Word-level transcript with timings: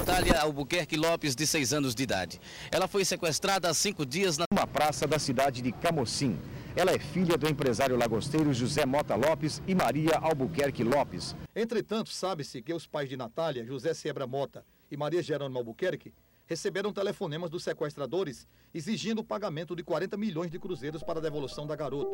Natália 0.00 0.40
Albuquerque 0.40 0.96
Lopes, 0.96 1.36
de 1.36 1.46
6 1.46 1.74
anos 1.74 1.94
de 1.94 2.02
idade. 2.02 2.40
Ela 2.72 2.88
foi 2.88 3.04
sequestrada 3.04 3.68
há 3.68 3.74
cinco 3.74 4.06
dias 4.06 4.38
na 4.38 4.46
uma 4.50 4.66
praça 4.66 5.06
da 5.06 5.18
cidade 5.18 5.60
de 5.60 5.72
Camocim. 5.72 6.38
Ela 6.74 6.92
é 6.92 6.98
filha 6.98 7.36
do 7.36 7.46
empresário 7.46 7.98
lagosteiro 7.98 8.50
José 8.54 8.86
Mota 8.86 9.14
Lopes 9.14 9.60
e 9.68 9.74
Maria 9.74 10.16
Albuquerque 10.16 10.82
Lopes. 10.82 11.36
Entretanto, 11.54 12.08
sabe-se 12.08 12.62
que 12.62 12.72
os 12.72 12.86
pais 12.86 13.10
de 13.10 13.16
Natália, 13.16 13.62
José 13.66 13.92
Sebra 13.92 14.26
Mota 14.26 14.64
e 14.90 14.96
Maria 14.96 15.22
Jerônimo 15.22 15.58
Albuquerque, 15.58 16.14
receberam 16.46 16.94
telefonemas 16.94 17.50
dos 17.50 17.62
sequestradores 17.62 18.48
exigindo 18.72 19.18
o 19.18 19.24
pagamento 19.24 19.76
de 19.76 19.82
40 19.82 20.16
milhões 20.16 20.50
de 20.50 20.58
cruzeiros 20.58 21.02
para 21.02 21.18
a 21.18 21.22
devolução 21.22 21.66
da 21.66 21.76
garota. 21.76 22.10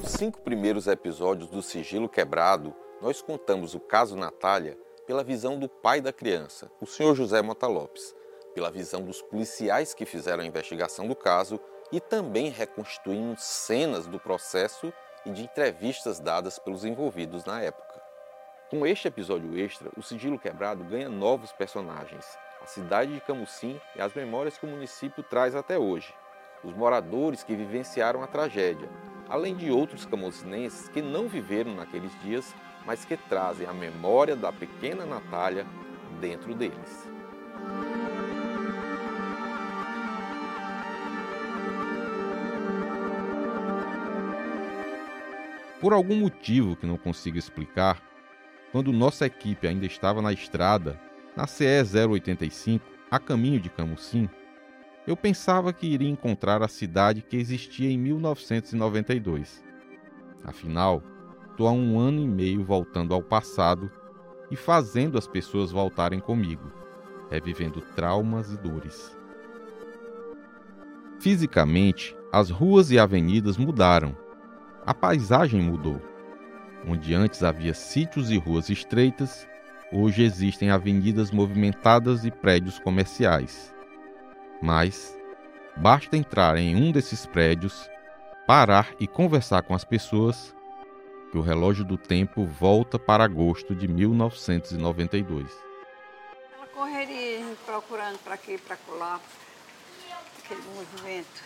Nos 0.00 0.12
cinco 0.12 0.40
primeiros 0.40 0.86
episódios 0.86 1.50
do 1.50 1.62
Sigilo 1.62 2.08
Quebrado, 2.08 2.72
nós 3.00 3.20
contamos 3.20 3.74
o 3.74 3.80
caso 3.80 4.14
Natália 4.14 4.78
pela 5.06 5.24
visão 5.24 5.58
do 5.58 5.68
pai 5.68 6.00
da 6.00 6.12
criança, 6.12 6.70
o 6.80 6.86
senhor 6.86 7.14
José 7.14 7.42
Mota 7.42 7.66
Lopes, 7.66 8.14
pela 8.54 8.70
visão 8.70 9.02
dos 9.02 9.20
policiais 9.20 9.94
que 9.94 10.06
fizeram 10.06 10.42
a 10.42 10.46
investigação 10.46 11.08
do 11.08 11.16
caso 11.16 11.60
e 11.90 12.00
também 12.00 12.50
reconstruímos 12.50 13.42
cenas 13.42 14.06
do 14.06 14.18
processo 14.18 14.92
e 15.26 15.30
de 15.30 15.42
entrevistas 15.42 16.18
dadas 16.18 16.58
pelos 16.58 16.84
envolvidos 16.84 17.44
na 17.44 17.60
época. 17.60 18.02
Com 18.70 18.86
este 18.86 19.08
episódio 19.08 19.58
extra, 19.58 19.90
o 19.96 20.02
Sigilo 20.02 20.38
Quebrado 20.38 20.82
ganha 20.84 21.08
novos 21.08 21.52
personagens, 21.52 22.26
a 22.62 22.66
cidade 22.66 23.12
de 23.12 23.20
Camusim 23.20 23.80
e 23.94 24.00
as 24.00 24.14
memórias 24.14 24.56
que 24.56 24.64
o 24.64 24.68
município 24.68 25.22
traz 25.22 25.54
até 25.54 25.78
hoje, 25.78 26.14
os 26.64 26.72
moradores 26.74 27.42
que 27.42 27.54
vivenciaram 27.54 28.22
a 28.22 28.26
tragédia, 28.26 28.88
além 29.28 29.54
de 29.54 29.70
outros 29.70 30.06
camusinenses 30.06 30.88
que 30.88 31.02
não 31.02 31.28
viveram 31.28 31.74
naqueles 31.74 32.18
dias, 32.20 32.54
mas 32.86 33.04
que 33.04 33.16
trazem 33.16 33.66
a 33.66 33.72
memória 33.72 34.34
da 34.34 34.52
pequena 34.52 35.06
Natália 35.06 35.66
dentro 36.20 36.54
deles. 36.54 37.08
Por 45.80 45.92
algum 45.92 46.16
motivo 46.16 46.76
que 46.76 46.86
não 46.86 46.96
consigo 46.96 47.36
explicar, 47.36 48.00
quando 48.70 48.92
nossa 48.92 49.26
equipe 49.26 49.66
ainda 49.66 49.84
estava 49.84 50.22
na 50.22 50.32
estrada, 50.32 50.98
na 51.36 51.46
CE 51.46 51.82
085, 52.08 52.86
a 53.10 53.18
caminho 53.18 53.58
de 53.58 53.68
Camusim, 53.68 54.28
eu 55.06 55.16
pensava 55.16 55.72
que 55.72 55.86
iria 55.86 56.08
encontrar 56.08 56.62
a 56.62 56.68
cidade 56.68 57.20
que 57.20 57.36
existia 57.36 57.90
em 57.90 57.98
1992. 57.98 59.62
Afinal, 60.44 61.02
há 61.66 61.72
um 61.72 61.98
ano 61.98 62.20
e 62.20 62.26
meio 62.26 62.64
voltando 62.64 63.14
ao 63.14 63.22
passado 63.22 63.90
e 64.50 64.56
fazendo 64.56 65.16
as 65.16 65.26
pessoas 65.26 65.70
voltarem 65.70 66.20
comigo, 66.20 66.70
revivendo 67.30 67.80
traumas 67.94 68.52
e 68.52 68.56
dores. 68.56 69.16
Fisicamente, 71.20 72.16
as 72.32 72.50
ruas 72.50 72.90
e 72.90 72.98
avenidas 72.98 73.56
mudaram. 73.56 74.16
A 74.84 74.92
paisagem 74.92 75.60
mudou. 75.60 76.00
Onde 76.86 77.14
antes 77.14 77.42
havia 77.44 77.74
sítios 77.74 78.30
e 78.30 78.38
ruas 78.38 78.68
estreitas, 78.68 79.46
Hoje 79.94 80.22
existem 80.22 80.70
avenidas 80.70 81.30
movimentadas 81.30 82.24
e 82.24 82.30
prédios 82.30 82.78
comerciais. 82.78 83.74
Mas 84.62 85.14
basta 85.76 86.16
entrar 86.16 86.56
em 86.56 86.74
um 86.74 86.90
desses 86.90 87.26
prédios, 87.26 87.90
parar 88.46 88.88
e 88.98 89.06
conversar 89.06 89.60
com 89.62 89.74
as 89.74 89.84
pessoas, 89.84 90.56
que 91.32 91.38
o 91.38 91.40
relógio 91.40 91.82
do 91.82 91.96
tempo 91.96 92.44
volta 92.44 92.98
para 92.98 93.24
agosto 93.24 93.74
de 93.74 93.88
1992. 93.88 95.50
Ela 96.54 96.66
correria 96.66 97.56
procurando 97.64 98.18
para 98.18 98.34
aqui, 98.34 98.58
para 98.58 98.76
lá, 98.98 99.18
aquele 100.44 100.60
movimento 100.74 101.42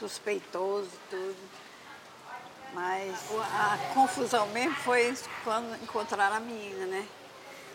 suspeitoso 0.00 0.88
e 0.88 1.10
tudo. 1.10 1.36
Mas 2.72 3.14
a 3.32 3.94
confusão 3.94 4.48
mesmo 4.48 4.74
foi 4.74 5.14
quando 5.44 5.80
encontraram 5.80 6.34
a 6.34 6.40
menina, 6.40 6.86
né? 6.86 7.06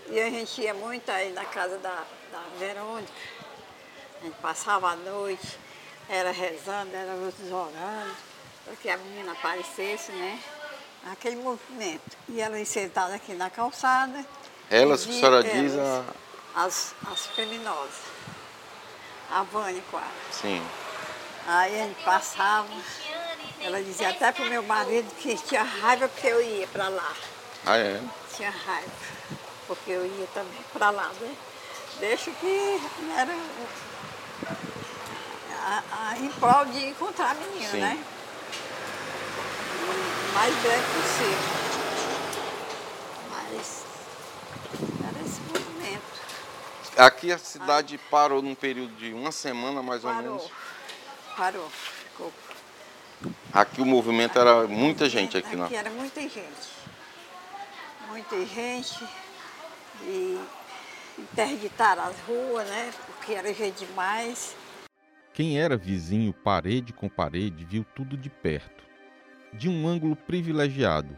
E 0.09 0.19
a 0.19 0.29
gente 0.29 0.59
ia 0.59 0.73
muito 0.73 1.09
aí 1.09 1.31
na 1.31 1.45
casa 1.45 1.77
da, 1.77 2.03
da 2.33 2.43
Verônica. 2.59 3.13
A 4.19 4.25
gente 4.25 4.35
passava 4.41 4.89
a 4.89 4.97
noite, 4.97 5.57
era 6.09 6.31
rezando, 6.31 6.93
era 6.93 7.13
orando, 7.13 8.28
para 8.65 8.75
que 8.75 8.89
a 8.89 8.97
menina 8.97 9.31
aparecesse, 9.31 10.11
né? 10.11 10.39
Aquele 11.11 11.37
movimento. 11.37 12.17
E 12.27 12.41
ela 12.41 12.63
sentada 12.65 13.15
aqui 13.15 13.33
na 13.33 13.49
calçada. 13.49 14.25
Elas 14.69 15.05
que 15.05 15.11
a 15.11 15.13
senhora 15.13 15.43
diz 15.43 15.77
a... 15.77 16.03
As, 16.55 16.93
as 17.11 17.27
criminosas. 17.27 17.95
A 19.31 19.43
Vânia, 19.43 19.81
quase. 19.89 20.07
Sim. 20.31 20.61
Aí 21.47 21.81
a 21.81 21.85
gente 21.85 22.03
passava. 22.03 22.67
Ela 23.61 23.81
dizia 23.81 24.09
até 24.09 24.31
pro 24.31 24.45
meu 24.45 24.63
marido 24.63 25.09
que 25.15 25.35
tinha 25.37 25.63
raiva 25.63 26.07
porque 26.07 26.27
eu 26.27 26.41
ia 26.41 26.67
para 26.67 26.87
lá. 26.89 27.13
Ah, 27.65 27.77
é? 27.77 28.01
Tinha 28.35 28.49
raiva, 28.49 28.91
porque 29.67 29.91
eu 29.91 30.05
ia 30.05 30.27
também 30.27 30.61
para 30.71 30.89
lá, 30.89 31.11
né? 31.19 31.35
Deixa 31.99 32.31
que 32.31 32.81
era 33.17 33.35
a, 35.61 35.83
a, 35.91 36.17
em 36.17 36.29
prol 36.29 36.65
de 36.65 36.85
encontrar 36.87 37.31
a 37.31 37.33
menina, 37.33 37.71
Sim. 37.71 37.79
né? 37.79 38.03
O 39.83 40.33
mais 40.33 40.55
breve 40.55 40.83
possível. 40.93 41.59
Mas 43.31 43.85
era 45.07 45.25
esse 45.25 45.41
movimento. 45.41 46.03
Aqui 46.97 47.31
a 47.31 47.37
cidade 47.37 47.99
ah. 48.01 48.07
parou 48.09 48.41
num 48.41 48.55
período 48.55 48.95
de 48.95 49.13
uma 49.13 49.31
semana 49.31 49.81
mais 49.81 50.01
parou. 50.01 50.17
ou 50.17 50.23
menos. 50.23 50.51
Parou, 51.35 51.69
ficou 51.69 52.33
Aqui 53.51 53.81
o 53.81 53.85
movimento 53.85 54.39
era 54.39 54.65
muita 54.67 55.09
gente 55.09 55.37
aqui, 55.37 55.55
não? 55.55 55.65
Aqui 55.65 55.75
era 55.75 55.89
muita 55.89 56.21
gente. 56.21 56.69
Muita 58.07 58.45
gente. 58.45 59.03
E 60.03 60.39
interditaram 61.17 62.03
as 62.03 62.17
ruas, 62.21 62.67
né? 62.67 62.93
Porque 63.07 63.33
era 63.33 63.53
gente 63.53 63.85
demais. 63.85 64.55
Quem 65.33 65.59
era 65.59 65.75
vizinho 65.75 66.33
parede 66.33 66.93
com 66.93 67.09
parede 67.09 67.65
viu 67.65 67.85
tudo 67.95 68.15
de 68.15 68.29
perto, 68.29 68.83
de 69.53 69.69
um 69.69 69.87
ângulo 69.87 70.15
privilegiado. 70.15 71.17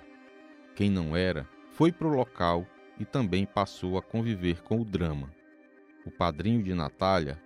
Quem 0.76 0.90
não 0.90 1.16
era 1.16 1.48
foi 1.72 1.92
para 1.92 2.08
o 2.08 2.16
local 2.16 2.66
e 3.00 3.06
também 3.06 3.46
passou 3.46 3.98
a 3.98 4.02
conviver 4.02 4.62
com 4.62 4.82
o 4.82 4.86
drama. 4.86 5.34
O 6.06 6.12
padrinho 6.12 6.64
de 6.64 6.74
Natália, 6.74 7.42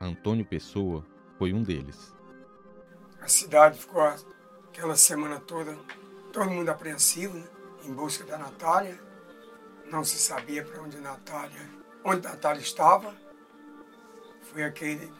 Antônio 0.00 0.44
Pessoa, 0.44 1.04
foi 1.38 1.52
um 1.52 1.62
deles. 1.62 2.14
A 3.20 3.28
cidade 3.28 3.78
ficou 3.78 4.02
aquela 4.68 4.96
semana 4.96 5.40
toda, 5.40 5.76
todo 6.32 6.50
mundo 6.50 6.68
apreensivo, 6.68 7.38
né? 7.38 7.46
em 7.84 7.92
busca 7.92 8.24
da 8.24 8.36
Natália. 8.36 8.98
Não 9.90 10.02
se 10.04 10.18
sabia 10.18 10.64
para 10.64 10.82
onde 10.82 10.98
Natália, 10.98 11.60
onde 12.04 12.26
Natália 12.26 12.60
estava. 12.60 13.14
Foi 14.42 14.64
aquele, 14.64 15.12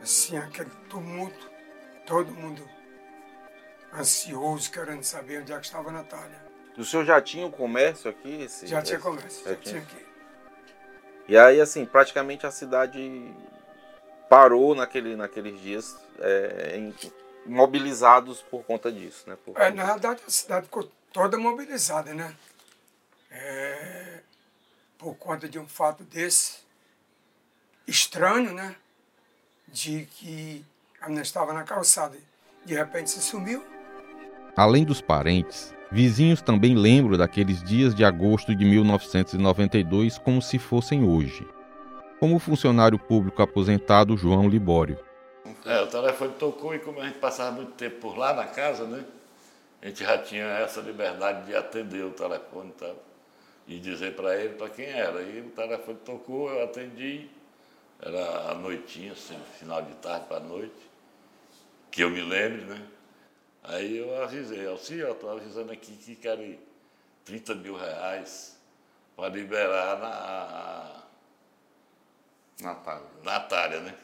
assim, 0.00 0.36
aquele 0.36 0.70
tumulto, 0.88 1.50
todo 2.06 2.32
mundo 2.32 2.62
ansioso, 3.92 4.70
querendo 4.70 5.02
saber 5.02 5.42
onde 5.42 5.52
é 5.52 5.58
que 5.58 5.66
estava 5.66 5.88
a 5.90 5.92
Natália. 5.92 6.50
O 6.76 6.84
senhor 6.84 7.04
já 7.04 7.20
tinha 7.20 7.44
o 7.44 7.48
um 7.48 7.52
comércio 7.52 8.10
aqui? 8.10 8.42
Esse, 8.42 8.66
já 8.66 8.80
tinha 8.80 8.98
comércio, 8.98 9.44
já, 9.44 9.50
já 9.50 9.56
tinha 9.56 9.82
aqui. 9.82 10.06
E 11.28 11.36
aí, 11.36 11.60
assim, 11.60 11.84
praticamente 11.84 12.46
a 12.46 12.50
cidade 12.50 13.34
parou 14.28 14.74
naquele, 14.74 15.16
naqueles 15.16 15.60
dias 15.60 15.96
é, 16.18 16.76
em, 16.76 16.94
mobilizados 17.44 18.42
por 18.42 18.64
conta 18.64 18.90
disso, 18.90 19.28
né? 19.28 19.36
Por... 19.44 19.60
É, 19.60 19.70
na 19.70 19.84
realidade 19.84 20.22
a 20.26 20.30
cidade 20.30 20.66
ficou 20.66 20.90
toda 21.12 21.36
mobilizada, 21.36 22.14
né? 22.14 22.34
É, 23.30 24.20
por 24.98 25.14
conta 25.16 25.48
de 25.48 25.58
um 25.58 25.68
fato 25.68 26.04
desse 26.04 26.58
estranho, 27.86 28.52
né? 28.52 28.76
De 29.68 30.06
que 30.06 30.64
a 31.00 31.06
menina 31.06 31.22
estava 31.22 31.52
na 31.52 31.64
calçada 31.64 32.16
de 32.64 32.74
repente 32.74 33.10
se 33.10 33.20
sumiu. 33.20 33.64
Além 34.60 34.84
dos 34.84 35.00
parentes, 35.00 35.74
vizinhos 35.90 36.42
também 36.42 36.74
lembram 36.74 37.16
daqueles 37.16 37.62
dias 37.62 37.94
de 37.94 38.04
agosto 38.04 38.54
de 38.54 38.62
1992 38.62 40.18
como 40.18 40.42
se 40.42 40.58
fossem 40.58 41.02
hoje 41.02 41.48
como 42.18 42.36
o 42.36 42.38
funcionário 42.38 42.98
público 42.98 43.40
aposentado 43.40 44.18
João 44.18 44.46
Libório. 44.46 44.98
É, 45.64 45.80
o 45.80 45.86
telefone 45.86 46.34
tocou 46.38 46.74
e 46.74 46.78
como 46.78 47.00
a 47.00 47.06
gente 47.06 47.18
passava 47.18 47.52
muito 47.52 47.72
tempo 47.72 47.96
por 48.00 48.18
lá 48.18 48.34
na 48.34 48.44
casa, 48.44 48.84
né? 48.84 49.02
A 49.80 49.86
gente 49.86 50.04
já 50.04 50.18
tinha 50.18 50.44
essa 50.44 50.82
liberdade 50.82 51.46
de 51.46 51.56
atender 51.56 52.04
o 52.04 52.10
telefone 52.10 52.68
e 52.68 52.78
tal. 52.78 52.96
E 53.66 53.78
dizer 53.78 54.14
para 54.14 54.36
ele 54.36 54.52
para 54.56 54.68
quem 54.68 54.84
era. 54.84 55.22
E 55.22 55.40
o 55.40 55.48
telefone 55.48 55.96
tocou, 56.04 56.50
eu 56.50 56.62
atendi. 56.62 57.30
Era 58.02 58.50
a 58.50 58.54
noitinha, 58.54 59.12
assim, 59.12 59.38
final 59.58 59.80
de 59.80 59.94
tarde 59.94 60.26
para 60.28 60.40
noite. 60.40 60.90
Que 61.90 62.04
eu 62.04 62.10
me 62.10 62.20
lembre, 62.20 62.66
né? 62.66 62.82
Aí 63.62 63.98
eu 63.98 64.22
avisei, 64.22 64.66
Alci, 64.66 64.94
eu 64.98 65.12
estou 65.12 65.30
avisando 65.30 65.70
aqui 65.72 65.92
que 65.96 66.16
quero 66.16 66.58
30 67.24 67.54
mil 67.56 67.76
reais 67.76 68.58
para 69.14 69.28
liberar 69.28 69.98
na 69.98 71.02
Natália. 72.60 73.06
Natália, 73.22 73.80
né? 73.80 73.94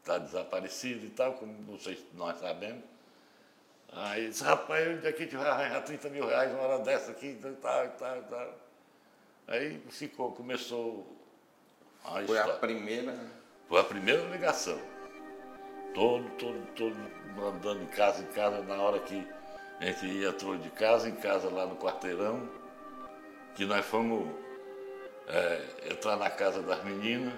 Está 0.00 0.18
desaparecida 0.18 1.04
e 1.04 1.10
tal, 1.10 1.34
como 1.34 1.52
vocês, 1.76 1.98
nós 2.14 2.38
sabemos. 2.38 2.84
Aí 3.92 4.28
disse, 4.28 4.42
rapaz, 4.42 4.88
onde 4.88 5.06
é 5.06 5.12
que 5.12 5.22
a 5.22 5.24
gente 5.24 5.36
vai 5.36 5.48
arranjar 5.48 5.82
30 5.82 6.08
mil 6.10 6.26
reais 6.26 6.50
uma 6.52 6.62
hora 6.62 6.78
dessa 6.82 7.12
aqui, 7.12 7.26
e 7.26 7.56
tal, 7.60 7.84
e 7.84 7.88
tal, 7.90 8.18
e 8.18 8.22
tal. 8.22 8.54
Aí 9.46 9.82
ficou, 9.90 10.32
começou 10.32 11.06
a 12.04 12.12
Foi 12.12 12.22
história. 12.22 12.54
a 12.54 12.58
primeira. 12.58 13.16
Foi 13.68 13.80
a 13.80 13.84
primeira 13.84 14.22
ligação. 14.24 14.80
Todo, 15.94 16.28
todo, 16.38 16.66
todo 16.74 16.96
andando 17.46 17.82
em 17.82 17.86
casa 17.86 18.22
em 18.22 18.26
casa, 18.26 18.62
na 18.62 18.76
hora 18.82 18.98
que 19.00 19.26
a 19.80 19.84
gente 19.86 20.06
ia 20.06 20.28
entrou 20.28 20.56
de 20.56 20.70
casa 20.70 21.08
em 21.08 21.14
casa 21.14 21.48
lá 21.50 21.66
no 21.66 21.76
quarteirão, 21.76 22.48
que 23.54 23.64
nós 23.64 23.84
fomos 23.86 24.28
é, 25.28 25.92
entrar 25.92 26.16
na 26.16 26.28
casa 26.30 26.60
das 26.62 26.82
meninas, 26.84 27.32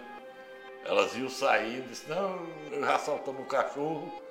elas 0.85 1.14
iam 1.17 1.29
sair, 1.29 1.82
disse, 1.82 2.08
não, 2.08 2.47
eu 2.70 2.81
já 2.81 2.99
soltamos 2.99 3.43
o 3.43 3.47
cachorro, 3.47 4.23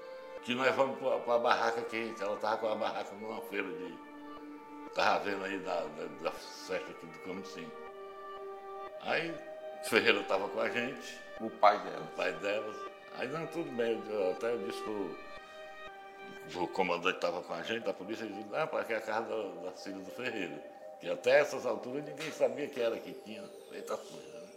que 0.44 0.56
nós 0.56 0.74
vamos 0.76 0.98
para 1.00 1.36
a 1.36 1.40
barraca 1.40 1.82
que 1.82 1.96
a 1.96 2.06
gente- 2.06 2.22
ela 2.22 2.36
estava 2.36 2.58
com 2.58 2.68
a 2.68 2.76
barraca 2.76 3.12
numa 3.20 3.42
feira 3.44 3.68
de. 3.68 3.98
Estava 4.88 5.20
vendo 5.26 5.44
aí 5.44 5.60
da, 5.60 5.82
da, 5.82 6.06
da 6.22 6.32
festa 6.32 6.90
aqui 6.92 7.06
do 7.06 7.20
Camusim. 7.26 7.68
Aí 9.02 9.34
Ferreira 9.90 10.22
estava 10.22 10.48
com 10.48 10.60
a 10.62 10.70
gente, 10.70 11.20
O 11.42 11.50
pai 11.50 11.78
dela. 11.80 12.02
o 12.04 12.16
pai 12.16 12.32
delas. 12.34 12.76
Aí 13.18 13.28
não, 13.30 13.48
tudo 13.48 13.72
bem, 13.72 14.02
até 14.32 14.52
eu 14.52 14.68
disse 14.68 14.82
pro, 14.84 15.18
o 16.54 16.68
comandante 16.68 17.16
estava 17.16 17.42
com 17.42 17.54
a 17.54 17.64
gente, 17.64 17.84
da 17.84 17.94
polícia, 17.94 18.26
ele 18.26 18.34
disse, 18.34 18.50
não, 18.50 18.68
para 18.68 18.84
que 18.84 18.94
é 18.94 18.98
a 18.98 19.02
casa 19.02 19.28
da, 19.28 19.36
da 19.36 19.98
do 20.00 20.12
Ferreira. 20.12 20.76
Que 21.00 21.10
até 21.10 21.40
essas 21.40 21.66
alturas 21.66 22.04
ninguém 22.06 22.32
sabia 22.32 22.68
que 22.68 22.80
era 22.80 22.98
que 23.00 23.14
tinha 23.14 23.44
feito 23.70 23.94
a 23.94 23.98
coisa. 23.98 24.28
Né? 24.28 24.50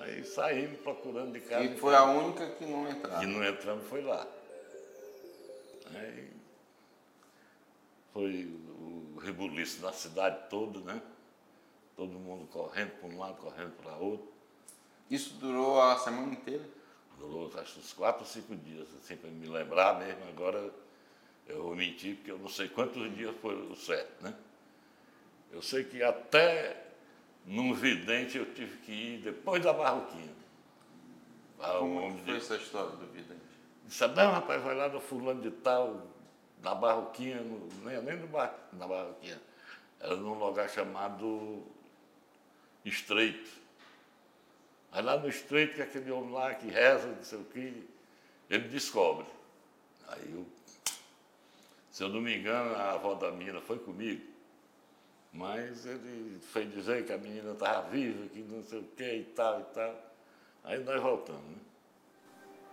Aí 0.00 0.24
saímos 0.24 0.80
procurando 0.80 1.32
de 1.32 1.40
casa. 1.40 1.64
E 1.64 1.76
foi 1.76 1.94
a 1.94 2.04
única 2.04 2.46
que 2.50 2.64
não 2.64 2.88
entrava. 2.88 3.22
E 3.22 3.26
não 3.26 3.44
entramos, 3.44 3.86
foi 3.88 4.02
lá. 4.02 4.26
Aí 5.94 6.30
foi 8.12 8.44
o 8.78 9.18
rebuliço 9.18 9.82
na 9.82 9.92
cidade 9.92 10.48
toda, 10.48 10.80
né? 10.80 11.00
Todo 11.96 12.12
mundo 12.12 12.46
correndo 12.46 12.90
para 12.92 13.08
um 13.08 13.18
lado, 13.18 13.36
correndo 13.36 13.72
para 13.82 13.96
outro. 13.96 14.32
Isso 15.10 15.34
durou 15.34 15.80
a 15.80 15.98
semana 15.98 16.32
inteira? 16.32 16.64
Durou 17.18 17.50
acho 17.58 17.78
uns 17.78 17.92
quatro 17.92 18.22
ou 18.22 18.26
cinco 18.26 18.54
dias, 18.56 18.88
assim, 18.98 19.16
para 19.16 19.30
me 19.30 19.46
lembrar 19.46 19.98
mesmo. 19.98 20.22
Agora 20.28 20.72
eu 21.46 21.62
vou 21.62 21.76
mentir, 21.76 22.16
porque 22.16 22.30
eu 22.30 22.38
não 22.38 22.48
sei 22.48 22.68
quantos 22.68 23.14
dias 23.14 23.34
foi 23.40 23.54
o 23.54 23.76
certo, 23.76 24.22
né? 24.22 24.34
Eu 25.50 25.60
sei 25.62 25.84
que 25.84 26.02
até 26.02 26.84
num 27.44 27.74
vidente 27.74 28.38
eu 28.38 28.54
tive 28.54 28.78
que 28.78 28.92
ir 28.92 29.18
depois 29.18 29.62
da 29.62 29.72
barroquinha. 29.72 30.32
Ah, 31.60 31.78
Como 31.78 31.96
homem 32.00 32.16
que 32.18 32.24
foi 32.24 32.34
disse, 32.34 32.52
essa 32.54 32.62
história 32.62 32.90
do 32.96 33.06
vidente? 33.06 33.40
disse, 33.86 34.06
não, 34.08 34.32
rapaz, 34.32 34.62
vai 34.62 34.74
lá 34.74 34.88
no 34.88 35.00
fulano 35.00 35.40
de 35.42 35.50
tal, 35.50 36.06
na 36.62 36.74
barroquinha, 36.74 37.40
no, 37.40 37.68
nem, 37.84 38.00
nem 38.02 38.16
no 38.16 38.26
bar, 38.26 38.52
na 38.72 38.86
barroquinha. 38.86 39.40
Era 40.00 40.16
num 40.16 40.34
lugar 40.38 40.68
chamado 40.68 41.64
Estreito. 42.84 43.61
Vai 44.92 45.02
lá 45.02 45.16
no 45.16 45.28
Estreito, 45.28 45.74
que 45.74 45.80
é 45.80 45.84
aquele 45.84 46.10
homem 46.10 46.32
lá 46.32 46.54
que 46.54 46.68
reza, 46.68 47.08
não 47.08 47.24
sei 47.24 47.38
o 47.38 47.44
quê, 47.44 47.72
ele 48.50 48.68
descobre. 48.68 49.26
Aí 50.08 50.30
eu, 50.30 50.46
se 51.90 52.04
eu 52.04 52.10
não 52.10 52.20
me 52.20 52.36
engano, 52.36 52.74
a 52.74 52.92
avó 52.92 53.14
da 53.14 53.32
menina 53.32 53.60
foi 53.62 53.78
comigo. 53.78 54.22
Mas 55.32 55.86
ele 55.86 56.38
foi 56.42 56.66
dizer 56.66 57.06
que 57.06 57.12
a 57.12 57.16
menina 57.16 57.52
estava 57.52 57.88
viva, 57.88 58.28
que 58.28 58.40
não 58.40 58.62
sei 58.62 58.80
o 58.80 58.84
quê 58.94 59.16
e 59.16 59.24
tal 59.34 59.60
e 59.60 59.64
tal. 59.74 60.12
Aí 60.64 60.84
nós 60.84 61.00
voltamos, 61.00 61.42
né? 61.42 61.56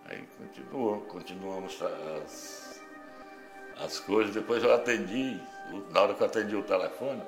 Aí 0.05 0.27
continuou, 0.37 1.01
continuamos 1.01 1.81
as, 1.81 2.81
as 3.77 3.99
coisas. 4.01 4.33
Depois 4.33 4.61
eu 4.61 4.73
atendi, 4.73 5.39
na 5.91 6.01
hora 6.01 6.13
que 6.13 6.21
eu 6.21 6.27
atendi 6.27 6.55
o 6.55 6.63
telefone, 6.63 7.23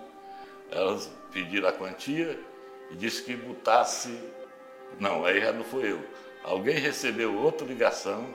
elas 0.70 1.10
pediram 1.32 1.70
a 1.70 1.72
quantia 1.72 2.38
e 2.90 2.96
disse 2.96 3.24
que 3.24 3.36
botasse. 3.38 4.20
Não, 5.00 5.26
aí 5.26 5.42
já 5.42 5.52
não 5.52 5.64
foi 5.64 5.92
eu. 5.92 6.00
Alguém 6.44 6.78
recebeu 6.78 7.36
outra 7.38 7.66
ligação, 7.66 8.28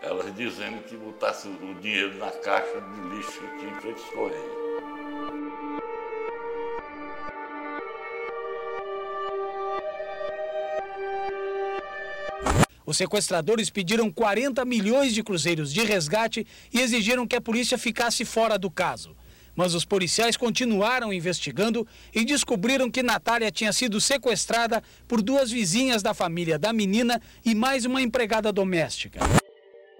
elas 0.00 0.34
dizendo 0.34 0.82
que 0.84 0.96
botasse 0.96 1.48
o 1.48 1.74
dinheiro 1.80 2.16
na 2.18 2.30
caixa 2.30 2.80
de 2.80 3.16
lixo 3.16 3.40
que 3.40 3.58
tinha 3.58 3.70
em 3.70 3.80
frente 3.80 4.00
aos 4.00 4.10
Correios. 4.10 4.66
Os 12.86 12.96
sequestradores 12.96 13.68
pediram 13.68 14.12
40 14.12 14.64
milhões 14.64 15.12
de 15.12 15.20
cruzeiros 15.20 15.72
de 15.72 15.82
resgate 15.82 16.46
e 16.72 16.80
exigiram 16.80 17.26
que 17.26 17.34
a 17.34 17.40
polícia 17.40 17.76
ficasse 17.76 18.24
fora 18.24 18.56
do 18.56 18.70
caso. 18.70 19.16
Mas 19.56 19.74
os 19.74 19.84
policiais 19.86 20.36
continuaram 20.36 21.12
investigando 21.12 21.86
e 22.14 22.24
descobriram 22.24 22.90
que 22.90 23.02
Natália 23.02 23.50
tinha 23.50 23.72
sido 23.72 24.00
sequestrada 24.00 24.82
por 25.08 25.22
duas 25.22 25.50
vizinhas 25.50 26.02
da 26.02 26.12
família 26.12 26.58
da 26.58 26.72
menina 26.72 27.20
e 27.44 27.54
mais 27.54 27.86
uma 27.86 28.02
empregada 28.02 28.52
doméstica. 28.52 29.20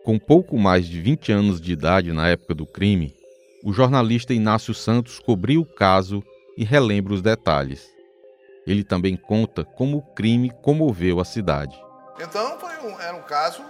Com 0.04 0.18
pouco 0.18 0.58
mais 0.58 0.86
de 0.86 1.00
20 1.00 1.32
anos 1.32 1.60
de 1.60 1.72
idade 1.72 2.12
na 2.12 2.28
época 2.28 2.54
do 2.54 2.66
crime, 2.66 3.14
o 3.64 3.72
jornalista 3.72 4.34
Inácio 4.34 4.74
Santos 4.74 5.18
cobriu 5.18 5.62
o 5.62 5.66
caso 5.66 6.22
e 6.56 6.62
relembra 6.64 7.14
os 7.14 7.22
detalhes. 7.22 7.88
Ele 8.66 8.84
também 8.84 9.16
conta 9.16 9.64
como 9.64 9.96
o 9.98 10.02
crime 10.02 10.52
comoveu 10.62 11.18
a 11.18 11.24
cidade. 11.24 11.76
Então 12.20 12.58
foi 12.60 12.76
um- 12.88 13.00
era 13.00 13.16
um 13.16 13.22
caso 13.22 13.62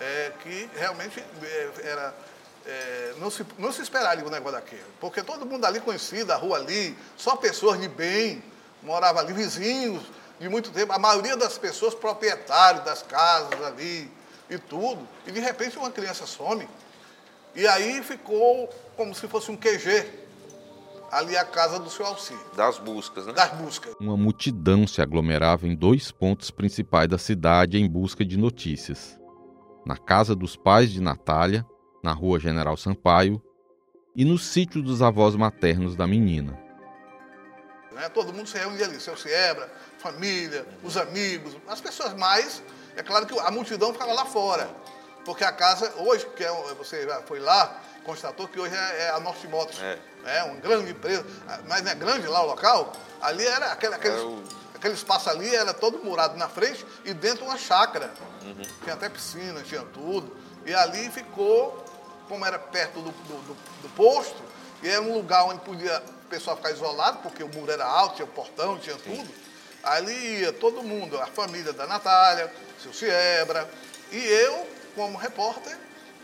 é, 0.00 0.32
que 0.42 0.68
realmente 0.78 1.18
é, 1.42 1.70
era, 1.90 2.14
é, 2.68 3.14
não, 3.18 3.30
se, 3.30 3.44
não 3.58 3.72
se 3.72 3.80
esperaria 3.80 4.24
um 4.24 4.30
negócio 4.30 4.58
daquele. 4.58 4.84
Porque 5.00 5.22
todo 5.22 5.46
mundo 5.46 5.64
ali 5.64 5.80
conhecia, 5.80 6.24
a 6.32 6.36
rua 6.36 6.58
ali, 6.58 6.96
só 7.16 7.34
pessoas 7.34 7.80
de 7.80 7.88
bem, 7.88 8.42
moravam 8.82 9.22
ali, 9.22 9.32
vizinhos 9.32 10.02
de 10.38 10.48
muito 10.48 10.70
tempo, 10.70 10.92
a 10.92 10.98
maioria 10.98 11.36
das 11.36 11.58
pessoas 11.58 11.94
proprietários 11.94 12.84
das 12.84 13.02
casas 13.02 13.60
ali 13.64 14.10
e 14.50 14.58
tudo. 14.58 15.08
E 15.26 15.32
de 15.32 15.40
repente 15.40 15.78
uma 15.78 15.90
criança 15.90 16.26
some. 16.26 16.68
E 17.56 17.66
aí 17.66 18.02
ficou 18.02 18.68
como 18.96 19.14
se 19.14 19.26
fosse 19.26 19.50
um 19.50 19.56
QG, 19.56 20.28
ali 21.10 21.36
a 21.36 21.44
casa 21.44 21.78
do 21.78 21.88
seu 21.88 22.04
auxílio, 22.04 22.44
Das 22.54 22.78
buscas, 22.78 23.26
né? 23.26 23.32
das 23.32 23.50
buscas. 23.52 23.94
Uma 23.98 24.16
multidão 24.16 24.86
se 24.86 25.00
aglomerava 25.00 25.66
em 25.66 25.74
dois 25.74 26.12
pontos 26.12 26.50
principais 26.50 27.08
da 27.08 27.16
cidade 27.16 27.78
em 27.78 27.88
busca 27.88 28.24
de 28.24 28.36
notícias: 28.36 29.18
na 29.86 29.96
casa 29.96 30.36
dos 30.36 30.54
pais 30.54 30.90
de 30.90 31.00
Natália, 31.00 31.64
na 32.02 32.12
rua 32.12 32.38
General 32.38 32.76
Sampaio, 32.76 33.42
e 34.14 34.24
no 34.24 34.38
sítio 34.38 34.82
dos 34.82 35.00
avós 35.02 35.36
maternos 35.36 35.94
da 35.94 36.06
menina. 36.06 36.58
né? 37.92 38.08
Todo 38.08 38.32
mundo 38.32 38.48
se 38.48 38.58
reunia 38.58 38.84
ali, 38.86 39.00
seu 39.00 39.16
Ciebra, 39.16 39.70
família, 39.98 40.66
os 40.82 40.96
amigos, 40.96 41.56
as 41.68 41.80
pessoas 41.80 42.14
mais. 42.14 42.62
É 42.96 43.02
claro 43.02 43.26
que 43.26 43.38
a 43.38 43.50
multidão 43.50 43.92
ficava 43.92 44.12
lá 44.12 44.24
fora. 44.24 44.68
Porque 45.24 45.44
a 45.44 45.52
casa, 45.52 45.92
hoje, 45.98 46.26
que 46.36 46.42
é, 46.42 46.50
você 46.74 47.04
já 47.06 47.20
foi 47.22 47.38
lá, 47.38 47.80
constatou 48.02 48.48
que 48.48 48.58
hoje 48.58 48.74
é, 48.74 49.02
é 49.04 49.10
a 49.10 49.20
Norte 49.20 49.46
Motos. 49.46 49.78
É. 49.80 49.98
É 50.24 50.42
uma 50.42 50.56
grande 50.56 50.90
empresa, 50.92 51.24
mas 51.68 51.82
não 51.82 51.90
é 51.90 51.94
grande 51.94 52.26
lá 52.26 52.42
o 52.42 52.46
local. 52.46 52.92
Ali 53.20 53.46
era 53.46 53.72
aquele, 53.72 53.94
aquele, 53.94 54.14
Era 54.14 54.26
o- 54.26 54.42
aquele 54.74 54.94
espaço 54.94 55.28
ali, 55.28 55.54
era 55.54 55.74
todo 55.74 55.98
murado 55.98 56.36
na 56.36 56.48
frente 56.48 56.84
e 57.04 57.12
dentro 57.12 57.44
uma 57.44 57.58
chácara. 57.58 58.10
Uhum. 58.42 58.62
Tinha 58.82 58.94
até 58.94 59.08
piscina, 59.08 59.60
tinha 59.62 59.82
tudo. 59.82 60.34
E 60.64 60.74
ali 60.74 61.10
ficou, 61.10 61.84
como 62.28 62.44
era 62.44 62.58
perto 62.58 63.00
do, 63.00 63.10
do, 63.10 63.42
do- 63.42 63.56
do 63.82 63.88
posto, 63.90 64.42
e 64.82 64.88
era 64.88 65.00
um 65.02 65.14
lugar 65.14 65.44
onde 65.44 65.60
podia 65.60 66.00
o 66.24 66.28
pessoal 66.28 66.56
ficar 66.56 66.70
isolado, 66.70 67.18
porque 67.22 67.42
o 67.42 67.48
muro 67.48 67.70
era 67.72 67.84
alto, 67.84 68.16
tinha 68.16 68.26
portão, 68.28 68.78
tinha 68.78 68.96
tudo. 68.96 69.28
Ali 69.82 70.40
ia 70.40 70.52
todo 70.52 70.82
mundo, 70.82 71.18
a 71.20 71.26
família 71.26 71.72
da 71.72 71.86
Natália, 71.86 72.52
seu 72.82 72.92
Ciebra, 72.92 73.68
e 74.12 74.18
eu, 74.18 74.66
como 74.94 75.16
repórter, 75.16 75.76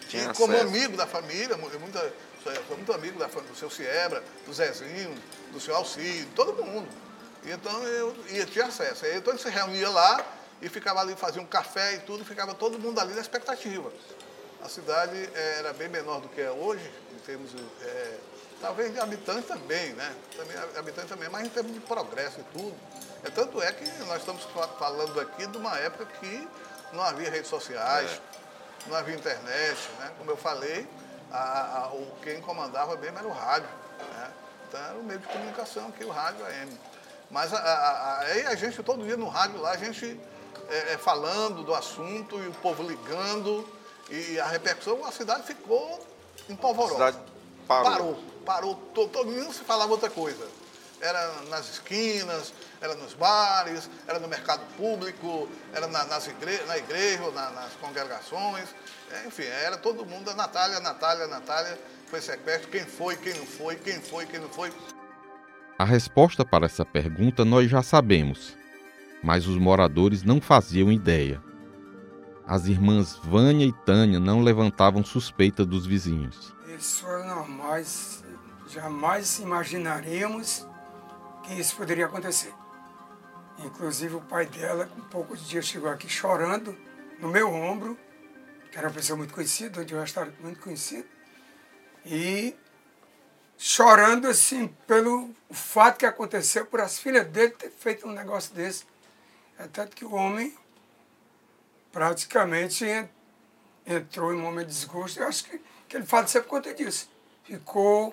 Tinha 0.08 0.24
e 0.24 0.34
como 0.34 0.52
acesso. 0.54 0.68
amigo 0.68 0.96
da 0.96 1.06
família, 1.06 1.56
mu- 1.56 1.70
muita, 1.80 2.12
sou 2.68 2.76
muito 2.76 2.92
amigo 2.92 3.18
da, 3.18 3.28
fam- 3.28 3.42
do 3.42 3.56
seu 3.56 3.70
Ciebra, 3.70 4.22
do 4.46 4.52
Zezinho, 4.52 5.14
do 5.52 5.60
seu 5.60 5.74
Alcide, 5.74 6.26
todo 6.34 6.64
mundo. 6.64 6.88
E 7.44 7.50
então 7.50 7.82
eu 7.84 8.14
ia, 8.30 8.44
tinha 8.46 8.66
acesso. 8.66 9.04
Aí, 9.04 9.16
Então 9.16 9.32
a 9.32 9.36
gente 9.36 9.46
se 9.46 9.52
reunia 9.52 9.88
lá 9.90 10.24
e 10.62 10.68
ficava 10.68 11.00
ali, 11.00 11.14
fazia 11.16 11.40
um 11.42 11.46
café 11.46 11.94
e 11.94 11.98
tudo, 12.00 12.24
ficava 12.24 12.54
todo 12.54 12.78
mundo 12.78 12.98
ali 13.00 13.14
na 13.14 13.20
expectativa. 13.20 13.90
A 14.64 14.68
cidade 14.68 15.28
eh, 15.34 15.56
era 15.58 15.72
bem 15.74 15.88
menor 15.88 16.20
do 16.20 16.28
que 16.28 16.40
é 16.40 16.50
hoje, 16.50 16.90
em 17.12 17.18
termos, 17.18 17.50
eh, 17.82 18.18
talvez 18.62 18.92
de 18.92 18.98
habitantes 18.98 19.46
também, 19.46 19.92
né? 19.92 20.14
Também, 20.36 20.56
habitantes 20.78 21.10
também, 21.10 21.28
mas 21.28 21.46
em 21.46 21.50
termos 21.50 21.72
de 21.74 21.80
progresso 21.80 22.40
e 22.40 22.44
tudo. 22.58 22.74
É, 23.22 23.30
tanto 23.30 23.60
é 23.62 23.70
que 23.72 23.84
nós 24.04 24.18
estamos 24.20 24.42
fa- 24.44 24.68
falando 24.68 25.20
aqui 25.20 25.46
de 25.46 25.58
uma 25.58 25.76
época 25.78 26.06
que 26.18 26.48
não 26.94 27.02
havia 27.02 27.30
redes 27.30 27.48
sociais, 27.48 28.20
não 28.86 28.96
havia 28.96 29.14
internet, 29.14 29.78
né? 29.98 30.12
Como 30.16 30.30
eu 30.30 30.36
falei, 30.36 30.88
a- 31.30 31.82
a- 31.84 31.88
o, 31.92 32.16
quem 32.22 32.40
comandava 32.40 32.96
mesmo 32.96 33.18
era 33.18 33.28
o 33.28 33.32
rádio, 33.32 33.68
né? 34.14 34.32
Então 34.68 34.80
era 34.82 34.94
o 34.98 35.02
meio 35.04 35.18
de 35.20 35.26
comunicação 35.26 35.88
aqui, 35.88 36.04
o 36.04 36.10
rádio 36.10 36.44
AM. 36.46 36.78
Mas 37.30 37.52
a, 37.52 37.58
a, 37.58 38.18
aí 38.20 38.46
a 38.46 38.54
gente, 38.54 38.82
todo 38.82 39.04
dia 39.04 39.16
no 39.16 39.28
rádio 39.28 39.60
lá, 39.60 39.72
a 39.72 39.76
gente 39.76 40.18
é, 40.70 40.94
é, 40.94 40.98
falando 40.98 41.62
do 41.62 41.74
assunto 41.74 42.38
e 42.42 42.48
o 42.48 42.52
povo 42.54 42.82
ligando. 42.82 43.73
E 44.10 44.38
a 44.38 44.46
repercussão, 44.46 45.04
a 45.04 45.12
cidade 45.12 45.44
ficou 45.44 46.04
empolvorosa. 46.48 47.04
A 47.04 47.12
cidade 47.12 47.18
parou. 47.66 47.84
Parou, 47.90 48.24
parou. 48.44 48.74
Todo, 48.94 49.10
todo 49.10 49.30
mundo 49.30 49.52
se 49.52 49.64
falava 49.64 49.90
outra 49.90 50.10
coisa. 50.10 50.46
Era 51.00 51.42
nas 51.50 51.68
esquinas, 51.70 52.52
era 52.80 52.94
nos 52.94 53.14
bares, 53.14 53.90
era 54.06 54.18
no 54.18 54.28
mercado 54.28 54.62
público, 54.76 55.48
era 55.72 55.86
na, 55.86 56.04
nas 56.04 56.26
igre 56.26 56.58
na 56.66 56.78
igreja, 56.78 57.30
na, 57.30 57.50
nas 57.50 57.72
congregações. 57.74 58.68
É, 59.10 59.26
enfim, 59.26 59.44
era 59.44 59.76
todo 59.76 60.06
mundo, 60.06 60.30
a 60.30 60.34
Natália, 60.34 60.80
Natália, 60.80 61.26
Natália, 61.26 61.78
foi 62.06 62.20
sequestro, 62.20 62.70
quem 62.70 62.84
foi, 62.84 63.16
quem 63.16 63.34
não 63.34 63.46
foi, 63.46 63.76
quem 63.76 64.00
foi, 64.00 64.26
quem 64.26 64.40
não 64.40 64.48
foi. 64.48 64.72
A 65.78 65.84
resposta 65.84 66.44
para 66.44 66.66
essa 66.66 66.84
pergunta 66.84 67.44
nós 67.44 67.68
já 67.68 67.82
sabemos, 67.82 68.56
mas 69.22 69.46
os 69.46 69.58
moradores 69.58 70.22
não 70.22 70.40
faziam 70.40 70.92
ideia. 70.92 71.42
As 72.46 72.66
irmãs 72.66 73.16
Vânia 73.16 73.66
e 73.66 73.72
Tânia 73.72 74.20
não 74.20 74.42
levantavam 74.42 75.02
suspeita 75.02 75.64
dos 75.64 75.86
vizinhos. 75.86 76.52
Pessoas 76.66 77.24
normais, 77.24 78.22
jamais 78.68 79.38
imaginaríamos 79.38 80.66
que 81.42 81.54
isso 81.54 81.74
poderia 81.76 82.04
acontecer. 82.04 82.52
Inclusive 83.58 84.16
o 84.16 84.20
pai 84.20 84.44
dela, 84.46 84.86
com 84.86 85.00
poucos 85.02 85.48
dias, 85.48 85.64
chegou 85.64 85.88
aqui 85.88 86.08
chorando 86.08 86.76
no 87.18 87.28
meu 87.28 87.50
ombro, 87.50 87.96
que 88.70 88.76
era 88.76 88.88
uma 88.88 88.94
pessoa 88.94 89.16
muito 89.16 89.32
conhecida, 89.32 89.80
onde 89.80 89.94
eu 89.94 90.00
restaurante 90.00 90.36
muito 90.42 90.60
conhecido, 90.60 91.06
e 92.04 92.54
chorando 93.56 94.26
assim 94.26 94.68
pelo 94.86 95.30
fato 95.50 95.98
que 95.98 96.06
aconteceu, 96.06 96.66
por 96.66 96.80
as 96.80 96.98
filhas 96.98 97.26
dele 97.28 97.52
ter 97.52 97.70
feito 97.70 98.06
um 98.06 98.12
negócio 98.12 98.54
desse. 98.54 98.84
É 99.58 99.66
tanto 99.68 99.96
que 99.96 100.04
o 100.04 100.12
homem 100.12 100.52
praticamente 101.94 102.84
entrou 103.86 104.34
em 104.34 104.36
um 104.36 104.42
momento 104.42 104.66
de 104.66 104.74
desgosto. 104.74 105.20
Eu 105.20 105.28
acho 105.28 105.44
que, 105.44 105.62
que 105.88 105.96
ele 105.96 106.04
fala 106.04 106.26
sempre 106.26 106.48
por 106.48 106.56
conta 106.56 106.74
disso. 106.74 107.08
Ficou. 107.44 108.12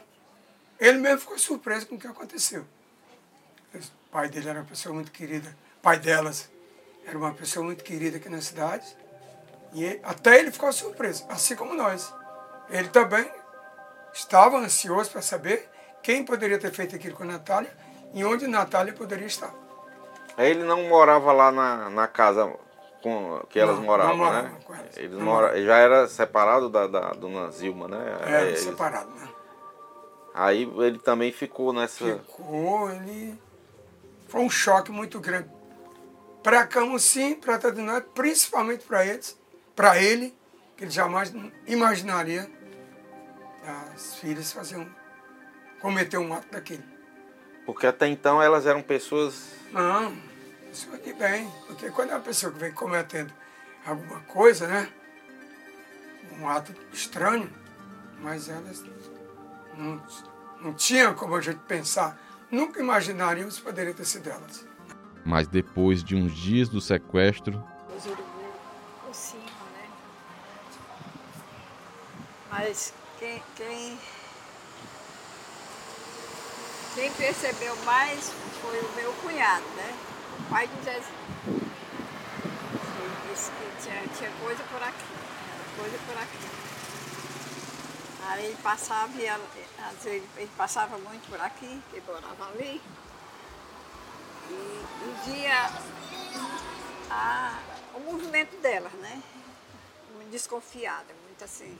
Ele 0.79 0.99
mesmo 0.99 1.21
ficou 1.21 1.39
surpreso 1.39 1.87
com 1.87 1.95
o 1.95 1.97
que 1.99 2.05
aconteceu. 2.05 2.63
O 3.73 3.79
pai 4.11 4.29
dele 4.29 4.49
era 4.49 4.59
uma 4.59 4.65
pessoa 4.65 4.93
muito 4.93 5.11
querida. 5.11 5.49
O 5.79 5.81
pai 5.81 5.97
delas 5.97 6.47
era 7.07 7.17
uma 7.17 7.33
pessoa 7.33 7.65
muito 7.65 7.83
querida 7.83 8.17
aqui 8.17 8.29
na 8.29 8.39
cidade. 8.39 8.85
E 9.73 9.83
ele, 9.83 9.99
até 10.03 10.39
ele 10.39 10.51
ficou 10.51 10.71
surpreso, 10.71 11.25
assim 11.27 11.55
como 11.55 11.73
nós. 11.73 12.13
Ele 12.69 12.89
também 12.89 13.29
estava 14.13 14.57
ansioso 14.57 15.09
para 15.09 15.23
saber 15.23 15.67
quem 16.03 16.23
poderia 16.23 16.59
ter 16.59 16.71
feito 16.71 16.95
aquilo 16.95 17.15
com 17.15 17.23
a 17.23 17.27
Natália 17.27 17.75
e 18.13 18.23
onde 18.23 18.45
Natália 18.45 18.93
poderia 18.93 19.25
estar. 19.25 19.53
Ele 20.37 20.63
não 20.63 20.83
morava 20.83 21.31
lá 21.31 21.51
na, 21.51 21.89
na 21.89 22.07
casa 22.07 22.53
com, 23.01 23.41
que 23.49 23.59
elas 23.59 23.77
Não, 23.77 23.83
moravam, 23.83 24.17
não 24.17 24.25
morava 24.25 24.47
né? 24.49 24.57
com 24.65 24.73
elas. 24.75 24.97
Ele, 24.97 25.15
Não 25.15 25.21
mora, 25.21 25.35
morava. 25.41 25.57
ele 25.57 25.65
já 25.65 25.77
era 25.77 26.07
separado 26.07 26.69
da, 26.69 26.87
da 26.87 27.11
dona 27.11 27.49
Zilma, 27.51 27.87
né? 27.87 28.17
Era 28.21 28.41
Eles- 28.47 28.59
separado, 28.61 29.09
né? 29.11 29.27
Aí 30.33 30.63
ele 30.77 30.97
também 30.99 31.31
ficou 31.31 31.73
nessa. 31.73 32.05
Ficou, 32.19 32.89
ele. 32.89 33.37
Foi 34.27 34.41
um 34.41 34.49
choque 34.49 34.91
muito 34.91 35.19
grande. 35.19 35.49
Para 36.41 36.65
Camusim, 36.65 37.35
para 37.35 37.57
Tadinói, 37.59 38.01
principalmente 38.01 38.85
para 38.85 39.05
eles, 39.05 39.37
para 39.75 40.01
ele, 40.01 40.33
que 40.77 40.85
ele 40.85 40.91
jamais 40.91 41.33
imaginaria 41.67 42.49
as 43.93 44.15
filhas 44.15 44.51
faziam 44.51 44.87
cometer 45.81 46.17
um 46.17 46.33
ato 46.33 46.47
daquele. 46.51 46.83
Porque 47.65 47.85
até 47.85 48.07
então 48.07 48.41
elas 48.41 48.65
eram 48.65 48.81
pessoas. 48.81 49.43
Não, 49.71 50.15
pessoa 50.71 50.97
de 50.97 51.13
bem. 51.13 51.51
Porque 51.67 51.89
quando 51.91 52.11
é 52.11 52.15
uma 52.15 52.21
pessoa 52.21 52.51
que 52.51 52.59
vem 52.59 52.71
cometendo 52.71 53.31
alguma 53.85 54.21
coisa, 54.21 54.67
né? 54.67 54.89
Um 56.39 56.47
ato 56.47 56.73
estranho, 56.93 57.51
mas 58.21 58.47
elas 58.47 58.83
não, 59.77 60.01
não 60.61 60.73
tinham 60.73 61.13
como 61.13 61.35
a 61.35 61.41
gente 61.41 61.59
pensar. 61.59 62.17
Nunca 62.49 62.79
imaginaríamos 62.79 63.57
que 63.57 63.63
poderia 63.63 63.93
ter 63.93 64.05
sido 64.05 64.29
elas. 64.29 64.65
Mas 65.25 65.47
depois 65.47 66.03
de 66.03 66.15
uns 66.15 66.33
dias 66.33 66.67
do 66.67 66.81
sequestro, 66.81 67.63
Os 67.95 68.05
urubu 68.05 68.23
por 69.05 69.13
cima, 69.13 69.43
né? 69.43 69.89
Mas 72.49 72.93
quem, 73.19 73.43
quem, 73.55 73.99
quem 76.95 77.11
percebeu 77.11 77.75
mais 77.83 78.31
foi 78.61 78.79
o 78.79 78.95
meu 78.95 79.13
cunhado, 79.21 79.65
né? 79.75 79.93
Pai 80.49 80.67
do 80.67 80.83
Zezinho. 80.83 81.31
Ele 82.99 83.33
disse 83.33 83.51
que 83.51 83.83
tinha, 83.83 84.07
tinha 84.17 84.31
coisa 84.41 84.63
por 84.63 84.81
aqui, 84.83 85.05
coisa 85.77 85.97
por 86.05 86.17
aqui. 86.17 86.61
Aí 88.27 88.45
ele 88.45 88.57
passava, 88.61 89.11
e 89.19 89.27
às 89.27 90.03
vezes 90.03 90.23
ele 90.37 90.51
passava 90.57 90.97
muito 90.97 91.27
por 91.29 91.39
aqui, 91.41 91.81
ele 91.91 92.03
morava 92.07 92.49
ali. 92.51 92.81
E, 94.49 94.53
e 94.53 95.31
via 95.31 95.69
a- 97.09 97.59
o 97.95 97.99
movimento 98.01 98.55
delas, 98.61 98.91
né? 98.93 99.21
Muito 100.15 100.29
desconfiada, 100.29 101.13
muito 101.25 101.43
assim. 101.43 101.77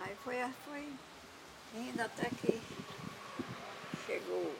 Aí 0.00 0.16
foi, 0.24 0.36
foi 0.66 0.92
indo 1.74 2.00
até 2.02 2.28
que 2.28 2.60
chegou 4.06 4.54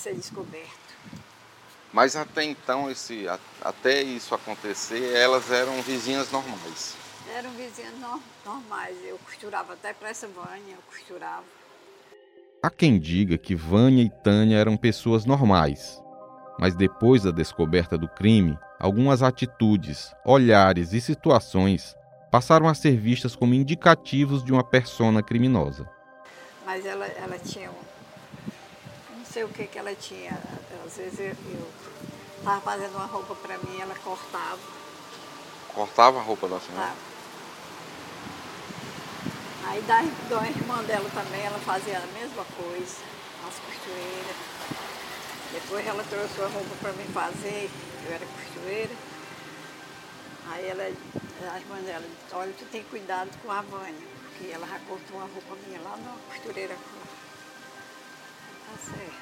ser 0.00 0.14
descoberto. 0.14 0.90
Mas 1.92 2.14
até 2.16 2.44
então, 2.44 2.90
esse, 2.90 3.26
até 3.62 4.00
isso 4.02 4.34
acontecer, 4.34 5.12
elas 5.14 5.50
eram 5.50 5.82
vizinhas 5.82 6.30
normais. 6.30 6.94
Eram 7.36 7.50
vizinhas 7.50 7.94
no- 7.98 8.22
normais, 8.44 8.96
eu 9.04 9.18
costurava 9.18 9.74
até 9.74 9.92
para 9.92 10.08
essa 10.08 10.26
Vânia, 10.28 10.74
eu 10.74 10.82
costurava. 10.90 11.44
há 12.62 12.70
quem 12.70 12.98
diga 12.98 13.36
que 13.38 13.54
Vânia 13.54 14.04
e 14.04 14.10
Tânia 14.22 14.56
eram 14.58 14.76
pessoas 14.76 15.24
normais. 15.24 16.00
Mas 16.58 16.74
depois 16.74 17.22
da 17.22 17.30
descoberta 17.30 17.96
do 17.96 18.06
crime, 18.06 18.58
algumas 18.78 19.22
atitudes, 19.22 20.14
olhares 20.26 20.92
e 20.92 21.00
situações 21.00 21.96
passaram 22.30 22.68
a 22.68 22.74
ser 22.74 22.96
vistas 22.96 23.34
como 23.34 23.54
indicativos 23.54 24.44
de 24.44 24.52
uma 24.52 24.62
persona 24.62 25.22
criminosa. 25.22 25.88
Mas 26.66 26.84
ela, 26.84 27.06
ela 27.06 27.38
tinha 27.38 27.70
um. 27.70 27.74
Sei 29.32 29.44
o 29.44 29.48
que, 29.48 29.66
que 29.66 29.78
ela 29.78 29.94
tinha. 29.94 30.36
Às 30.84 30.96
vezes 30.96 31.20
eu 31.20 31.68
estava 32.38 32.60
fazendo 32.60 32.96
uma 32.96 33.06
roupa 33.06 33.34
para 33.36 33.58
mim, 33.58 33.80
ela 33.80 33.94
cortava. 34.02 34.58
Cortava 35.72 36.18
a 36.18 36.22
roupa 36.22 36.48
da 36.48 36.58
senhora. 36.58 36.86
Tá? 36.86 36.94
Aí 39.66 39.80
da, 39.82 40.02
da 40.02 40.48
irmã 40.48 40.82
dela 40.82 41.08
também, 41.10 41.42
ela 41.42 41.58
fazia 41.60 41.98
a 41.98 42.06
mesma 42.18 42.44
coisa, 42.56 42.96
as 43.46 43.54
costureiras. 43.54 44.36
Depois 45.52 45.86
ela 45.86 46.04
trouxe 46.04 46.40
a 46.40 46.48
roupa 46.48 46.74
para 46.80 46.92
mim 46.92 47.04
fazer, 47.12 47.70
eu 48.06 48.14
era 48.14 48.26
costureira. 48.26 48.94
Aí 50.50 50.68
ela, 50.68 50.82
a 50.82 51.58
irmã 51.58 51.76
dela 51.82 52.04
olha, 52.32 52.52
tu 52.58 52.64
tem 52.66 52.82
cuidado 52.84 53.30
com 53.44 53.52
a 53.52 53.60
Vânia, 53.60 54.08
porque 54.22 54.50
ela 54.52 54.66
já 54.66 54.80
cortou 54.80 55.18
uma 55.18 55.28
roupa 55.28 55.56
minha 55.66 55.80
lá 55.82 55.96
na 55.96 56.16
costureira. 56.34 56.76
Certo. 58.78 59.12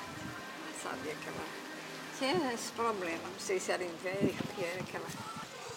Mas 0.67 0.83
sabia 0.83 1.14
que 1.14 1.28
ela 1.28 1.45
tinha 2.19 2.52
esse 2.52 2.73
problema, 2.73 3.23
não 3.28 3.40
sei 3.40 3.59
se 3.61 3.71
era 3.73 3.83
inveja, 3.85 4.38
que 4.55 4.64
era 4.64 4.83
que 4.83 4.97
ela 4.97 5.07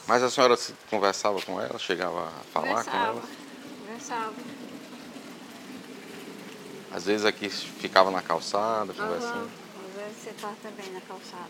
Mas 0.08 0.24
a 0.24 0.30
senhora 0.30 0.58
se 0.58 0.74
conversava 0.90 1.42
com 1.42 1.60
ela, 1.62 1.78
chegava 1.80 2.28
a 2.28 2.32
falar 2.54 2.84
com 2.84 2.98
ela? 2.98 3.22
Conversava. 3.80 4.34
Às 6.94 7.06
vezes 7.06 7.26
aqui 7.26 7.50
ficava 7.50 8.12
na 8.12 8.22
calçada, 8.22 8.94
conversando. 8.94 9.50
Às 9.88 9.96
vezes 9.96 10.18
você 10.24 10.30
estava 10.32 10.56
também 10.62 10.92
na 10.92 11.02
calçada. 11.02 11.50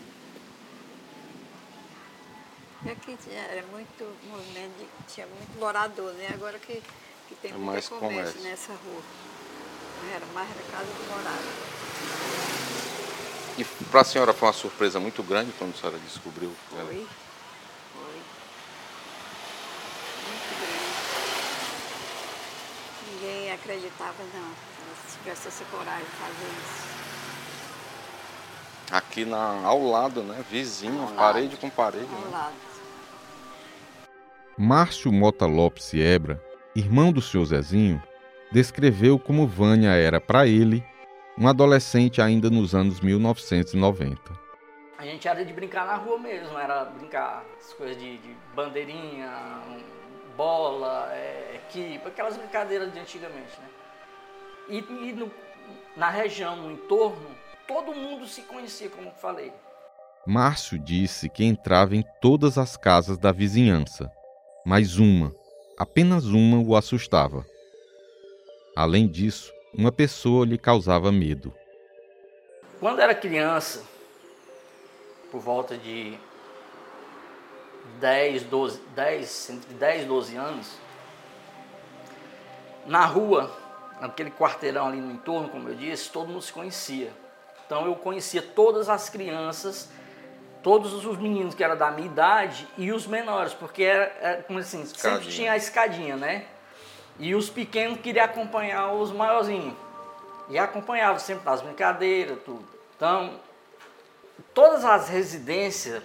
E 2.84 2.90
aqui 2.90 3.16
tinha, 3.16 3.40
era 3.40 3.66
muito 3.68 4.04
movimento, 4.28 4.76
de- 4.78 5.14
tinha 5.14 5.26
muito 5.26 5.58
morador, 5.58 6.12
né? 6.14 6.30
Agora 6.34 6.58
que, 6.58 6.82
que 7.28 7.34
tem 7.36 7.50
É 7.52 7.54
muito 7.54 7.66
mais 7.72 7.88
comércio, 7.88 8.08
comércio. 8.34 8.40
nessa 8.42 8.72
rua. 8.72 9.02
Era 10.10 10.26
mais 10.34 10.48
na 10.48 10.62
casa 10.70 10.86
do 10.86 11.04
morado. 11.10 11.44
E 13.58 13.64
para 13.64 14.00
a 14.00 14.04
senhora 14.04 14.32
foi 14.32 14.48
uma 14.48 14.54
surpresa 14.54 14.98
muito 14.98 15.22
grande 15.22 15.52
quando 15.58 15.74
a 15.74 15.78
senhora 15.78 15.98
descobriu 15.98 16.52
ela? 16.72 16.86
Foi. 16.86 17.06
Foi. 17.94 18.22
Muito 20.28 20.54
grande. 20.58 20.92
Ninguém 23.12 23.52
acreditava, 23.52 24.22
não. 24.22 24.28
que 24.30 24.82
Ela 24.82 24.94
tivesse 25.22 25.48
essa 25.48 25.64
coragem 25.66 26.04
de 26.04 26.10
fazer 26.10 26.48
isso. 26.62 26.92
Aqui 28.90 29.24
na, 29.24 29.62
ao 29.64 29.82
lado, 29.88 30.22
né? 30.22 30.44
Vizinho, 30.50 31.00
Ao 31.00 31.06
lado. 31.06 31.16
parede 31.16 31.56
com 31.56 31.70
parede. 31.70 32.08
Ao 32.12 32.20
né? 32.20 32.28
lado. 32.30 32.54
Márcio 34.58 35.10
Mota 35.12 35.46
Lopes 35.46 35.84
Siebra, 35.84 36.42
irmão 36.74 37.10
do 37.12 37.22
senhor 37.22 37.44
Zezinho, 37.46 38.02
descreveu 38.52 39.18
como 39.18 39.46
Vânia 39.46 39.90
era 39.90 40.20
para 40.20 40.46
ele 40.46 40.84
um 41.38 41.48
adolescente 41.48 42.20
ainda 42.20 42.50
nos 42.50 42.74
anos 42.74 43.00
1990. 43.00 44.20
A 44.98 45.04
gente 45.04 45.26
era 45.26 45.44
de 45.44 45.52
brincar 45.52 45.86
na 45.86 45.96
rua 45.96 46.18
mesmo, 46.18 46.56
era 46.58 46.84
brincar 46.84 47.44
as 47.58 47.72
coisas 47.72 47.96
de, 47.96 48.18
de 48.18 48.36
bandeirinha, 48.54 49.60
bola, 50.36 51.08
é, 51.12 51.56
equipe, 51.66 52.06
aquelas 52.06 52.36
brincadeiras 52.36 52.92
de 52.92 52.98
antigamente, 52.98 53.58
né? 53.58 53.68
E, 54.68 54.78
e 54.78 55.12
no, 55.12 55.30
na 55.96 56.10
região, 56.10 56.56
no 56.56 56.72
entorno, 56.72 57.30
todo 57.66 57.94
mundo 57.94 58.26
se 58.26 58.42
conhecia, 58.42 58.90
como 58.90 59.08
eu 59.08 59.14
falei. 59.14 59.52
Márcio 60.26 60.78
disse 60.78 61.28
que 61.28 61.44
entrava 61.44 61.96
em 61.96 62.04
todas 62.20 62.56
as 62.56 62.76
casas 62.76 63.18
da 63.18 63.32
vizinhança, 63.32 64.08
mas 64.64 64.98
uma, 64.98 65.32
apenas 65.76 66.26
uma, 66.26 66.58
o 66.58 66.76
assustava. 66.76 67.44
Além 68.74 69.06
disso, 69.06 69.52
uma 69.72 69.92
pessoa 69.92 70.46
lhe 70.46 70.56
causava 70.56 71.12
medo. 71.12 71.54
Quando 72.80 73.00
era 73.00 73.14
criança, 73.14 73.84
por 75.30 75.40
volta 75.40 75.76
de 75.76 76.18
10, 78.00 78.44
12, 78.44 78.80
10, 78.94 79.50
entre 79.50 79.74
10 79.74 80.02
e 80.02 80.06
12 80.06 80.36
anos, 80.36 80.72
na 82.86 83.04
rua, 83.04 83.50
naquele 84.00 84.30
quarteirão 84.30 84.88
ali 84.88 85.00
no 85.00 85.12
entorno, 85.12 85.48
como 85.48 85.68
eu 85.68 85.74
disse, 85.74 86.10
todo 86.10 86.28
mundo 86.28 86.42
se 86.42 86.52
conhecia. 86.52 87.12
Então 87.66 87.86
eu 87.86 87.94
conhecia 87.94 88.42
todas 88.42 88.88
as 88.88 89.08
crianças, 89.08 89.90
todos 90.62 91.04
os 91.04 91.18
meninos 91.18 91.54
que 91.54 91.62
eram 91.62 91.76
da 91.76 91.90
minha 91.90 92.06
idade 92.06 92.66
e 92.78 92.90
os 92.90 93.06
menores, 93.06 93.52
porque 93.52 93.82
era, 93.82 94.16
era 94.20 94.42
como 94.42 94.58
assim, 94.58 94.82
escadinha. 94.82 95.20
sempre 95.20 95.34
tinha 95.34 95.52
a 95.52 95.56
escadinha, 95.56 96.16
né? 96.16 96.46
E 97.18 97.34
os 97.34 97.50
pequenos 97.50 98.00
queriam 98.00 98.24
acompanhar 98.24 98.92
os 98.92 99.12
maiorzinhos. 99.12 99.74
E 100.48 100.58
acompanhava 100.58 101.18
sempre 101.18 101.44
nas 101.44 101.60
brincadeiras, 101.60 102.38
tudo. 102.44 102.66
Então, 102.96 103.40
todas 104.54 104.84
as 104.84 105.08
residências 105.08 106.02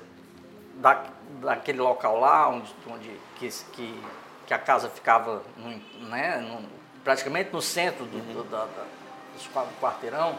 da, 0.75 1.03
daquele 1.41 1.79
local 1.79 2.19
lá, 2.19 2.49
onde, 2.49 2.73
onde 2.89 3.11
que, 3.37 3.49
que, 3.73 4.01
que 4.45 4.53
a 4.53 4.59
casa 4.59 4.89
ficava 4.89 5.43
no, 5.57 6.07
né, 6.09 6.37
no, 6.37 6.67
praticamente 7.03 7.51
no 7.51 7.61
centro 7.61 8.05
do, 8.05 8.19
do, 8.33 8.43
da, 8.45 8.65
da, 8.65 9.63
do 9.63 9.81
quarteirão, 9.81 10.37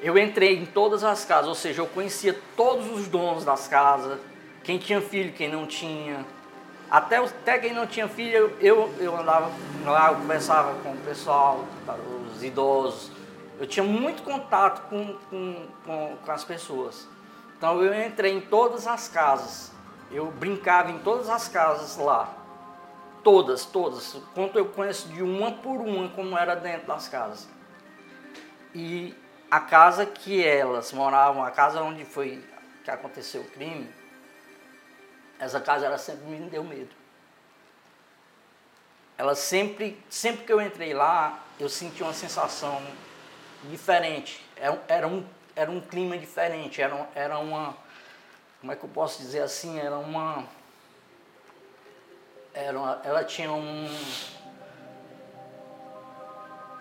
eu 0.00 0.18
entrei 0.18 0.58
em 0.58 0.66
todas 0.66 1.04
as 1.04 1.24
casas, 1.24 1.48
ou 1.48 1.54
seja, 1.54 1.80
eu 1.80 1.86
conhecia 1.86 2.38
todos 2.56 2.90
os 2.90 3.08
donos 3.08 3.44
das 3.44 3.68
casas, 3.68 4.18
quem 4.62 4.78
tinha 4.78 5.00
filho, 5.00 5.32
quem 5.32 5.48
não 5.48 5.66
tinha. 5.66 6.24
Até, 6.90 7.16
até 7.16 7.58
quem 7.58 7.72
não 7.72 7.86
tinha 7.86 8.08
filho, 8.08 8.56
eu, 8.60 8.92
eu 8.98 9.16
andava 9.16 9.50
lá, 9.84 10.10
eu 10.10 10.16
conversava 10.16 10.74
com 10.82 10.92
o 10.92 10.98
pessoal, 10.98 11.64
os 12.32 12.42
idosos. 12.42 13.10
Eu 13.58 13.66
tinha 13.66 13.84
muito 13.84 14.22
contato 14.22 14.88
com, 14.88 15.14
com, 15.30 15.66
com, 15.84 16.16
com 16.24 16.32
as 16.32 16.44
pessoas. 16.44 17.08
Então 17.56 17.82
eu 17.82 18.06
entrei 18.06 18.32
em 18.32 18.40
todas 18.40 18.86
as 18.86 19.08
casas. 19.08 19.72
Eu 20.10 20.30
brincava 20.30 20.90
em 20.90 20.98
todas 20.98 21.28
as 21.28 21.48
casas 21.48 21.96
lá. 21.96 22.32
Todas, 23.22 23.64
todas. 23.64 24.16
Quanto 24.34 24.58
eu 24.58 24.66
conheço 24.66 25.08
de 25.08 25.22
uma 25.22 25.52
por 25.52 25.80
uma 25.80 26.08
como 26.10 26.36
era 26.36 26.54
dentro 26.54 26.86
das 26.86 27.08
casas. 27.08 27.48
E 28.74 29.14
a 29.50 29.60
casa 29.60 30.04
que 30.04 30.44
elas 30.44 30.92
moravam, 30.92 31.42
a 31.42 31.50
casa 31.50 31.80
onde 31.80 32.04
foi 32.04 32.44
que 32.84 32.90
aconteceu 32.90 33.40
o 33.40 33.44
crime, 33.44 33.88
essa 35.38 35.60
casa 35.60 35.86
ela 35.86 35.98
sempre 35.98 36.24
me 36.24 36.48
deu 36.48 36.64
medo. 36.64 36.94
Ela 39.16 39.34
sempre, 39.34 40.02
sempre 40.10 40.44
que 40.44 40.52
eu 40.52 40.60
entrei 40.60 40.92
lá, 40.92 41.38
eu 41.58 41.68
senti 41.68 42.02
uma 42.02 42.12
sensação 42.12 42.82
diferente. 43.64 44.44
Era, 44.56 44.82
era, 44.88 45.06
um, 45.06 45.24
era 45.54 45.70
um 45.70 45.80
clima 45.80 46.18
diferente, 46.18 46.82
era, 46.82 47.08
era 47.14 47.38
uma. 47.38 47.76
Como 48.60 48.72
é 48.72 48.76
que 48.76 48.84
eu 48.84 48.88
posso 48.88 49.20
dizer 49.20 49.42
assim? 49.42 49.78
Era 49.78 49.96
uma. 49.96 50.44
Era 52.52 52.78
uma, 52.78 53.00
ela 53.04 53.24
tinha 53.24 53.52
um. 53.52 53.88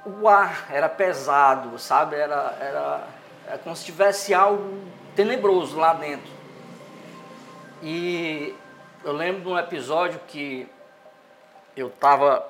O 0.06 0.28
ar 0.28 0.68
era 0.72 0.90
pesado, 0.90 1.78
sabe? 1.80 2.16
Era, 2.16 2.58
era, 2.60 3.08
era 3.48 3.58
como 3.60 3.76
se 3.76 3.86
tivesse 3.86 4.34
algo 4.34 4.82
tenebroso 5.16 5.78
lá 5.78 5.94
dentro. 5.94 6.43
E 7.86 8.56
eu 9.04 9.12
lembro 9.12 9.42
de 9.42 9.48
um 9.50 9.60
episódio 9.60 10.18
que 10.26 10.66
eu 11.76 11.90
estava, 11.90 12.50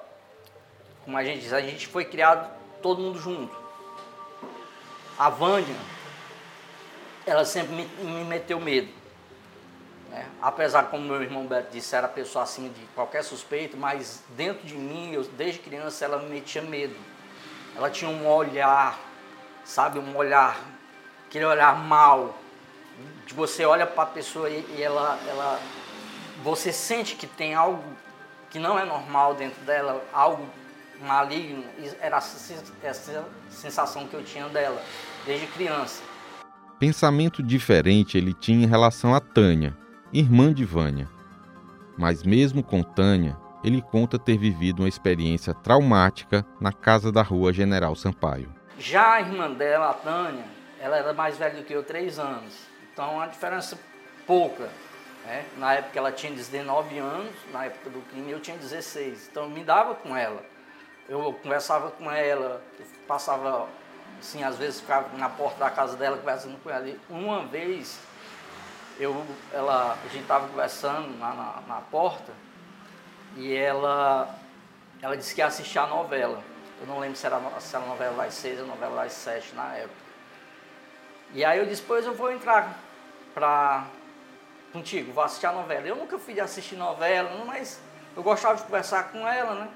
como 1.04 1.17
a 1.17 1.24
gente 1.24 1.41
diz, 1.41 1.52
a 1.52 1.60
gente 1.60 1.88
foi 1.88 2.06
criado 2.06 2.56
todo 2.84 3.02
mundo 3.02 3.17
junto. 3.17 3.52
A 5.17 5.30
Vânia, 5.30 5.76
ela 7.26 7.43
sempre 7.46 7.74
me, 7.74 7.86
me 8.04 8.24
meteu 8.26 8.60
medo. 8.60 8.93
Né? 10.12 10.24
Apesar, 10.39 10.84
como 10.91 11.04
meu 11.04 11.24
irmão 11.24 11.48
Beto 11.48 11.72
disse, 11.72 11.96
era 11.96 12.08
pessoa 12.08 12.43
acima 12.43 12.69
de 12.69 12.86
qualquer 12.93 13.24
suspeito, 13.24 13.76
mas 13.76 14.24
dentro 14.38 14.67
de 14.67 14.76
mim, 14.76 15.13
eu, 15.13 15.24
desde 15.24 15.62
criança, 15.62 16.06
ela 16.06 16.19
me 16.19 16.30
metia 16.30 16.62
medo. 16.62 16.96
Ela 17.76 17.89
tinha 17.89 18.12
um 18.12 18.28
olhar, 18.28 19.00
sabe, 19.65 19.98
um 19.98 20.15
olhar, 20.15 20.60
aquele 21.26 21.46
olhar 21.46 21.76
mal. 21.76 22.36
De 23.25 23.34
você 23.34 23.65
olha 23.65 23.86
para 23.86 24.03
a 24.03 24.08
pessoa 24.08 24.49
e, 24.49 24.65
e 24.77 24.82
ela, 24.82 25.19
ela, 25.27 25.60
você 26.43 26.71
sente 26.71 27.15
que 27.15 27.27
tem 27.27 27.53
algo 27.53 27.84
que 28.49 28.60
não 28.60 28.77
é 28.77 28.86
normal 28.86 29.34
dentro 29.34 29.62
dela, 29.63 30.03
algo 30.13 30.47
maligno, 31.01 31.63
era 31.99 32.17
essa 32.17 33.25
sensação 33.49 34.08
que 34.08 34.13
eu 34.13 34.23
tinha 34.23 34.47
dela 34.49 34.82
desde 35.25 35.47
criança. 35.47 36.01
Pensamento 36.79 37.41
diferente 37.41 38.17
ele 38.17 38.34
tinha 38.34 38.65
em 38.65 38.67
relação 38.67 39.13
a 39.15 39.19
Tânia, 39.19 39.75
irmã 40.12 40.53
de 40.53 40.65
Vânia. 40.65 41.10
Mas 41.97 42.23
mesmo 42.23 42.63
com 42.63 42.84
Tânia, 42.84 43.38
ele 43.63 43.82
conta 43.82 44.19
ter 44.19 44.38
vivido 44.38 44.82
uma 44.82 44.89
experiência 44.89 45.53
traumática 45.53 46.45
na 46.60 46.73
casa 46.73 47.12
da 47.12 47.21
rua 47.21 47.53
General 47.53 47.95
Sampaio. 47.95 48.53
Já 48.77 49.13
a 49.13 49.21
irmã 49.21 49.49
dela, 49.51 49.91
a 49.91 49.93
Tânia, 49.93 50.45
ela 50.79 50.97
era 50.97 51.13
mais 51.13 51.38
velha 51.38 51.56
do 51.56 51.63
que 51.63 51.73
eu, 51.73 51.84
três 51.84 52.19
anos. 52.19 52.72
Então, 52.93 53.15
uma 53.15 53.27
diferença 53.27 53.77
pouca. 54.25 54.69
Né? 55.25 55.45
Na 55.58 55.73
época 55.73 55.99
ela 55.99 56.12
tinha 56.12 56.32
19 56.32 56.97
anos, 56.99 57.36
na 57.51 57.65
época 57.65 57.89
do 57.89 58.01
crime 58.10 58.32
eu 58.32 58.39
tinha 58.39 58.56
16. 58.56 59.29
Então, 59.32 59.43
eu 59.43 59.49
me 59.49 59.63
dava 59.63 59.95
com 59.95 60.15
ela 60.15 60.53
eu 61.08 61.34
conversava 61.41 61.91
com 61.91 62.10
ela, 62.10 62.62
passava, 63.08 63.67
assim, 64.19 64.43
às 64.43 64.58
vezes 64.58 64.79
ficava 64.79 65.15
na 65.17 65.29
porta 65.29 65.60
da 65.60 65.69
casa 65.69 65.97
dela 65.97 66.17
conversando 66.17 66.58
com 66.63 66.69
ela. 66.69 66.88
E 66.88 66.99
uma 67.10 67.45
vez, 67.45 67.99
eu, 68.99 69.25
ela, 69.51 69.93
a 69.93 70.08
gente 70.08 70.21
estava 70.21 70.47
conversando 70.47 71.17
na, 71.17 71.34
na, 71.34 71.62
na, 71.67 71.82
porta 71.82 72.32
e 73.36 73.53
ela, 73.53 74.34
ela 75.01 75.17
disse 75.17 75.36
que 75.36 75.41
ia 75.41 75.47
assistir 75.47 75.79
a 75.79 75.88
novela. 75.88 76.41
Eu 76.79 76.88
não 76.88 76.99
lembro 76.99 77.17
se 77.17 77.25
era, 77.25 77.39
se 77.60 77.75
era 77.75 77.86
novela 77.86 78.23
das 78.23 78.34
seis 78.34 78.60
ou 78.60 78.65
novela 78.65 79.03
das 79.03 79.13
sete 79.13 79.53
na 79.56 79.75
época. 79.75 80.03
E 81.34 81.43
aí 81.43 81.58
eu 81.60 81.65
disse, 81.65 81.82
pois 81.82 82.06
eu 82.06 82.13
vou 82.13 82.32
entrar 82.32 82.77
pra, 83.34 83.86
contigo, 84.72 85.12
vou 85.13 85.24
assistir 85.24 85.46
a 85.46 85.52
novela. 85.52 85.88
Eu 85.88 85.96
nunca 85.96 86.17
fui 86.17 86.34
de 86.34 86.41
assistir 86.41 86.76
novela, 86.76 87.43
mas 87.46 87.82
eu 88.15 88.24
gostava 88.24 88.56
de 88.56 88.63
conversar 88.63 89.12
com 89.12 89.28
ela, 89.28 89.56
né? 89.56 89.69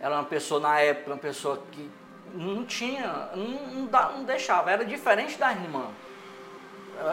Ela 0.00 0.16
é 0.16 0.18
uma 0.18 0.24
pessoa, 0.24 0.60
na 0.60 0.80
época, 0.80 1.12
uma 1.12 1.18
pessoa 1.18 1.62
que 1.72 1.90
não 2.34 2.64
tinha, 2.64 3.30
não, 3.34 3.46
não, 3.46 4.12
não 4.12 4.24
deixava, 4.24 4.70
era 4.70 4.84
diferente 4.84 5.38
da 5.38 5.52
irmã. 5.52 5.86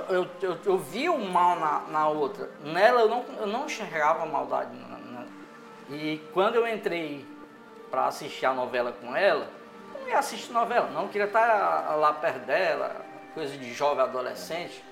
Eu, 0.09 0.27
eu, 0.41 0.57
eu 0.63 0.77
via 0.77 1.11
o 1.11 1.31
mal 1.31 1.59
na, 1.59 1.79
na 1.89 2.07
outra. 2.07 2.51
Nela 2.63 3.01
eu 3.01 3.09
não, 3.09 3.25
eu 3.39 3.47
não 3.47 3.65
enxergava 3.65 4.25
maldade. 4.25 4.71
E 5.89 6.21
quando 6.33 6.55
eu 6.55 6.67
entrei 6.67 7.25
para 7.89 8.05
assistir 8.05 8.45
a 8.45 8.53
novela 8.53 8.93
com 8.93 9.15
ela, 9.15 9.49
eu 9.93 10.01
não 10.01 10.09
ia 10.09 10.19
assistir 10.19 10.51
novela, 10.53 10.89
não, 10.89 11.03
eu 11.03 11.09
queria 11.09 11.27
estar 11.27 11.95
lá 11.97 12.13
perto 12.13 12.45
dela, 12.45 13.05
coisa 13.33 13.57
de 13.57 13.73
jovem 13.73 14.03
adolescente. 14.03 14.83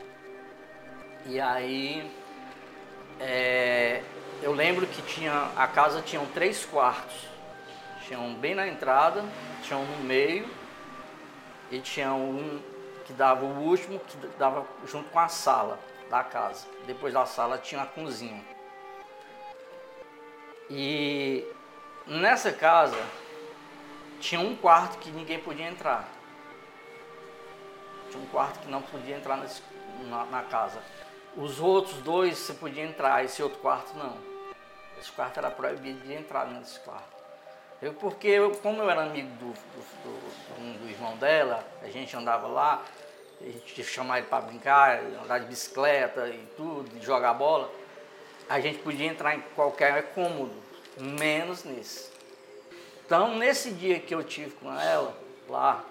E 1.25 1.39
aí 1.39 2.09
é, 3.19 4.01
eu 4.41 4.53
lembro 4.53 4.87
que 4.87 5.01
tinha, 5.01 5.51
a 5.55 5.67
casa 5.67 6.01
tinha 6.01 6.25
três 6.33 6.65
quartos. 6.65 7.27
Tinha 8.05 8.19
um 8.19 8.33
bem 8.33 8.55
na 8.55 8.67
entrada, 8.67 9.23
tinha 9.63 9.77
um 9.77 9.85
no 9.85 10.03
meio 10.03 10.49
e 11.69 11.79
tinha 11.79 12.13
um 12.13 12.59
que 13.05 13.13
dava 13.13 13.45
o 13.45 13.59
último, 13.59 13.99
que 13.99 14.17
dava 14.37 14.65
junto 14.87 15.09
com 15.09 15.19
a 15.19 15.27
sala 15.27 15.79
da 16.09 16.23
casa. 16.23 16.67
Depois 16.87 17.13
da 17.13 17.25
sala 17.25 17.57
tinha 17.57 17.81
a 17.81 17.85
cozinha. 17.85 18.43
E 20.69 21.45
nessa 22.05 22.51
casa 22.51 22.97
tinha 24.19 24.39
um 24.39 24.55
quarto 24.55 24.97
que 24.99 25.11
ninguém 25.11 25.39
podia 25.39 25.67
entrar. 25.67 26.07
Tinha 28.09 28.23
um 28.23 28.27
quarto 28.27 28.59
que 28.59 28.67
não 28.67 28.81
podia 28.81 29.15
entrar 29.17 29.37
nesse, 29.37 29.61
na, 30.09 30.25
na, 30.25 30.43
casa. 30.43 30.81
Os 31.39 31.57
outros 31.61 31.95
dois 31.99 32.37
você 32.37 32.53
podia 32.53 32.83
entrar, 32.83 33.23
esse 33.23 33.41
outro 33.41 33.59
quarto 33.59 33.97
não. 33.97 34.17
Esse 34.99 35.09
quarto 35.09 35.37
era 35.37 35.49
proibido 35.49 36.05
de 36.05 36.13
entrar 36.13 36.45
nesse 36.47 36.77
quarto. 36.81 37.07
Eu, 37.81 37.93
porque 37.93 38.27
eu, 38.27 38.51
como 38.57 38.81
eu 38.81 38.89
era 38.89 39.03
amigo 39.03 39.29
do, 39.37 39.45
do, 39.45 39.53
do, 39.53 40.79
do 40.79 40.89
irmão 40.89 41.15
dela, 41.15 41.65
a 41.81 41.87
gente 41.87 42.13
andava 42.13 42.45
lá, 42.45 42.83
a 43.39 43.45
gente 43.45 43.81
chamava 43.85 44.19
ele 44.19 44.27
para 44.27 44.41
brincar, 44.41 44.99
andar 44.99 45.39
de 45.39 45.45
bicicleta 45.45 46.27
e 46.27 46.45
tudo, 46.57 47.01
jogar 47.01 47.33
bola, 47.35 47.71
a 48.49 48.59
gente 48.59 48.79
podia 48.79 49.07
entrar 49.07 49.33
em 49.33 49.39
qualquer 49.55 50.11
cômodo, 50.13 50.53
menos 50.97 51.63
nesse. 51.63 52.11
Então, 53.05 53.37
nesse 53.37 53.71
dia 53.71 53.97
que 53.97 54.13
eu 54.13 54.25
tive 54.25 54.51
com 54.55 54.77
ela, 54.77 55.17
lá, 55.47 55.85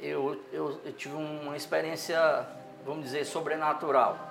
eu, 0.00 0.42
eu, 0.50 0.80
eu 0.86 0.92
tive 0.94 1.16
uma 1.16 1.54
experiência, 1.54 2.48
vamos 2.86 3.04
dizer, 3.04 3.26
sobrenatural. 3.26 4.27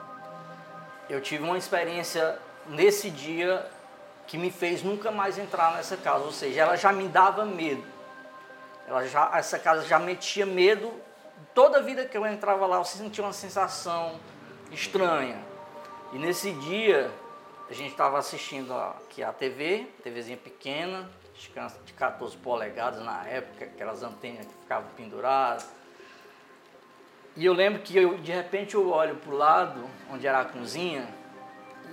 Eu 1.09 1.21
tive 1.21 1.43
uma 1.43 1.57
experiência 1.57 2.37
nesse 2.67 3.09
dia 3.09 3.65
que 4.27 4.37
me 4.37 4.51
fez 4.51 4.83
nunca 4.83 5.09
mais 5.09 5.37
entrar 5.37 5.73
nessa 5.75 5.95
casa, 5.95 6.25
ou 6.25 6.31
seja, 6.31 6.61
ela 6.61 6.75
já 6.75 6.91
me 6.91 7.07
dava 7.07 7.45
medo. 7.45 7.83
Ela 8.85 9.07
já, 9.07 9.31
essa 9.37 9.57
casa 9.57 9.85
já 9.85 9.97
metia 9.97 10.45
medo. 10.45 10.93
Toda 11.53 11.81
vida 11.81 12.05
que 12.05 12.17
eu 12.17 12.25
entrava 12.25 12.65
lá, 12.65 12.77
eu 12.77 12.85
sentia 12.85 13.23
uma 13.23 13.33
sensação 13.33 14.19
estranha. 14.71 15.37
E 16.11 16.17
nesse 16.17 16.51
dia, 16.51 17.09
a 17.69 17.73
gente 17.73 17.91
estava 17.91 18.17
assistindo 18.17 18.73
aqui 18.73 19.23
a 19.23 19.31
TV, 19.31 19.87
TVzinha 20.03 20.37
pequena, 20.37 21.09
de 21.85 21.93
14 21.93 22.35
polegadas 22.37 23.03
na 23.03 23.25
época, 23.27 23.65
aquelas 23.65 24.03
antenas 24.03 24.45
que 24.45 24.53
ficavam 24.61 24.89
penduradas. 24.95 25.69
E 27.37 27.45
eu 27.45 27.53
lembro 27.53 27.83
que 27.83 27.95
eu, 27.95 28.17
de 28.17 28.31
repente 28.31 28.73
eu 28.73 28.89
olho 28.89 29.15
para 29.17 29.31
o 29.31 29.37
lado, 29.37 29.87
onde 30.11 30.25
era 30.25 30.41
a 30.41 30.45
cozinha, 30.45 31.07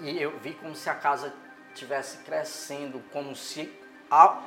e 0.01 0.21
eu 0.21 0.39
vi 0.39 0.55
como 0.55 0.75
se 0.75 0.89
a 0.89 0.95
casa 0.95 1.35
estivesse 1.69 2.25
crescendo, 2.25 3.03
como 3.13 3.37
se 3.37 3.71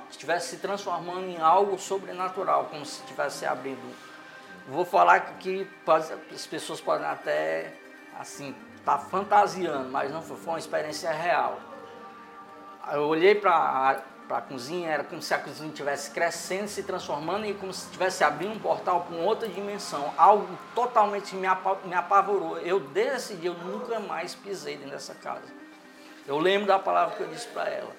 estivesse 0.09 0.55
se 0.55 0.57
transformando 0.57 1.27
em 1.27 1.39
algo 1.39 1.77
sobrenatural, 1.77 2.65
como 2.65 2.83
se 2.83 3.01
estivesse 3.01 3.45
abrindo. 3.45 3.95
Vou 4.67 4.83
falar 4.83 5.19
que 5.37 5.69
as 6.33 6.47
pessoas 6.47 6.81
podem 6.81 7.05
até, 7.05 7.73
assim, 8.19 8.55
estar 8.77 8.97
tá 8.97 9.05
fantasiando, 9.05 9.91
mas 9.91 10.11
não 10.11 10.23
foi, 10.23 10.35
foi 10.35 10.53
uma 10.53 10.59
experiência 10.59 11.11
real. 11.11 11.59
Eu 12.91 13.03
olhei 13.03 13.35
para 13.35 14.01
para 14.27 14.37
a 14.39 14.41
cozinha, 14.41 14.89
era 14.89 15.03
como 15.03 15.21
se 15.21 15.33
a 15.33 15.39
cozinha 15.39 15.69
estivesse 15.69 16.11
crescendo, 16.11 16.67
se 16.67 16.83
transformando 16.83 17.45
e 17.45 17.53
como 17.53 17.73
se 17.73 17.85
estivesse 17.85 18.23
abrindo 18.23 18.53
um 18.53 18.59
portal 18.59 19.05
com 19.09 19.15
outra 19.23 19.47
dimensão. 19.47 20.13
Algo 20.17 20.47
totalmente 20.75 21.33
me, 21.35 21.47
me 21.85 21.95
apavorou. 21.95 22.59
Eu, 22.59 22.79
dia, 22.79 23.15
eu 23.41 23.53
nunca 23.53 23.99
mais 23.99 24.35
pisei 24.35 24.75
dentro 24.75 24.91
dessa 24.91 25.15
casa. 25.15 25.47
Eu 26.27 26.37
lembro 26.37 26.67
da 26.67 26.77
palavra 26.77 27.15
que 27.15 27.23
eu 27.23 27.27
disse 27.29 27.47
para 27.47 27.69
ela. 27.69 27.95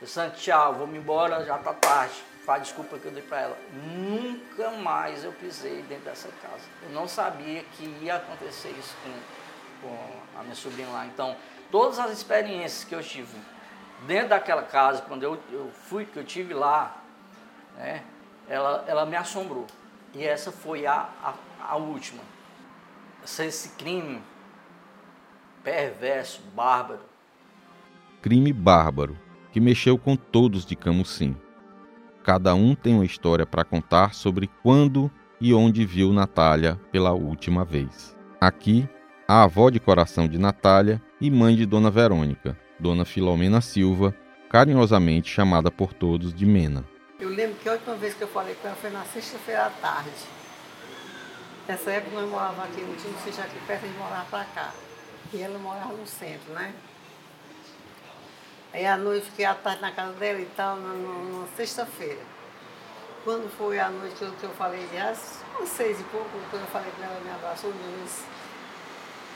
Eu 0.00 0.06
disse, 0.06 0.30
tchau, 0.30 0.74
vou 0.74 0.86
me 0.86 0.98
embora, 0.98 1.44
já 1.44 1.56
está 1.56 1.72
tarde. 1.72 2.14
Faz 2.44 2.64
desculpa 2.64 2.98
que 2.98 3.06
eu 3.06 3.12
dei 3.12 3.22
para 3.22 3.42
ela. 3.42 3.58
Nunca 3.72 4.72
mais 4.72 5.22
eu 5.22 5.32
pisei 5.32 5.80
dentro 5.82 6.06
dessa 6.06 6.28
casa. 6.42 6.64
Eu 6.82 6.90
não 6.90 7.06
sabia 7.06 7.62
que 7.76 7.84
ia 8.02 8.16
acontecer 8.16 8.70
isso 8.70 8.96
com, 9.04 9.86
com 9.86 10.40
a 10.40 10.42
minha 10.42 10.56
sobrinha 10.56 10.88
lá. 10.88 11.06
Então, 11.06 11.36
todas 11.70 12.00
as 12.00 12.10
experiências 12.10 12.82
que 12.82 12.96
eu 12.96 13.02
tive 13.02 13.32
dentro 14.06 14.30
daquela 14.30 14.62
casa, 14.62 15.02
quando 15.02 15.22
eu, 15.22 15.38
eu 15.50 15.70
fui, 15.72 16.04
que 16.04 16.18
eu 16.18 16.24
tive 16.24 16.54
lá, 16.54 16.96
né, 17.76 18.02
ela, 18.48 18.84
ela 18.86 19.06
me 19.06 19.16
assombrou. 19.16 19.66
E 20.14 20.24
essa 20.24 20.52
foi 20.52 20.86
a, 20.86 21.08
a, 21.22 21.34
a 21.70 21.76
última. 21.76 22.22
Esse 23.22 23.70
crime 23.70 24.20
perverso, 25.62 26.42
bárbaro. 26.54 27.00
Crime 28.20 28.52
bárbaro 28.52 29.16
que 29.52 29.60
mexeu 29.60 29.98
com 29.98 30.16
todos 30.16 30.64
de 30.64 30.74
Camusim. 30.74 31.36
Cada 32.24 32.54
um 32.54 32.74
tem 32.74 32.94
uma 32.94 33.04
história 33.04 33.44
para 33.44 33.64
contar 33.64 34.14
sobre 34.14 34.48
quando 34.62 35.10
e 35.40 35.52
onde 35.52 35.84
viu 35.84 36.12
Natália 36.12 36.80
pela 36.90 37.12
última 37.12 37.64
vez. 37.64 38.16
Aqui, 38.40 38.88
a 39.26 39.42
avó 39.42 39.70
de 39.70 39.78
coração 39.78 40.26
de 40.26 40.38
Natália 40.38 41.02
e 41.20 41.30
mãe 41.30 41.54
de 41.54 41.66
Dona 41.66 41.90
Verônica, 41.90 42.56
Dona 42.82 43.04
Filomena 43.04 43.60
Silva, 43.60 44.12
carinhosamente 44.50 45.30
chamada 45.30 45.70
por 45.70 45.94
todos 45.94 46.34
de 46.34 46.44
Mena. 46.44 46.84
Eu 47.20 47.28
lembro 47.28 47.54
que 47.62 47.68
a 47.68 47.74
última 47.74 47.94
vez 47.94 48.12
que 48.12 48.22
eu 48.22 48.26
falei 48.26 48.56
com 48.56 48.66
ela 48.66 48.76
foi 48.76 48.90
na 48.90 49.04
sexta-feira 49.04 49.66
à 49.66 49.70
tarde. 49.70 50.10
Nessa 51.68 51.92
época 51.92 52.20
nós 52.20 52.28
morávamos 52.28 52.64
aqui, 52.64 52.80
não 52.80 52.96
tinha 52.96 53.16
sítio 53.20 53.40
aqui 53.40 53.56
perto 53.68 53.86
de 53.86 53.96
morar 53.96 54.26
para 54.28 54.44
cá. 54.46 54.72
E 55.32 55.40
ela 55.40 55.60
morava 55.60 55.92
no 55.92 56.04
centro, 56.04 56.52
né? 56.54 56.74
Aí 58.72 58.84
à 58.84 58.96
noite 58.96 59.26
fiquei 59.26 59.44
à 59.44 59.54
tarde 59.54 59.80
na 59.80 59.92
casa 59.92 60.14
dela 60.14 60.40
e 60.40 60.46
tal, 60.56 60.74
na, 60.74 60.92
na, 60.92 61.38
na 61.38 61.46
sexta-feira. 61.56 62.20
Quando 63.22 63.48
foi 63.56 63.78
a 63.78 63.90
noite 63.90 64.16
que 64.16 64.22
eu, 64.22 64.32
que 64.32 64.42
eu 64.42 64.50
falei, 64.50 64.84
às 64.98 65.40
seis 65.68 66.00
e 66.00 66.04
pouco, 66.04 66.28
quando 66.50 66.62
eu 66.62 66.68
falei 66.68 66.90
com 66.96 67.04
ela, 67.04 67.20
me 67.20 67.30
abraçou, 67.30 67.70
me 67.70 68.02
disse, 68.02 68.24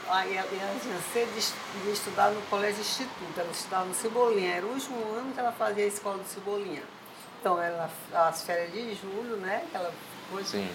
Aí 0.09 0.37
ela, 0.37 0.47
tinha 0.81 0.99
cedo 1.13 1.33
de, 1.33 1.91
estudar 1.91 2.31
no 2.31 2.41
colégio 2.43 2.79
instituto, 2.79 3.37
ela 3.37 3.51
estudava 3.51 3.85
no 3.85 3.93
Cebolinha, 3.93 4.55
era 4.55 4.65
o 4.65 4.69
último 4.69 4.97
ano 5.13 5.33
que 5.33 5.39
ela 5.39 5.51
fazia 5.51 5.83
a 5.83 5.87
escola 5.87 6.17
do 6.17 6.27
Cebolinha. 6.27 6.83
Então, 7.39 7.61
era 7.61 7.89
as 8.13 8.41
férias 8.43 8.71
de 8.71 8.95
julho, 8.95 9.37
né? 9.37 9.63
Que 9.69 9.77
ela 9.77 9.93
foi. 10.31 10.43
Sim. 10.43 10.69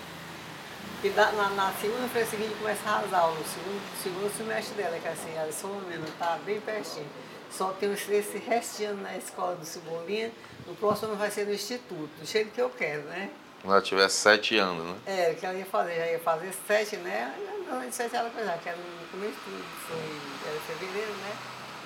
E 1.03 1.09
na, 1.11 1.33
na, 1.33 1.51
na 1.51 1.73
segunda-feira 1.81 2.29
seguinte 2.29 2.55
começa 2.59 2.89
a 2.89 2.99
as 2.99 3.13
aulas, 3.13 3.41
o 3.41 3.45
segundo, 3.45 4.03
segundo 4.03 4.37
semestre 4.37 4.75
dela, 4.75 4.99
que 4.99 5.09
é 5.09 5.11
assim, 5.11 5.35
ela 5.35 5.51
só 5.51 5.69
menos, 5.89 6.11
tá 6.19 6.39
bem 6.45 6.61
pertinho. 6.61 7.09
Só 7.51 7.73
tem 7.73 7.93
esse 7.93 8.39
restinho 8.39 8.95
na 8.97 9.17
escola 9.17 9.57
do 9.57 9.65
Cebolinha, 9.65 10.31
no 10.67 10.75
próximo 10.77 11.09
ano 11.09 11.17
vai 11.17 11.31
ser 11.31 11.47
no 11.47 11.53
instituto, 11.53 12.11
do 12.21 12.25
jeito 12.25 12.53
que 12.53 12.61
eu 12.61 12.71
quero, 12.71 13.03
né? 13.03 13.31
Quando 13.63 13.75
ela 13.75 13.83
tivesse 13.83 14.17
sete 14.17 14.59
anos, 14.59 14.85
né? 14.85 14.97
É, 15.07 15.35
que 15.35 15.45
ela 15.45 15.57
ia 15.57 15.67
fazer, 15.67 15.97
já 15.97 16.07
ia 16.07 16.19
fazer 16.19 16.53
sete, 16.67 16.97
né? 16.97 17.35
Não, 17.73 17.81
de 17.81 17.95
sete 17.95 18.15
ela 18.15 18.29
coisa, 18.29 18.53
que 18.59 18.69
era 18.69 18.77
no 18.77 19.09
começo 19.09 19.39
tudo, 19.47 19.65
foi, 19.89 20.51
era 20.51 20.61
fevereiro, 20.61 21.13
né? 21.13 21.35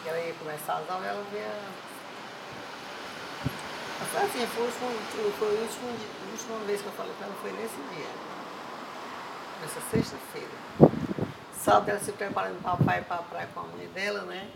Que 0.03 0.09
ela 0.09 0.19
ia 0.19 0.35
começar 0.35 0.79
as 0.79 0.91
aulas, 0.91 1.07
ela. 1.07 1.25
Foi 4.11 4.23
assim, 4.23 4.47
foi, 4.49 4.69
foi, 4.69 5.33
foi 5.39 5.49
a, 5.49 5.61
última, 5.61 5.89
a 5.89 6.31
última 6.33 6.59
vez 6.67 6.83
que 6.83 6.87
eu 6.89 6.93
falei 6.93 7.13
com 7.17 7.25
ela 7.25 7.35
foi 7.41 7.53
nesse 7.53 7.77
dia. 7.77 8.11
Nessa 9.63 9.81
sexta-feira. 9.89 10.49
Sábado 11.57 11.89
ela 11.91 12.01
se 12.01 12.11
preparando 12.11 12.61
para 12.61 12.77
pai 12.85 13.01
e 13.01 13.05
para 13.05 13.17
a 13.17 13.23
praia 13.23 13.49
com 13.55 13.61
a 13.61 13.63
mãe 13.63 13.87
dela, 13.89 14.23
né? 14.23 14.51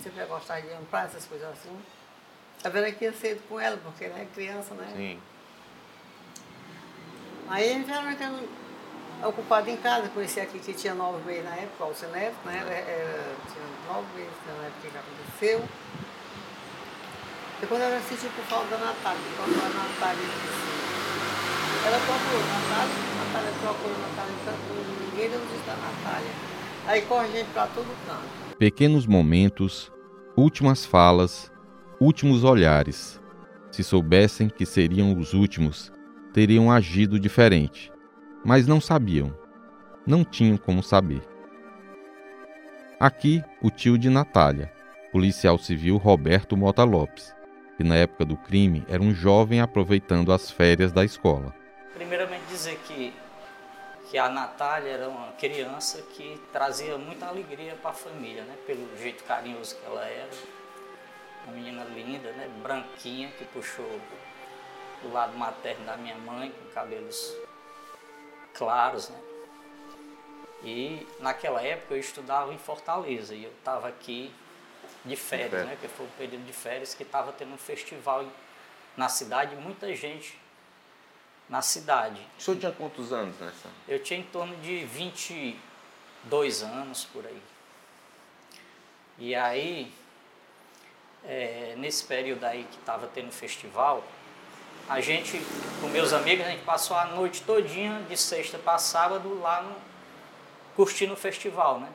Sempre 0.00 0.24
gostar 0.26 0.60
de 0.60 0.68
ir 0.68 0.78
pra 0.88 1.02
essas 1.02 1.26
coisas 1.26 1.48
assim. 1.50 1.76
A 2.62 2.68
Vera 2.68 2.88
ia 2.88 3.12
cedo 3.12 3.42
com 3.48 3.58
ela, 3.58 3.76
porque 3.78 4.06
né, 4.06 4.28
criança, 4.32 4.72
né? 4.74 4.92
Sim. 4.94 5.20
Aí 7.48 7.84
geralmente 7.84 8.22
eu 8.22 8.65
ocupado 9.24 9.70
em 9.70 9.76
casa, 9.76 10.08
conheci 10.08 10.40
aqui 10.40 10.58
que 10.58 10.72
tinha 10.72 10.94
nove 10.94 11.24
meses 11.24 11.44
na 11.44 11.54
época, 11.56 11.84
o 11.84 11.86
Alcineto, 11.88 12.36
né? 12.44 12.58
Era, 12.60 12.74
era, 12.74 13.34
tinha 13.52 13.94
nove 13.94 14.06
meses 14.16 14.32
na 14.46 14.66
época 14.66 14.80
que 14.82 14.98
aconteceu. 14.98 15.64
Depois 17.60 17.80
ela 17.80 18.00
sentiu 18.00 18.28
por 18.30 18.44
falta 18.44 18.76
da 18.76 18.78
Natália, 18.78 19.20
quando 19.36 19.54
a 19.54 19.68
Natália 19.68 20.22
disse. 20.22 20.76
Ela 21.86 21.98
procurou 21.98 22.40
Natália, 22.40 22.94
Natália 23.24 23.52
procurou 23.60 23.98
Natália, 23.98 24.34
então 24.42 24.54
ninguém 25.10 25.30
deu 25.30 25.38
notícia 25.38 25.64
da 25.66 25.76
Natália. 25.76 26.30
Aí 26.86 27.02
corre 27.02 27.28
gente 27.32 27.48
para 27.52 27.66
todo 27.68 27.86
canto. 28.06 28.56
Pequenos 28.58 29.06
momentos, 29.06 29.90
últimas 30.36 30.84
falas, 30.84 31.50
últimos 32.00 32.44
olhares. 32.44 33.20
Se 33.70 33.82
soubessem 33.82 34.48
que 34.48 34.66
seriam 34.66 35.18
os 35.18 35.32
últimos, 35.32 35.92
teriam 36.32 36.70
agido 36.70 37.18
diferente, 37.18 37.92
mas 38.46 38.64
não 38.64 38.80
sabiam, 38.80 39.36
não 40.06 40.24
tinham 40.24 40.56
como 40.56 40.80
saber. 40.80 41.20
Aqui, 43.00 43.42
o 43.60 43.70
tio 43.72 43.98
de 43.98 44.08
Natália, 44.08 44.72
policial 45.10 45.58
civil 45.58 45.96
Roberto 45.96 46.56
Mota 46.56 46.84
Lopes, 46.84 47.34
que 47.76 47.82
na 47.82 47.96
época 47.96 48.24
do 48.24 48.36
crime 48.36 48.84
era 48.88 49.02
um 49.02 49.12
jovem 49.12 49.60
aproveitando 49.60 50.32
as 50.32 50.48
férias 50.48 50.92
da 50.92 51.04
escola. 51.04 51.52
Primeiramente 51.92 52.44
dizer 52.48 52.78
que 52.86 53.12
que 54.08 54.16
a 54.16 54.28
Natália 54.28 54.90
era 54.90 55.08
uma 55.08 55.32
criança 55.32 56.00
que 56.12 56.40
trazia 56.52 56.96
muita 56.96 57.26
alegria 57.26 57.74
para 57.74 57.90
a 57.90 57.94
família, 57.94 58.44
né? 58.44 58.54
Pelo 58.64 58.96
jeito 58.96 59.24
carinhoso 59.24 59.74
que 59.74 59.84
ela 59.84 60.04
era, 60.04 60.30
uma 61.44 61.56
menina 61.56 61.82
linda, 61.82 62.30
né? 62.30 62.48
Branquinha 62.62 63.28
que 63.36 63.44
puxou 63.46 64.00
do 65.02 65.12
lado 65.12 65.36
materno 65.36 65.84
da 65.84 65.96
minha 65.96 66.16
mãe, 66.18 66.52
com 66.52 66.72
cabelos 66.72 67.34
claros, 68.56 69.08
né? 69.08 69.18
E 70.64 71.06
naquela 71.20 71.62
época 71.62 71.94
eu 71.94 72.00
estudava 72.00 72.52
em 72.52 72.58
Fortaleza 72.58 73.34
e 73.34 73.44
eu 73.44 73.52
estava 73.52 73.88
aqui 73.88 74.32
de 75.04 75.14
férias, 75.14 75.64
né? 75.66 75.76
Que 75.80 75.86
foi 75.86 76.06
o 76.06 76.10
período 76.10 76.44
de 76.44 76.52
férias 76.52 76.94
que 76.94 77.02
estava 77.02 77.32
tendo 77.32 77.54
um 77.54 77.58
festival 77.58 78.26
na 78.96 79.08
cidade, 79.08 79.54
muita 79.56 79.94
gente 79.94 80.38
na 81.48 81.62
cidade. 81.62 82.20
O 82.38 82.42
senhor 82.42 82.58
tinha 82.58 82.72
quantos 82.72 83.12
anos 83.12 83.38
nessa? 83.38 83.68
Eu 83.86 84.02
tinha 84.02 84.18
em 84.18 84.24
torno 84.24 84.56
de 84.56 84.84
22 84.84 86.62
anos 86.62 87.04
por 87.04 87.24
aí. 87.24 87.42
E 89.18 89.34
aí, 89.34 89.92
é, 91.24 91.74
nesse 91.76 92.04
período 92.04 92.44
aí 92.44 92.64
que 92.64 92.78
estava 92.78 93.06
tendo 93.06 93.30
festival, 93.30 94.02
a 94.88 95.00
gente, 95.00 95.40
com 95.80 95.88
meus 95.88 96.12
amigos, 96.12 96.46
a 96.46 96.50
gente 96.50 96.64
passou 96.64 96.96
a 96.96 97.06
noite 97.06 97.42
todinha, 97.42 98.02
de 98.08 98.16
sexta 98.16 98.56
para 98.56 98.78
sábado, 98.78 99.40
lá 99.40 99.62
no, 99.62 99.74
curtindo 100.76 101.14
o 101.14 101.16
festival, 101.16 101.80
né? 101.80 101.88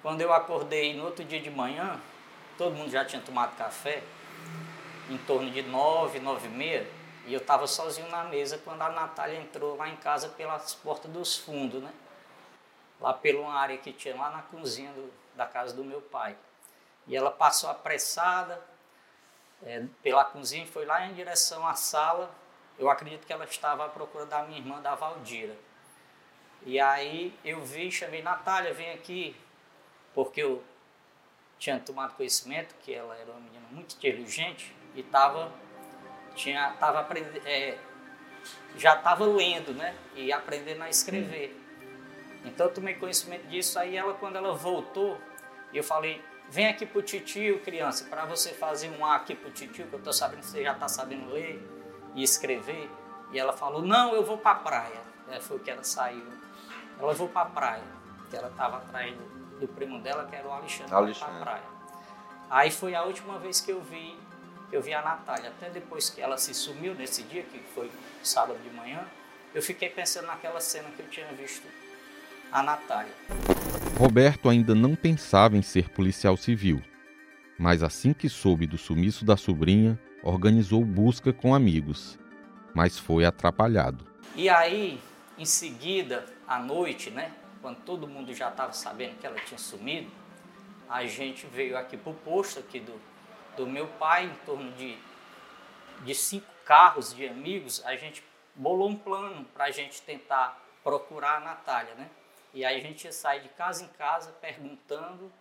Quando 0.00 0.22
eu 0.22 0.32
acordei 0.32 0.94
no 0.94 1.04
outro 1.04 1.22
dia 1.22 1.40
de 1.40 1.50
manhã, 1.50 2.00
todo 2.56 2.74
mundo 2.74 2.90
já 2.90 3.04
tinha 3.04 3.20
tomado 3.20 3.54
café, 3.56 4.02
em 5.10 5.18
torno 5.18 5.50
de 5.50 5.60
nove, 5.62 6.18
nove 6.18 6.46
e 6.46 6.50
meia, 6.50 6.86
e 7.26 7.34
eu 7.34 7.40
estava 7.40 7.66
sozinho 7.66 8.08
na 8.08 8.24
mesa 8.24 8.56
quando 8.56 8.80
a 8.80 8.88
Natália 8.88 9.38
entrou 9.38 9.76
lá 9.76 9.88
em 9.88 9.96
casa 9.96 10.28
pelas 10.28 10.74
portas 10.74 11.10
dos 11.10 11.36
fundos, 11.36 11.82
né? 11.82 11.92
Lá 12.98 13.12
pela 13.12 13.52
área 13.52 13.76
que 13.76 13.92
tinha 13.92 14.16
lá 14.16 14.30
na 14.30 14.42
cozinha 14.42 14.90
do, 14.92 15.12
da 15.36 15.44
casa 15.44 15.74
do 15.74 15.84
meu 15.84 16.00
pai. 16.00 16.36
E 17.06 17.14
ela 17.14 17.30
passou 17.30 17.68
apressada 17.68 18.69
é, 19.62 19.84
pela 20.02 20.24
cozinha 20.24 20.64
e 20.64 20.66
foi 20.66 20.84
lá 20.84 21.06
em 21.06 21.14
direção 21.14 21.66
à 21.66 21.74
sala. 21.74 22.34
Eu 22.78 22.88
acredito 22.88 23.26
que 23.26 23.32
ela 23.32 23.44
estava 23.44 23.86
à 23.86 23.88
procura 23.88 24.26
da 24.26 24.42
minha 24.44 24.58
irmã, 24.58 24.80
da 24.80 24.94
Valdira. 24.94 25.56
E 26.64 26.78
aí 26.78 27.36
eu 27.44 27.62
vi, 27.64 27.90
chamei 27.90 28.22
Natália, 28.22 28.72
vem 28.72 28.92
aqui, 28.92 29.36
porque 30.14 30.42
eu 30.42 30.62
tinha 31.58 31.78
tomado 31.78 32.14
conhecimento 32.14 32.74
que 32.82 32.94
ela 32.94 33.14
era 33.16 33.30
uma 33.30 33.40
menina 33.40 33.66
muito 33.70 33.94
inteligente 33.96 34.74
e 34.94 35.00
estava 35.00 35.52
tinha 36.34 36.72
tava 36.78 37.06
é, 37.44 37.78
já 38.76 38.96
estava 38.96 39.24
lendo, 39.26 39.74
né? 39.74 39.94
E 40.14 40.32
aprendendo 40.32 40.82
a 40.82 40.88
escrever. 40.88 41.56
Então 42.44 42.66
eu 42.66 42.72
tomei 42.72 42.94
conhecimento 42.94 43.46
disso. 43.48 43.78
Aí 43.78 43.96
ela, 43.96 44.14
quando 44.14 44.36
ela 44.36 44.54
voltou, 44.54 45.18
eu 45.72 45.84
falei: 45.84 46.22
vem 46.50 46.68
aqui 46.68 46.84
pro 46.84 47.00
titio, 47.00 47.60
criança, 47.60 48.04
para 48.04 48.26
você 48.26 48.50
fazer 48.50 48.90
um 48.90 49.04
A 49.04 49.16
aqui 49.16 49.34
pro 49.34 49.50
titio, 49.50 49.86
que 49.86 49.94
eu 49.94 50.00
tô 50.00 50.12
sabendo 50.12 50.40
que 50.40 50.46
você 50.46 50.62
já 50.62 50.72
está 50.72 50.88
sabendo 50.88 51.32
ler 51.32 51.66
e 52.14 52.22
escrever. 52.22 52.90
E 53.32 53.38
ela 53.38 53.52
falou: 53.52 53.82
não, 53.82 54.14
eu 54.14 54.24
vou 54.24 54.36
para 54.36 54.52
a 54.52 54.54
praia. 54.56 55.00
É, 55.30 55.40
foi 55.40 55.56
o 55.56 55.60
que 55.60 55.70
ela 55.70 55.84
saiu. 55.84 56.26
Ela 56.98 57.14
vou 57.14 57.28
para 57.28 57.42
a 57.42 57.50
praia, 57.50 57.84
que 58.28 58.36
ela 58.36 58.48
estava 58.48 58.78
atrás 58.78 59.14
do, 59.16 59.60
do, 59.60 59.68
primo 59.68 60.00
dela, 60.00 60.26
que 60.26 60.36
era 60.36 60.46
o 60.46 60.52
Alexandre, 60.52 60.92
Alexandre. 60.92 61.34
para 61.34 61.40
a 61.40 61.44
praia. 61.44 61.80
Aí 62.50 62.70
foi 62.70 62.94
a 62.94 63.04
última 63.04 63.38
vez 63.38 63.60
que 63.60 63.70
eu 63.70 63.80
vi 63.80 64.18
eu 64.72 64.80
vi 64.80 64.94
a 64.94 65.02
Natália. 65.02 65.50
Até 65.50 65.68
depois 65.70 66.10
que 66.10 66.20
ela 66.20 66.36
se 66.36 66.54
sumiu 66.54 66.94
nesse 66.94 67.22
dia, 67.24 67.42
que 67.42 67.58
foi 67.74 67.90
sábado 68.22 68.58
de 68.62 68.70
manhã, 68.70 69.04
eu 69.54 69.62
fiquei 69.62 69.90
pensando 69.90 70.26
naquela 70.26 70.60
cena 70.60 70.88
que 70.90 71.00
eu 71.00 71.08
tinha 71.08 71.26
visto 71.32 71.66
a 72.52 72.62
Natália. 72.62 73.12
Roberto 73.98 74.48
ainda 74.48 74.74
não 74.74 74.94
pensava 74.94 75.56
em 75.56 75.62
ser 75.62 75.90
policial 75.90 76.36
civil, 76.36 76.82
mas 77.58 77.82
assim 77.82 78.12
que 78.12 78.28
soube 78.28 78.66
do 78.66 78.78
sumiço 78.78 79.24
da 79.24 79.36
sobrinha, 79.36 79.98
organizou 80.22 80.84
busca 80.84 81.32
com 81.32 81.54
amigos, 81.54 82.18
mas 82.74 82.98
foi 82.98 83.24
atrapalhado. 83.24 84.06
E 84.34 84.48
aí, 84.48 85.00
em 85.38 85.44
seguida, 85.44 86.24
à 86.46 86.58
noite, 86.58 87.10
né, 87.10 87.32
quando 87.60 87.78
todo 87.78 88.08
mundo 88.08 88.32
já 88.34 88.48
estava 88.48 88.72
sabendo 88.72 89.18
que 89.18 89.26
ela 89.26 89.38
tinha 89.40 89.58
sumido, 89.58 90.10
a 90.88 91.04
gente 91.06 91.46
veio 91.46 91.76
aqui 91.76 91.96
para 91.96 92.10
o 92.10 92.14
posto 92.14 92.58
aqui 92.58 92.80
do, 92.80 93.00
do 93.56 93.66
meu 93.66 93.86
pai, 93.86 94.26
em 94.26 94.46
torno 94.46 94.70
de, 94.72 94.96
de 96.04 96.14
cinco 96.14 96.46
carros 96.64 97.14
de 97.14 97.26
amigos, 97.28 97.82
a 97.84 97.94
gente 97.96 98.24
bolou 98.54 98.88
um 98.88 98.96
plano 98.96 99.44
para 99.54 99.66
a 99.66 99.70
gente 99.70 100.02
tentar 100.02 100.60
procurar 100.82 101.36
a 101.36 101.40
Natália, 101.40 101.94
né? 101.94 102.08
E 102.52 102.64
aí 102.64 102.78
a 102.78 102.80
gente 102.80 103.04
ia 103.04 103.12
sair 103.12 103.42
de 103.42 103.48
casa 103.50 103.84
em 103.84 103.88
casa 103.88 104.32
perguntando, 104.40 105.32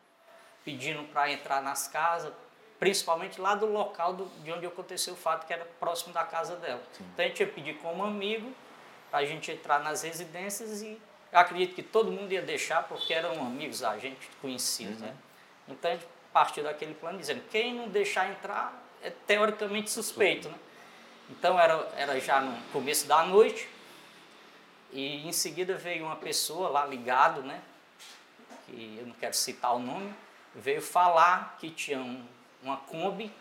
pedindo 0.64 1.04
para 1.06 1.32
entrar 1.32 1.62
nas 1.62 1.88
casas, 1.88 2.32
principalmente 2.80 3.42
lá 3.42 3.56
do 3.56 3.66
local 3.66 4.14
do, 4.14 4.26
de 4.44 4.52
onde 4.52 4.66
aconteceu 4.66 5.14
o 5.14 5.18
fato, 5.18 5.46
que 5.46 5.54
era 5.54 5.66
próximo 5.80 6.14
da 6.14 6.24
casa 6.24 6.56
dela. 6.56 6.82
Sim. 6.94 7.06
Então 7.14 7.26
a 7.26 7.28
gente 7.28 7.40
ia 7.40 7.48
pedir 7.48 7.78
como 7.78 8.04
amigo 8.04 8.54
para 9.10 9.20
a 9.20 9.26
gente 9.26 9.52
entrar 9.52 9.80
nas 9.80 10.04
residências 10.04 10.82
e 10.82 11.00
acredito 11.32 11.76
que 11.76 11.84
todo 11.84 12.12
mundo 12.12 12.32
ia 12.32 12.42
deixar 12.42 12.84
porque 12.84 13.14
eram 13.14 13.34
amigos, 13.42 13.84
a 13.84 13.98
gente 13.98 14.30
conhecidos, 14.42 15.02
uhum. 15.02 15.08
né? 15.08 15.16
Então 15.68 15.92
a 15.92 15.96
gente 15.96 16.08
partiu 16.32 16.64
daquele 16.64 16.94
plano 16.94 17.18
dizendo 17.18 17.42
quem 17.50 17.74
não 17.74 17.90
deixar 17.90 18.30
entrar 18.30 18.86
é 19.02 19.10
teoricamente 19.10 19.90
suspeito, 19.90 20.50
né? 20.50 20.56
Então 21.30 21.60
era, 21.60 21.88
era 21.96 22.20
já 22.20 22.42
no 22.42 22.60
começo 22.72 23.08
da 23.08 23.24
noite 23.24 23.70
e 24.92 25.28
em 25.28 25.32
seguida 25.32 25.76
veio 25.76 26.06
uma 26.06 26.16
pessoa 26.16 26.70
lá 26.70 26.86
ligado, 26.86 27.42
né? 27.42 27.62
Que 28.66 28.98
eu 29.00 29.08
não 29.08 29.14
quero 29.14 29.34
citar 29.34 29.76
o 29.76 29.80
nome, 29.80 30.14
veio 30.56 30.82
falar 30.82 31.58
que 31.60 31.70
tinha 31.70 32.00
um, 32.00 32.26
uma 32.62 32.78
Kombi, 32.78 33.32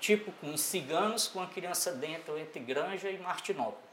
tipo 0.00 0.32
com 0.32 0.56
ciganos 0.56 1.28
com 1.28 1.40
a 1.40 1.46
criança 1.46 1.92
dentro 1.92 2.38
entre 2.38 2.60
Granja 2.60 3.10
e 3.10 3.18
Martinópolis. 3.18 3.84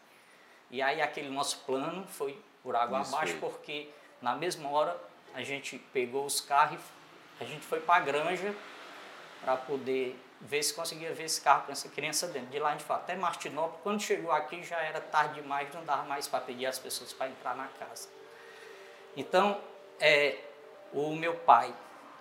E 0.70 0.82
aí 0.82 1.02
aquele 1.02 1.30
nosso 1.30 1.60
plano 1.60 2.06
foi 2.08 2.40
por 2.64 2.76
água 2.76 3.02
Isso 3.02 3.16
abaixo, 3.16 3.38
foi. 3.38 3.50
porque 3.50 3.90
na 4.22 4.36
mesma 4.36 4.70
hora 4.70 5.00
a 5.34 5.44
gente 5.44 5.78
pegou 5.94 6.26
os 6.26 6.42
carros 6.42 6.82
a 7.42 7.44
gente 7.44 7.66
foi 7.66 7.80
para 7.80 7.96
a 7.96 8.00
granja 8.06 8.56
para 9.44 9.58
poder 9.58 10.16
ver 10.42 10.64
se 10.64 10.74
conseguia 10.74 11.14
ver 11.14 11.26
esse 11.26 11.40
carro 11.40 11.66
com 11.66 11.72
essa 11.72 11.88
criança 11.90 12.28
dentro. 12.28 12.50
De 12.50 12.60
lá 12.60 12.70
a 12.70 12.72
gente 12.72 12.84
foi 12.84 12.96
até 12.96 13.16
Martinópolis. 13.16 13.82
Quando 13.84 14.02
chegou 14.02 14.32
aqui 14.32 14.64
já 14.64 14.78
era 14.78 15.00
tarde 15.00 15.42
demais, 15.42 15.74
não 15.74 15.84
dava 15.86 16.04
mais 16.04 16.28
para 16.28 16.42
pedir 16.42 16.66
às 16.66 16.80
pessoas 16.80 17.14
para 17.14 17.30
entrar 17.30 17.56
na 17.56 17.68
casa. 17.68 18.10
Então, 19.16 19.60
é, 20.00 20.38
o 20.94 21.16
meu 21.16 21.36
pai 21.36 21.74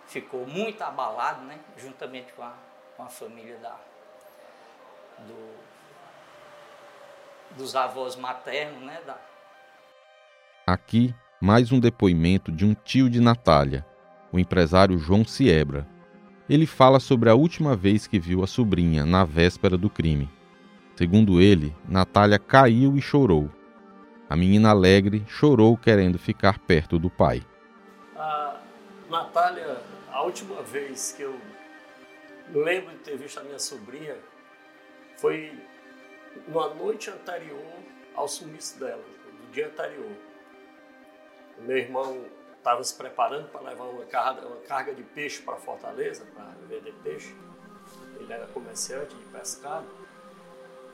ficou 0.06 0.46
muito 0.46 0.83
abalado, 0.83 1.42
né, 1.44 1.59
juntamente 1.76 2.33
com 2.33 2.42
a, 2.42 2.52
com 2.96 3.04
a 3.04 3.09
família 3.09 3.56
da, 3.59 3.76
do, 5.20 5.54
dos 7.56 7.74
avós 7.74 8.16
maternos. 8.16 8.83
Né, 8.83 9.00
da... 9.06 9.16
Aqui, 10.66 11.14
mais 11.40 11.72
um 11.72 11.80
depoimento 11.80 12.52
de 12.52 12.66
um 12.66 12.74
tio 12.74 13.09
de 13.09 13.20
Natália, 13.20 13.87
o 14.30 14.38
empresário 14.38 14.98
João 14.98 15.24
Siebra. 15.24 15.87
Ele 16.50 16.66
fala 16.66 16.98
sobre 16.98 17.30
a 17.30 17.34
última 17.36 17.76
vez 17.76 18.08
que 18.08 18.18
viu 18.18 18.42
a 18.42 18.46
sobrinha 18.48 19.06
na 19.06 19.24
véspera 19.24 19.76
do 19.78 19.88
crime. 19.88 20.28
Segundo 20.96 21.40
ele, 21.40 21.72
Natália 21.88 22.40
caiu 22.40 22.96
e 22.96 23.00
chorou. 23.00 23.48
A 24.28 24.34
menina 24.34 24.70
alegre 24.70 25.22
chorou 25.28 25.76
querendo 25.76 26.18
ficar 26.18 26.58
perto 26.58 26.98
do 26.98 27.08
pai. 27.08 27.46
A 28.16 28.60
Natália, 29.08 29.80
a 30.10 30.24
última 30.24 30.60
vez 30.62 31.12
que 31.16 31.22
eu 31.22 31.40
lembro 32.52 32.90
de 32.94 32.98
ter 32.98 33.16
visto 33.16 33.38
a 33.38 33.44
minha 33.44 33.60
sobrinha 33.60 34.16
foi 35.18 35.56
na 36.48 36.74
noite 36.74 37.10
anterior 37.10 37.62
ao 38.12 38.26
sumiço 38.26 38.80
dela, 38.80 39.04
no 39.40 39.52
dia 39.52 39.68
anterior. 39.68 40.16
Meu 41.60 41.78
irmão 41.78 42.24
estava 42.61 42.85
se 42.85 42.94
preparando 42.94 43.49
para 43.49 43.62
levar 43.62 43.85
uma 43.85 44.05
carga, 44.05 44.46
uma 44.46 44.57
carga 44.59 44.94
de 44.94 45.03
peixe 45.03 45.42
para 45.42 45.57
Fortaleza, 45.57 46.25
para 46.35 46.44
vender 46.68 46.94
peixe. 47.03 47.35
Ele 48.16 48.33
era 48.33 48.46
comerciante 48.49 49.14
de 49.16 49.25
pescado. 49.25 49.87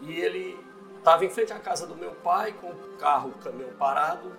E 0.00 0.20
ele 0.20 0.58
estava 0.98 1.24
em 1.24 1.28
frente 1.28 1.52
à 1.52 1.58
casa 1.58 1.86
do 1.86 1.96
meu 1.96 2.14
pai, 2.14 2.52
com 2.52 2.70
o 2.70 2.96
carro, 2.98 3.30
o 3.30 3.38
caminhão 3.42 3.72
parado. 3.76 4.36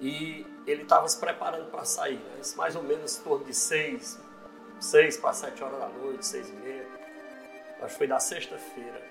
E 0.00 0.44
ele 0.66 0.82
estava 0.82 1.08
se 1.08 1.18
preparando 1.18 1.70
para 1.70 1.84
sair. 1.84 2.18
Né? 2.18 2.40
Mais 2.56 2.74
ou 2.74 2.82
menos 2.82 3.18
em 3.18 3.22
torno 3.22 3.44
de 3.44 3.54
seis, 3.54 4.20
seis 4.80 5.16
para 5.16 5.32
sete 5.32 5.62
horas 5.62 5.78
da 5.78 5.88
noite, 5.88 6.26
seis 6.26 6.48
e 6.48 6.52
meia. 6.52 6.86
Acho 7.80 7.92
que 7.92 7.98
foi 7.98 8.06
da 8.08 8.18
sexta-feira. 8.18 9.02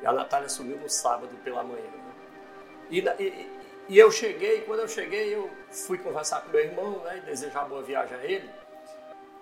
E 0.00 0.06
a 0.06 0.12
Natália 0.12 0.48
sumiu 0.48 0.78
no 0.78 0.88
sábado 0.88 1.34
pela 1.42 1.64
manhã. 1.64 1.82
Né? 1.82 2.14
E, 2.90 3.00
e, 3.00 3.57
e 3.88 3.98
eu 3.98 4.10
cheguei, 4.10 4.60
quando 4.62 4.80
eu 4.80 4.88
cheguei, 4.88 5.34
eu 5.34 5.50
fui 5.70 5.96
conversar 5.96 6.42
com 6.42 6.50
meu 6.50 6.60
irmão, 6.60 6.98
né, 6.98 7.18
e 7.18 7.20
desejar 7.22 7.66
boa 7.66 7.82
viagem 7.82 8.16
a 8.16 8.24
ele. 8.24 8.50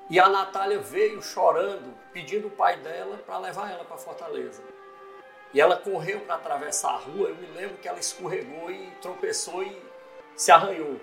E 0.09 0.21
a 0.21 0.29
Natália 0.29 0.79
veio 0.79 1.21
chorando, 1.21 1.93
pedindo 2.13 2.47
o 2.47 2.51
pai 2.51 2.77
dela 2.77 3.19
para 3.27 3.39
levar 3.39 3.73
ela 3.73 3.85
para 3.85 3.97
Fortaleza. 3.97 4.63
E 5.53 5.61
ela 5.61 5.77
correu 5.77 6.21
para 6.21 6.37
atravessar 6.37 6.91
a 6.91 6.97
rua. 6.97 7.31
Eu 7.31 7.35
me 7.35 7.47
lembro 7.49 7.77
que 7.79 7.89
ela 7.89 7.99
escorregou 7.99 8.71
e 8.71 8.89
tropeçou 9.03 9.65
e 9.65 9.83
se 10.37 10.53
arranhou. 10.53 11.01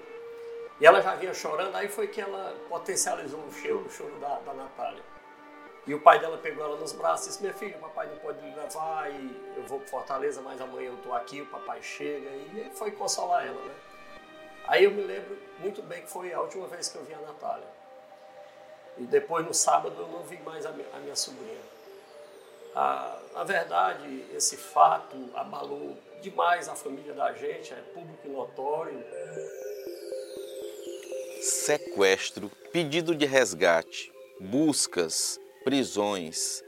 E 0.80 0.86
ela 0.86 1.02
já 1.02 1.16
vinha 1.16 1.34
chorando, 1.34 1.76
aí 1.76 1.90
foi 1.90 2.08
que 2.08 2.22
ela 2.22 2.56
potencializou 2.70 3.42
o 3.42 3.52
choro, 3.52 3.86
o 3.86 3.90
choro 3.90 4.16
da, 4.20 4.40
da 4.40 4.54
Natália. 4.54 5.04
E 5.86 5.94
o 5.94 6.00
pai 6.00 6.20
dela 6.20 6.38
pegou 6.38 6.64
ela 6.64 6.78
nos 6.78 6.94
braços 6.94 7.26
e 7.26 7.30
disse: 7.30 7.42
Minha 7.42 7.54
filha, 7.54 7.76
o 7.78 7.82
papai 7.82 8.08
não 8.08 8.18
pode 8.18 8.42
me 8.42 8.56
levar 8.56 9.12
e 9.12 9.54
eu 9.58 9.64
vou 9.64 9.80
para 9.80 9.90
Fortaleza, 9.90 10.42
mas 10.42 10.60
amanhã 10.62 10.88
eu 10.88 10.96
estou 10.96 11.14
aqui, 11.14 11.42
o 11.42 11.46
papai 11.48 11.82
chega. 11.82 12.30
E 12.30 12.72
foi 12.74 12.92
consolar 12.92 13.46
ela, 13.46 13.62
né? 13.62 13.76
Aí 14.66 14.86
eu 14.86 14.92
me 14.92 15.04
lembro 15.04 15.38
muito 15.60 15.82
bem 15.82 16.02
que 16.02 16.10
foi 16.10 16.32
a 16.32 16.40
última 16.40 16.68
vez 16.68 16.88
que 16.88 16.98
eu 16.98 17.04
vi 17.04 17.14
a 17.14 17.20
Natália. 17.20 17.68
E 18.98 19.04
depois 19.04 19.46
no 19.46 19.54
sábado 19.54 19.96
eu 20.00 20.08
não 20.08 20.24
vi 20.24 20.38
mais 20.38 20.66
a 20.66 20.72
minha, 20.72 20.88
a 20.94 21.00
minha 21.00 21.16
sobrinha. 21.16 21.62
Ah, 22.76 23.20
na 23.34 23.44
verdade, 23.44 24.26
esse 24.34 24.56
fato 24.56 25.18
abalou 25.36 25.98
demais 26.22 26.70
a 26.70 26.76
família 26.76 27.14
da 27.14 27.34
gente, 27.34 27.74
é 27.74 27.78
público 27.94 28.30
notório. 28.30 29.04
Sequestro, 31.42 32.50
pedido 32.72 33.14
de 33.14 33.26
resgate, 33.26 34.12
buscas, 34.40 35.40
prisões, 35.64 36.64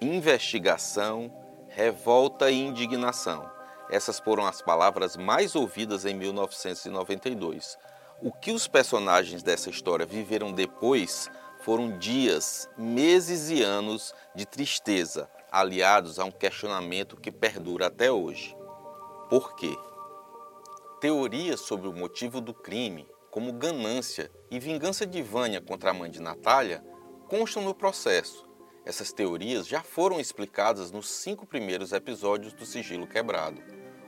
investigação 0.00 1.32
revolta 1.76 2.50
e 2.50 2.58
indignação. 2.58 3.50
Essas 3.90 4.18
foram 4.18 4.46
as 4.46 4.62
palavras 4.62 5.14
mais 5.14 5.54
ouvidas 5.54 6.06
em 6.06 6.14
1992. 6.14 7.76
O 8.22 8.32
que 8.32 8.50
os 8.50 8.66
personagens 8.66 9.42
dessa 9.42 9.68
história 9.68 10.06
viveram 10.06 10.52
depois 10.52 11.30
foram 11.60 11.98
dias, 11.98 12.66
meses 12.78 13.50
e 13.50 13.62
anos 13.62 14.14
de 14.34 14.46
tristeza, 14.46 15.28
aliados 15.52 16.18
a 16.18 16.24
um 16.24 16.30
questionamento 16.30 17.16
que 17.16 17.30
perdura 17.30 17.88
até 17.88 18.10
hoje. 18.10 18.56
Por 19.28 19.54
quê? 19.54 19.76
Teorias 20.98 21.60
sobre 21.60 21.88
o 21.88 21.92
motivo 21.92 22.40
do 22.40 22.54
crime, 22.54 23.06
como 23.30 23.52
ganância 23.52 24.30
e 24.50 24.58
vingança 24.58 25.06
de 25.06 25.20
Vânia 25.20 25.60
contra 25.60 25.90
a 25.90 25.94
mãe 25.94 26.10
de 26.10 26.22
Natália, 26.22 26.82
constam 27.28 27.62
no 27.62 27.74
processo. 27.74 28.46
Essas 28.84 29.12
teorias 29.12 29.66
já 29.66 29.82
foram 29.82 30.20
explicadas 30.20 30.92
nos 30.92 31.08
cinco 31.08 31.44
primeiros 31.44 31.92
episódios 31.92 32.52
do 32.52 32.64
Sigilo 32.64 33.06
Quebrado. 33.06 33.60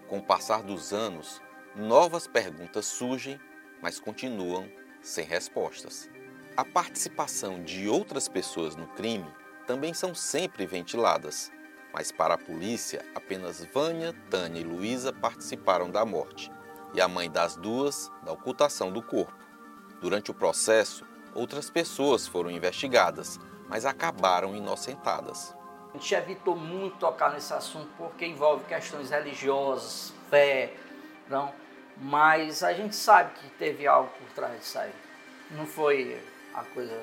Com 0.07 0.19
o 0.19 0.23
passar 0.23 0.63
dos 0.63 0.93
anos, 0.93 1.43
novas 1.75 2.29
perguntas 2.29 2.87
surgem, 2.87 3.41
mas 3.83 3.99
continuam 3.99 4.71
sem 5.03 5.25
respostas. 5.25 6.09
A 6.57 6.65
participação 6.65 7.63
de 7.63 7.89
outras 7.89 8.29
pessoas 8.29 8.77
no 8.77 8.87
crime 8.89 9.31
também 9.67 9.93
são 9.93 10.15
sempre 10.15 10.65
ventiladas, 10.65 11.51
mas 11.93 12.13
para 12.13 12.35
a 12.35 12.39
polícia, 12.39 13.05
apenas 13.15 13.65
Vânia, 13.73 14.15
Tânia 14.31 14.61
e 14.61 14.65
Luísa 14.65 15.13
participaram 15.13 15.91
da 15.91 16.05
morte 16.05 16.51
e 16.95 17.01
a 17.01 17.09
mãe 17.09 17.31
das 17.31 17.57
duas 17.57 18.11
da 18.23 18.33
ocultação 18.33 18.93
do 18.93 19.03
corpo. 19.03 19.37
Durante 20.01 20.31
o 20.31 20.35
processo, 20.35 21.05
outras 21.35 21.71
pessoas 21.71 22.27
foram 22.27 22.51
investigadas, 22.51 23.39
mas 23.69 23.85
acabaram 23.85 24.55
inocentadas. 24.57 25.55
A 25.95 25.99
gente 25.99 26.15
evitou 26.15 26.57
muito 26.57 26.99
tocar 26.99 27.33
nesse 27.33 27.53
assunto 27.53 27.89
porque 27.97 28.27
envolve 28.27 28.65
questões 28.65 29.11
religiosas, 29.11 30.13
fé, 30.31 30.75
não. 31.29 31.53
Mas 31.97 32.63
a 32.63 32.73
gente 32.73 32.95
sabe 32.95 33.33
que 33.35 33.49
teve 33.51 33.87
algo 33.87 34.11
por 34.19 34.29
trás 34.35 34.59
disso 34.61 34.79
aí. 34.79 34.93
Não 35.51 35.67
foi 35.67 36.23
a 36.55 36.63
coisa 36.63 36.95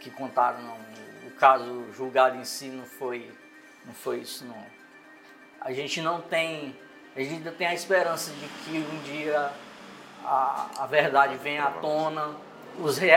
que 0.00 0.10
contaram, 0.10 0.62
não. 0.62 0.76
O 1.26 1.30
caso 1.32 1.92
julgado 1.92 2.36
em 2.36 2.44
si 2.44 2.68
não 2.68 2.84
foi, 2.84 3.30
não 3.84 3.92
foi 3.92 4.18
isso, 4.18 4.44
não. 4.44 4.64
A 5.60 5.72
gente 5.72 6.00
não 6.00 6.22
tem, 6.22 6.74
a 7.14 7.20
gente 7.20 7.34
ainda 7.34 7.52
tem 7.52 7.66
a 7.66 7.74
esperança 7.74 8.32
de 8.32 8.48
que 8.64 8.78
um 8.78 9.02
dia 9.02 9.52
a, 10.24 10.70
a 10.78 10.86
verdade 10.86 11.36
venha 11.36 11.64
à 11.64 11.70
tona, 11.70 12.34
os, 12.78 12.98
re, 12.98 13.10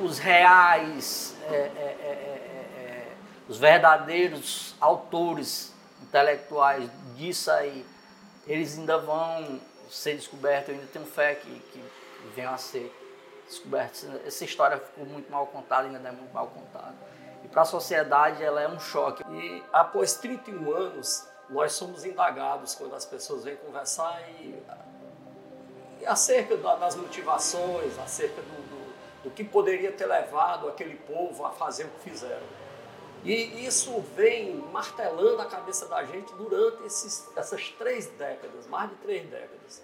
os 0.00 0.18
reais, 0.18 1.36
é, 1.44 1.54
é, 1.54 1.58
é, 2.06 3.12
os 3.48 3.58
verdadeiros 3.58 4.74
autores 4.80 5.72
intelectuais 6.02 6.90
disso 7.16 7.50
aí, 7.50 7.84
eles 8.46 8.78
ainda 8.78 8.98
vão 8.98 9.60
ser 9.90 10.14
descobertos. 10.14 10.68
Eu 10.68 10.74
ainda 10.76 10.86
tenho 10.92 11.06
fé 11.06 11.34
que, 11.34 11.50
que 11.50 11.82
venham 12.34 12.52
a 12.52 12.58
ser 12.58 12.94
descobertos. 13.46 14.06
Essa 14.26 14.44
história 14.44 14.78
ficou 14.78 15.06
muito 15.06 15.30
mal 15.30 15.46
contada, 15.46 15.86
ainda 15.86 16.08
é 16.08 16.12
muito 16.12 16.32
mal 16.32 16.46
contada. 16.48 16.94
E 17.44 17.48
para 17.48 17.62
a 17.62 17.64
sociedade 17.64 18.42
ela 18.42 18.60
é 18.60 18.68
um 18.68 18.78
choque. 18.78 19.22
E 19.30 19.62
após 19.72 20.14
31 20.14 20.72
anos, 20.72 21.26
nós 21.48 21.72
somos 21.72 22.04
indagados 22.04 22.74
quando 22.74 22.94
as 22.94 23.04
pessoas 23.04 23.44
vêm 23.44 23.56
conversar 23.56 24.20
e, 24.40 24.62
e 26.00 26.06
acerca 26.06 26.56
das 26.56 26.94
motivações, 26.94 27.98
acerca 27.98 28.42
do, 28.42 28.67
do 29.22 29.30
que 29.30 29.44
poderia 29.44 29.92
ter 29.92 30.06
levado 30.06 30.68
aquele 30.68 30.96
povo 30.96 31.44
a 31.44 31.50
fazer 31.50 31.84
o 31.84 31.88
que 31.88 32.10
fizeram. 32.10 32.46
E 33.24 33.66
isso 33.66 34.00
vem 34.14 34.54
martelando 34.72 35.42
a 35.42 35.46
cabeça 35.46 35.86
da 35.86 36.04
gente 36.04 36.32
durante 36.34 36.84
esses, 36.84 37.28
essas 37.36 37.68
três 37.70 38.06
décadas, 38.06 38.66
mais 38.68 38.90
de 38.90 38.96
três 38.96 39.28
décadas. 39.28 39.82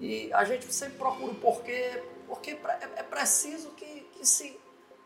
E 0.00 0.32
a 0.32 0.44
gente 0.44 0.72
sempre 0.72 0.98
procura 0.98 1.32
o 1.32 1.34
porquê, 1.36 2.02
porque 2.26 2.52
é, 2.52 2.88
é 2.96 3.02
preciso 3.02 3.70
que, 3.70 4.00
que 4.12 4.26
se 4.26 4.58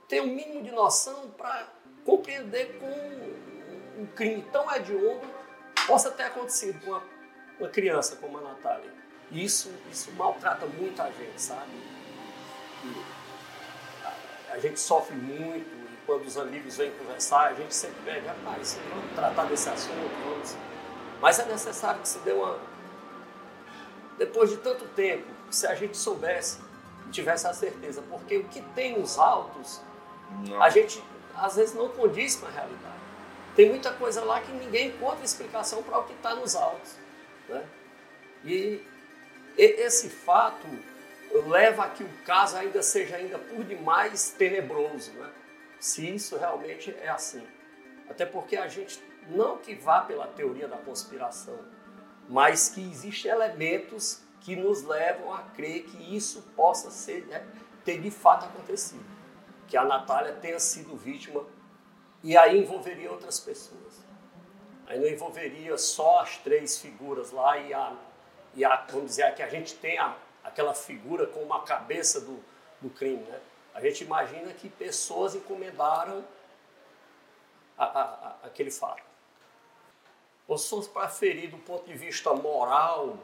tenha 0.09 0.23
um 0.23 0.29
mínimo 0.29 0.63
de 0.63 0.71
noção 0.71 1.29
para 1.31 1.69
compreender 2.05 2.79
como 2.79 4.03
um 4.03 4.07
crime 4.15 4.43
tão 4.53 4.73
hediondo 4.73 5.27
possa 5.87 6.11
ter 6.11 6.25
acontecido 6.25 6.81
com 6.81 6.91
uma, 6.93 7.03
uma 7.59 7.69
criança 7.69 8.17
como 8.17 8.39
a 8.39 8.41
Natália. 8.41 8.93
Isso, 9.33 9.73
isso 9.91 10.13
maltrata 10.13 10.67
muito 10.67 11.03
a 11.03 11.11
gente, 11.11 11.41
sabe? 11.41 11.73
E, 12.85 13.17
a 14.53 14.59
gente 14.59 14.81
sofre 14.81 15.15
muito 15.15 15.67
e 15.67 15.97
quando 16.07 16.25
os 16.25 16.39
amigos 16.39 16.77
vêm 16.77 16.91
conversar, 16.93 17.49
a 17.49 17.55
gente 17.55 17.75
sempre 17.75 17.99
pede, 18.05 18.27
rapaz, 18.27 18.79
vamos 18.89 19.13
tratar 19.15 19.45
desse 19.45 19.69
assunto, 19.69 20.11
vamos. 20.25 20.57
Mas 21.21 21.39
é 21.39 21.45
necessário 21.45 22.01
que 22.01 22.09
se 22.09 22.19
dê 22.21 22.33
uma. 22.33 22.59
Depois 24.17 24.51
de 24.51 24.57
tanto 24.59 24.87
tempo, 24.89 25.27
se 25.51 25.67
a 25.67 25.75
gente 25.75 25.97
soubesse, 25.97 26.59
tivesse 27.11 27.47
a 27.47 27.53
certeza, 27.53 28.03
porque 28.09 28.39
o 28.39 28.45
que 28.45 28.63
tem 28.75 28.99
nos 28.99 29.19
autos, 29.19 29.81
não. 30.49 30.63
a 30.63 30.71
gente 30.71 31.03
às 31.35 31.57
vezes 31.57 31.75
não 31.75 31.89
condiz 31.91 32.37
com 32.37 32.47
a 32.47 32.51
realidade. 32.51 32.97
Tem 33.55 33.69
muita 33.69 33.93
coisa 33.93 34.25
lá 34.25 34.41
que 34.41 34.53
ninguém 34.53 34.89
encontra 34.89 35.25
explicação 35.25 35.83
para 35.83 35.99
o 35.99 36.05
que 36.05 36.13
está 36.13 36.35
nos 36.35 36.55
autos. 36.55 36.93
Né? 37.49 37.65
E 38.45 38.83
esse 39.57 40.09
fato 40.09 40.67
leva 41.43 41.85
a 41.85 41.91
que 41.91 42.05
o 42.05 42.09
caso 42.25 42.57
ainda 42.57 42.83
seja 42.83 43.17
ainda 43.17 43.39
por 43.39 43.65
demais 43.65 44.31
tenebroso, 44.31 45.13
né? 45.13 45.31
se 45.79 46.15
isso 46.15 46.37
realmente 46.37 46.95
é 47.01 47.09
assim. 47.09 47.47
Até 48.09 48.25
porque 48.25 48.57
a 48.57 48.69
gente 48.69 49.03
não 49.29 49.59
que 49.59 49.75
vá 49.75 50.01
pela 50.03 50.27
teoria 50.27 50.69
da 50.69 50.77
conspiração, 50.77 51.59
mas 52.29 52.69
que 52.69 52.81
existem 52.81 53.31
elementos 53.31 54.23
que 54.41 54.55
nos 54.55 54.83
levam 54.83 55.33
a 55.33 55.43
crer 55.43 55.85
que 55.85 56.17
isso 56.17 56.43
possa 56.55 56.91
ser, 56.91 57.27
né, 57.27 57.45
ter 57.85 58.01
de 58.01 58.11
fato 58.11 58.47
acontecido. 58.47 59.05
Que 59.67 59.77
a 59.77 59.85
Natália 59.85 60.33
tenha 60.35 60.61
sido 60.61 60.97
vítima 60.97 61.45
e 62.23 62.37
aí 62.37 62.59
envolveria 62.59 63.11
outras 63.11 63.41
pessoas. 63.41 64.05
Aí 64.87 65.01
não 65.01 65.09
envolveria 65.09 65.77
só 65.77 66.21
as 66.21 66.37
três 66.39 66.79
figuras 66.79 67.33
lá 67.33 67.59
e 67.59 67.75
a, 67.75 67.97
e 68.55 68.65
a 68.65 68.87
vamos 68.89 69.07
dizer, 69.07 69.35
que 69.35 69.43
a 69.43 69.49
gente 69.49 69.75
tem 69.75 69.99
a, 69.99 70.17
aquela 70.47 70.75
figura 70.75 71.27
com 71.27 71.41
uma 71.41 71.63
cabeça 71.63 72.21
do, 72.21 72.43
do 72.81 72.89
crime. 72.89 73.23
Né? 73.25 73.41
A 73.75 73.81
gente 73.81 74.05
imagina 74.05 74.53
que 74.53 74.69
pessoas 74.69 75.35
encomendaram 75.35 76.25
a, 77.77 77.85
a, 77.85 78.03
a, 78.03 78.37
aquele 78.45 78.71
fato. 78.71 79.03
Ou 80.47 80.57
se 80.57 80.71
fosse 80.71 80.89
para 80.89 81.09
ferir 81.09 81.51
do 81.51 81.59
ponto 81.59 81.85
de 81.85 81.95
vista 81.95 82.33
moral, 82.33 83.19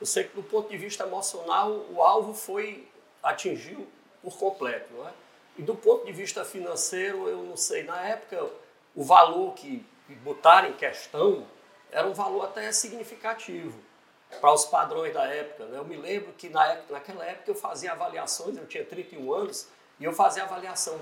eu 0.00 0.06
sei 0.06 0.24
que 0.24 0.34
do 0.34 0.42
ponto 0.42 0.68
de 0.68 0.76
vista 0.76 1.04
emocional 1.04 1.70
o 1.70 2.02
alvo 2.02 2.34
foi 2.34 2.88
atingiu 3.22 3.86
por 4.20 4.36
completo. 4.36 4.92
Não 4.92 5.08
é? 5.08 5.12
E 5.56 5.62
do 5.62 5.76
ponto 5.76 6.04
de 6.04 6.12
vista 6.12 6.44
financeiro, 6.44 7.28
eu 7.28 7.44
não 7.44 7.56
sei, 7.56 7.84
na 7.84 8.00
época 8.02 8.50
o 8.94 9.04
valor 9.04 9.54
que 9.54 9.86
botaram 10.24 10.70
em 10.70 10.72
questão 10.72 11.46
era 11.92 12.06
um 12.08 12.12
valor 12.12 12.44
até 12.44 12.72
significativo 12.72 13.89
para 14.38 14.52
os 14.52 14.64
padrões 14.66 15.12
da 15.12 15.24
época. 15.24 15.66
Né? 15.66 15.78
Eu 15.78 15.84
me 15.84 15.96
lembro 15.96 16.32
que 16.32 16.48
na 16.48 16.82
naquela 16.88 17.24
época 17.24 17.50
eu 17.50 17.54
fazia 17.54 17.92
avaliações, 17.92 18.56
eu 18.56 18.66
tinha 18.66 18.84
31 18.84 19.32
anos, 19.32 19.68
e 19.98 20.04
eu 20.04 20.12
fazia 20.12 20.44
avaliação. 20.44 21.00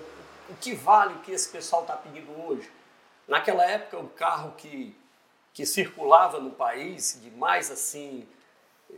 O 0.49 0.57
que 0.57 0.75
vale 0.75 1.15
o 1.15 1.19
que 1.21 1.33
esse 1.33 1.49
pessoal 1.49 1.83
está 1.83 1.97
pedindo 1.97 2.31
hoje? 2.41 2.71
Naquela 3.27 3.65
época, 3.65 3.99
o 3.99 4.09
carro 4.09 4.53
que, 4.57 4.97
que 5.53 5.67
circulava 5.67 6.41
no 6.41 6.51
país, 6.51 7.21
de 7.23 7.31
mais 7.31 7.71
assim, 7.71 8.27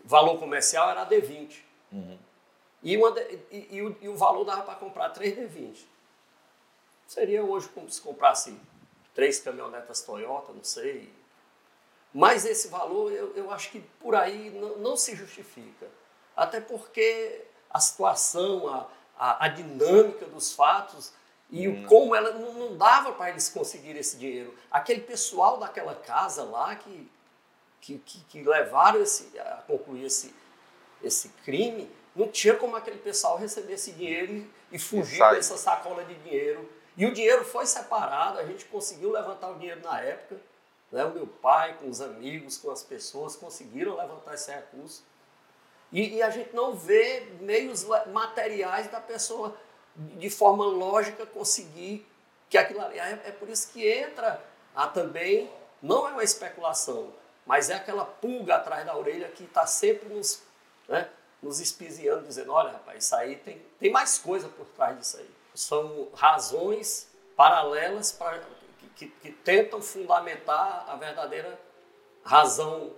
valor 0.04 0.38
comercial, 0.38 0.88
era 0.88 1.02
a 1.02 1.08
D20. 1.08 1.62
Uhum. 1.92 2.18
E, 2.82 2.96
uma, 2.96 3.20
e, 3.50 3.68
e, 3.70 3.82
o, 3.82 3.96
e 4.00 4.08
o 4.08 4.16
valor 4.16 4.44
dava 4.44 4.62
para 4.62 4.76
comprar 4.76 5.10
três 5.10 5.36
D20. 5.36 5.84
Seria 7.06 7.42
hoje 7.42 7.68
como 7.70 7.90
se 7.90 8.00
comprasse 8.00 8.56
três 9.12 9.40
caminhonetas 9.40 10.00
Toyota, 10.02 10.52
não 10.52 10.62
sei, 10.62 11.12
mas 12.12 12.44
esse 12.44 12.68
valor, 12.68 13.12
eu, 13.12 13.34
eu 13.36 13.50
acho 13.50 13.70
que 13.70 13.80
por 14.00 14.14
aí 14.14 14.50
não, 14.50 14.78
não 14.78 14.96
se 14.96 15.14
justifica. 15.14 15.86
Até 16.36 16.60
porque 16.60 17.44
a 17.68 17.78
situação, 17.78 18.68
a, 18.68 18.88
a, 19.16 19.44
a 19.44 19.48
dinâmica 19.48 20.26
dos 20.26 20.52
fatos 20.52 21.12
e 21.50 21.68
o, 21.68 21.72
hum. 21.72 21.86
como 21.86 22.14
ela 22.14 22.32
não, 22.32 22.52
não 22.54 22.76
dava 22.76 23.12
para 23.12 23.30
eles 23.30 23.48
conseguirem 23.48 24.00
esse 24.00 24.16
dinheiro. 24.16 24.54
Aquele 24.70 25.00
pessoal 25.00 25.58
daquela 25.58 25.94
casa 25.94 26.42
lá 26.44 26.74
que, 26.76 27.10
que, 27.80 27.98
que, 27.98 28.20
que 28.24 28.42
levaram 28.42 29.00
esse, 29.00 29.38
a 29.38 29.62
concluir 29.66 30.06
esse, 30.06 30.34
esse 31.02 31.28
crime, 31.44 31.90
não 32.14 32.28
tinha 32.28 32.54
como 32.56 32.76
aquele 32.76 32.98
pessoal 32.98 33.36
receber 33.36 33.74
esse 33.74 33.92
dinheiro 33.92 34.32
e, 34.32 34.76
e 34.76 34.78
fugir 34.78 35.18
com 35.18 35.34
essa 35.34 35.56
sacola 35.56 36.04
de 36.04 36.14
dinheiro. 36.14 36.68
E 36.96 37.06
o 37.06 37.12
dinheiro 37.12 37.44
foi 37.44 37.66
separado, 37.66 38.38
a 38.38 38.44
gente 38.44 38.64
conseguiu 38.66 39.12
levantar 39.12 39.50
o 39.50 39.54
dinheiro 39.54 39.80
na 39.82 40.00
época. 40.00 40.40
Né? 40.90 41.04
O 41.04 41.10
meu 41.10 41.26
pai, 41.26 41.76
com 41.78 41.88
os 41.88 42.00
amigos, 42.00 42.58
com 42.58 42.70
as 42.70 42.82
pessoas, 42.82 43.36
conseguiram 43.36 43.96
levantar 43.96 44.34
esse 44.34 44.50
recurso. 44.50 45.04
E, 45.92 46.16
e 46.16 46.22
a 46.22 46.30
gente 46.30 46.54
não 46.54 46.74
vê 46.74 47.28
meios 47.40 47.84
materiais 48.12 48.88
da 48.88 49.00
pessoa, 49.00 49.56
de 49.96 50.30
forma 50.30 50.64
lógica, 50.64 51.26
conseguir 51.26 52.06
que 52.48 52.58
aquilo 52.58 52.80
ali. 52.80 52.98
É, 52.98 53.22
é 53.26 53.32
por 53.32 53.48
isso 53.48 53.72
que 53.72 53.88
entra 53.88 54.42
há 54.74 54.86
também, 54.86 55.50
não 55.82 56.06
é 56.08 56.12
uma 56.12 56.24
especulação, 56.24 57.12
mas 57.46 57.70
é 57.70 57.74
aquela 57.74 58.04
pulga 58.04 58.56
atrás 58.56 58.84
da 58.84 58.96
orelha 58.96 59.28
que 59.28 59.44
está 59.44 59.66
sempre 59.66 60.08
nos, 60.08 60.42
né, 60.88 61.08
nos 61.42 61.60
espiziando, 61.60 62.26
dizendo, 62.26 62.52
olha 62.52 62.70
rapaz, 62.70 63.04
isso 63.04 63.14
aí 63.16 63.36
tem, 63.36 63.60
tem 63.78 63.90
mais 63.90 64.18
coisa 64.18 64.48
por 64.48 64.66
trás 64.66 64.98
disso 64.98 65.16
aí. 65.16 65.30
São 65.54 66.08
razões 66.14 67.08
paralelas 67.36 68.12
pra, 68.12 68.40
que, 69.00 69.06
que 69.06 69.32
tentam 69.32 69.80
fundamentar 69.80 70.84
a 70.86 70.94
verdadeira 70.94 71.58
razão 72.22 72.92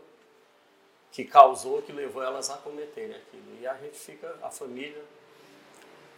que 1.13 1.25
causou, 1.25 1.81
que 1.81 1.93
levou 1.93 2.23
elas 2.23 2.51
a 2.51 2.57
cometerem 2.57 3.15
aquilo. 3.15 3.57
E 3.61 3.67
a 3.67 3.75
gente 3.77 3.97
fica, 3.97 4.35
a 4.43 4.51
família, 4.51 5.01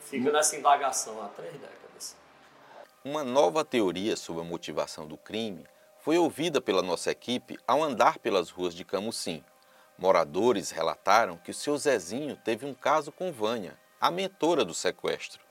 fica 0.00 0.32
nessa 0.32 0.56
indagação 0.56 1.22
há 1.22 1.28
três 1.28 1.52
décadas. 1.52 2.16
Uma 3.04 3.22
nova 3.22 3.62
teoria 3.62 4.16
sobre 4.16 4.40
a 4.40 4.46
motivação 4.46 5.06
do 5.06 5.18
crime 5.18 5.66
foi 6.00 6.16
ouvida 6.16 6.62
pela 6.62 6.80
nossa 6.80 7.10
equipe 7.10 7.58
ao 7.66 7.82
andar 7.82 8.18
pelas 8.18 8.48
ruas 8.48 8.74
de 8.74 8.86
Camusim. 8.86 9.44
Moradores 9.98 10.70
relataram 10.70 11.36
que 11.36 11.50
o 11.50 11.54
seu 11.54 11.76
Zezinho 11.76 12.36
teve 12.36 12.64
um 12.64 12.72
caso 12.72 13.12
com 13.12 13.30
Vânia, 13.30 13.78
a 14.00 14.10
mentora 14.10 14.64
do 14.64 14.72
sequestro. 14.72 15.43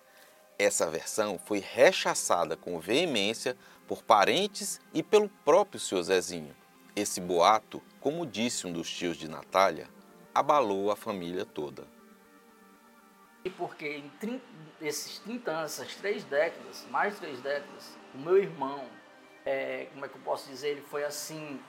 Essa 0.58 0.90
versão 0.90 1.40
foi 1.40 1.60
rechaçada 1.60 2.56
com 2.56 2.80
veemência 2.80 3.58
por 3.88 4.04
parentes 4.04 4.80
e 4.94 5.02
pelo 5.02 5.28
próprio 5.28 5.80
seu 5.80 6.02
Zezinho. 6.02 6.56
Esse 6.96 7.20
boato, 7.20 7.82
como 8.00 8.26
disse 8.26 8.68
um 8.68 8.72
dos 8.72 8.90
tios 8.90 9.18
de 9.18 9.28
Natália, 9.28 9.90
abalou 10.34 10.92
a 10.92 10.96
família 10.96 11.46
toda. 11.46 11.88
E 13.44 13.50
porque 13.50 13.98
em 13.98 14.10
30, 14.20 14.46
esses 14.80 15.20
30 15.20 15.52
anos, 15.52 15.80
essas 15.80 15.96
três 15.96 16.24
décadas, 16.24 16.86
mais 16.90 17.16
de 17.16 17.20
três 17.22 17.42
décadas, 17.42 17.98
o 18.14 18.18
meu 18.20 18.38
irmão, 18.38 18.86
é, 19.46 19.88
como 19.92 20.06
é 20.06 20.08
que 20.08 20.16
eu 20.16 20.22
posso 20.22 20.48
dizer, 20.48 20.70
ele 20.70 20.82
foi 20.82 21.04
assim, 21.04 21.60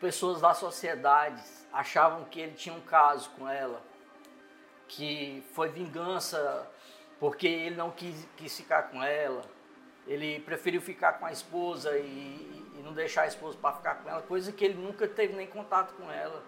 pessoas 0.00 0.40
da 0.40 0.52
sociedade 0.52 1.42
achavam 1.72 2.24
que 2.24 2.40
ele 2.40 2.54
tinha 2.54 2.74
um 2.74 2.80
caso 2.80 3.30
com 3.30 3.48
ela, 3.48 3.82
que 4.86 5.42
foi 5.54 5.68
vingança 5.68 6.68
porque 7.18 7.46
ele 7.46 7.76
não 7.76 7.90
quis, 7.90 8.26
quis 8.36 8.56
ficar 8.56 8.84
com 8.84 9.02
ela, 9.02 9.42
ele 10.06 10.40
preferiu 10.40 10.80
ficar 10.80 11.14
com 11.14 11.26
a 11.26 11.32
esposa 11.32 11.98
e, 11.98 12.04
e 12.76 12.82
não 12.82 12.92
deixar 12.92 13.22
a 13.22 13.26
esposa 13.26 13.56
para 13.60 13.76
ficar 13.76 13.96
com 13.96 14.08
ela, 14.08 14.22
coisa 14.22 14.52
que 14.52 14.64
ele 14.64 14.74
nunca 14.74 15.06
teve 15.06 15.34
nem 15.34 15.46
contato 15.46 15.94
com 15.94 16.10
ela. 16.10 16.42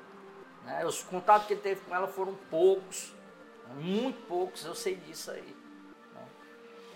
Né? 0.65 0.85
Os 0.87 1.03
contatos 1.03 1.47
que 1.47 1.55
ele 1.55 1.61
teve 1.61 1.81
com 1.83 1.95
ela 1.95 2.09
foram 2.09 2.35
poucos, 2.51 3.15
muito 3.77 4.27
poucos, 4.27 4.65
eu 4.65 4.75
sei 4.75 4.97
disso 4.97 5.31
aí. 5.31 5.57
Né? 6.15 6.29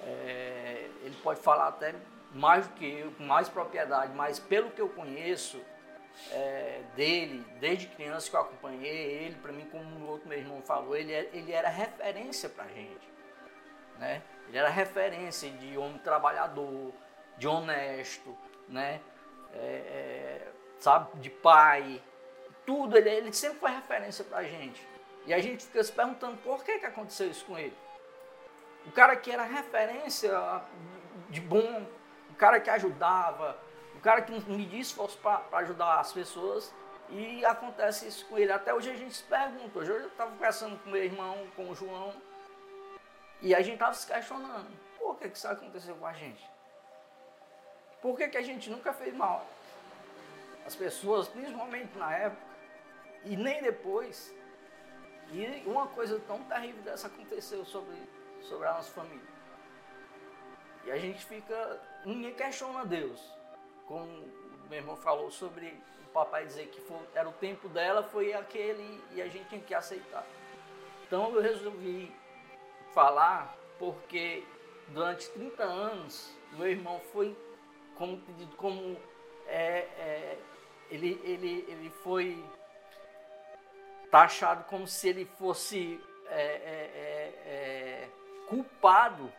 É, 0.07 0.91
ele 1.03 1.17
pode 1.23 1.41
falar 1.41 1.69
até 1.69 1.95
mais 2.33 2.67
do 2.67 2.75
que 2.75 2.85
eu, 2.85 3.13
com 3.13 3.25
mais 3.25 3.49
propriedade, 3.49 4.13
mas 4.15 4.39
pelo 4.39 4.71
que 4.71 4.81
eu 4.81 4.89
conheço 4.89 5.61
é, 6.31 6.83
dele, 6.97 7.45
desde 7.61 7.87
criança 7.89 8.31
que 8.31 8.37
eu 8.37 8.41
acompanhei 8.41 9.25
ele, 9.25 9.37
para 9.37 9.53
mim, 9.53 9.67
como 9.71 9.85
o 10.05 10.11
outro 10.11 10.29
meu 10.29 10.39
irmão 10.39 10.63
falou, 10.63 10.97
ele, 10.97 11.13
é, 11.13 11.31
ele 11.33 11.53
era 11.53 11.69
referência 11.69 12.49
para 12.49 12.67
gente. 12.69 13.14
Né? 13.99 14.23
Ele 14.49 14.59
era 14.59 14.69
referência 14.69 15.51
de 15.51 15.77
homem 15.79 15.99
trabalhador, 15.99 16.93
de 17.37 17.49
honesto, 17.49 18.37
né? 18.69 19.01
É, 19.53 19.59
é, 19.59 20.53
sabe, 20.79 21.19
de 21.21 21.31
pai, 21.31 22.03
tudo. 22.67 22.97
Ele, 22.97 23.11
ele 23.11 23.33
sempre 23.33 23.59
foi 23.59 23.71
referência 23.71 24.25
para 24.25 24.39
a 24.39 24.45
gente. 24.45 24.87
E 25.27 25.33
a 25.33 25.41
gente 25.41 25.65
fica 25.65 25.83
se 25.83 25.93
perguntando 25.93 26.37
por 26.39 26.63
que, 26.63 26.79
que 26.79 26.87
aconteceu 26.87 27.31
isso 27.31 27.45
com 27.47 27.59
ele. 27.59 27.77
O 28.87 28.93
cara 28.93 29.17
que 29.17 29.31
era 29.31 29.43
referência 29.43 30.31
de 31.31 31.41
bom, 31.41 31.87
o 32.31 32.35
cara 32.35 32.61
que 32.61 32.69
ajudava, 32.69 33.59
o 33.95 34.01
cara 34.01 34.21
que 34.21 34.33
media 34.51 34.81
esforço 34.81 35.19
para 35.19 35.59
ajudar 35.59 36.01
as 36.01 36.13
pessoas, 36.13 36.75
e 37.09 37.45
acontece 37.45 38.07
isso 38.07 38.27
com 38.27 38.39
ele. 38.39 38.53
Até 38.53 38.75
hoje 38.75 38.91
a 38.91 38.95
gente 38.95 39.15
se 39.15 39.25
pergunta. 39.25 39.79
Hoje 39.79 39.91
eu 39.91 40.07
estava 40.07 40.31
conversando 40.31 40.79
com 40.79 40.91
meu 40.91 41.03
irmão, 41.03 41.47
com 41.57 41.71
o 41.71 41.75
João, 41.75 42.13
e 43.41 43.55
a 43.55 43.61
gente 43.61 43.75
estava 43.75 43.95
se 43.95 44.07
questionando, 44.07 44.71
por 44.99 45.17
que, 45.19 45.29
que 45.29 45.37
isso 45.37 45.49
aconteceu 45.49 45.95
com 45.97 46.07
a 46.07 46.13
gente? 46.13 46.51
Por 48.01 48.17
que, 48.17 48.29
que 48.29 48.37
a 48.37 48.43
gente 48.43 48.71
nunca 48.71 48.93
fez 48.93 49.15
mal? 49.15 49.47
As 50.67 50.75
pessoas, 50.75 51.29
principalmente 51.29 51.97
na 51.97 52.15
época, 52.15 52.43
e 53.25 53.37
nem 53.37 53.63
depois. 53.63 54.35
E 55.31 55.63
uma 55.67 55.87
coisa 55.89 56.21
tão 56.21 56.43
terrível 56.45 56.83
dessa 56.83 57.07
aconteceu 57.07 57.65
sobre, 57.65 57.97
sobre 58.43 58.69
a 58.69 58.75
nossa 58.75 58.91
família. 58.93 59.35
E 60.85 60.91
a 60.91 60.99
gente 60.99 61.25
fica, 61.25 61.81
ninguém 62.05 62.35
questiona 62.35 62.85
Deus. 62.85 63.21
Como 63.87 64.05
o 64.05 64.69
meu 64.69 64.79
irmão 64.79 64.97
falou 64.97 65.31
sobre 65.31 65.83
o 66.07 66.09
papai 66.13 66.47
dizer 66.47 66.67
que 66.69 66.81
foi, 66.83 66.99
era 67.15 67.29
o 67.29 67.33
tempo 67.33 67.69
dela, 67.69 68.03
foi 68.03 68.35
aquele 68.35 69.03
e 69.13 69.23
a 69.23 69.27
gente 69.27 69.49
tinha 69.49 69.61
que 69.61 69.75
aceitar. 69.75 70.27
Então 71.07 71.35
eu 71.35 71.41
resolvi 71.41 72.15
falar 72.95 73.57
porque 73.79 74.45
durante 74.89 75.29
30 75.31 75.63
anos 75.63 76.35
meu 76.53 76.69
irmão 76.69 77.01
foi 77.13 77.37
como 77.97 78.23
como 78.57 78.97
é, 79.47 79.79
é, 79.99 80.39
ele, 80.91 81.21
ele, 81.25 81.65
ele 81.69 81.91
foi 82.03 82.43
taxado 84.11 84.65
como 84.65 84.87
se 84.87 85.09
ele 85.09 85.25
fosse 85.25 86.01
é, 86.29 86.41
é, 86.41 86.91
é, 86.95 87.51
é 87.51 88.09
culpado 88.49 89.33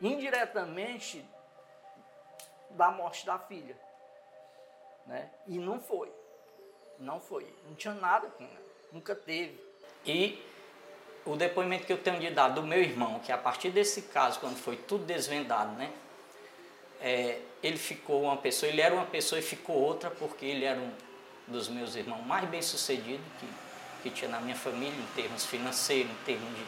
indiretamente 0.00 1.24
da 2.70 2.90
morte 2.90 3.26
da 3.26 3.38
filha. 3.38 3.76
Né? 5.06 5.30
E 5.46 5.58
não 5.58 5.80
foi. 5.80 6.12
Não 6.98 7.20
foi. 7.20 7.52
Não 7.66 7.74
tinha 7.74 7.94
nada 7.94 8.28
com 8.28 8.44
ela. 8.44 8.68
Nunca 8.92 9.14
teve. 9.14 9.58
E 10.04 10.42
o 11.28 11.36
depoimento 11.36 11.86
que 11.86 11.92
eu 11.92 11.98
tenho 11.98 12.18
de 12.18 12.30
dar 12.30 12.48
do 12.48 12.62
meu 12.62 12.80
irmão, 12.80 13.20
que 13.20 13.30
a 13.30 13.36
partir 13.36 13.70
desse 13.70 14.02
caso, 14.02 14.40
quando 14.40 14.56
foi 14.56 14.76
tudo 14.76 15.04
desvendado, 15.04 15.72
né? 15.72 15.90
É, 17.00 17.40
ele 17.62 17.76
ficou 17.76 18.22
uma 18.22 18.36
pessoa, 18.36 18.70
ele 18.70 18.80
era 18.80 18.94
uma 18.94 19.04
pessoa 19.04 19.38
e 19.38 19.42
ficou 19.42 19.76
outra, 19.76 20.10
porque 20.10 20.46
ele 20.46 20.64
era 20.64 20.80
um 20.80 20.90
dos 21.46 21.68
meus 21.68 21.94
irmãos 21.94 22.24
mais 22.24 22.48
bem 22.48 22.62
sucedidos 22.62 23.24
que, 23.38 23.46
que 24.02 24.10
tinha 24.10 24.30
na 24.30 24.40
minha 24.40 24.56
família, 24.56 24.94
em 24.98 25.14
termos 25.14 25.44
financeiros, 25.44 26.10
em 26.10 26.24
termos 26.24 26.48
de, 26.48 26.64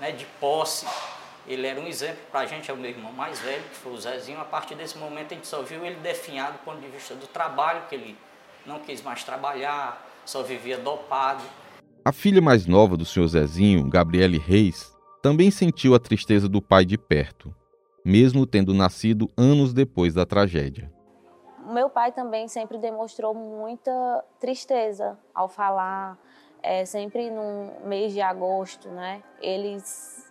né, 0.00 0.12
de 0.12 0.24
posse. 0.40 0.86
Ele 1.46 1.66
era 1.66 1.78
um 1.78 1.86
exemplo 1.86 2.20
para 2.30 2.40
a 2.40 2.46
gente, 2.46 2.70
é 2.70 2.74
o 2.74 2.76
meu 2.76 2.90
irmão 2.90 3.12
mais 3.12 3.38
velho, 3.40 3.62
que 3.64 3.76
foi 3.76 3.92
o 3.92 3.98
Zezinho. 3.98 4.40
A 4.40 4.44
partir 4.44 4.74
desse 4.74 4.96
momento 4.98 5.32
a 5.32 5.34
gente 5.34 5.46
só 5.46 5.62
viu 5.62 5.84
ele 5.84 5.96
definhado 5.96 6.54
do 6.54 6.58
ponto 6.64 6.80
de 6.80 6.88
vista 6.88 7.14
do 7.14 7.26
trabalho, 7.26 7.82
que 7.88 7.94
ele 7.94 8.16
não 8.66 8.80
quis 8.80 9.02
mais 9.02 9.22
trabalhar, 9.24 10.04
só 10.24 10.42
vivia 10.42 10.78
dopado. 10.78 11.42
A 12.08 12.12
filha 12.12 12.40
mais 12.40 12.64
nova 12.66 12.96
do 12.96 13.04
senhor 13.04 13.26
Zezinho, 13.26 13.86
Gabriele 13.86 14.38
Reis, 14.38 14.96
também 15.20 15.50
sentiu 15.50 15.94
a 15.94 15.98
tristeza 15.98 16.48
do 16.48 16.62
pai 16.62 16.82
de 16.82 16.96
perto, 16.96 17.54
mesmo 18.02 18.46
tendo 18.46 18.72
nascido 18.72 19.28
anos 19.36 19.74
depois 19.74 20.14
da 20.14 20.24
tragédia. 20.24 20.90
Meu 21.66 21.90
pai 21.90 22.10
também 22.10 22.48
sempre 22.48 22.78
demonstrou 22.78 23.34
muita 23.34 24.24
tristeza 24.40 25.18
ao 25.34 25.50
falar, 25.50 26.16
é, 26.62 26.86
sempre 26.86 27.30
no 27.30 27.72
mês 27.84 28.14
de 28.14 28.22
agosto, 28.22 28.88
né? 28.88 29.22
Ele, 29.38 29.76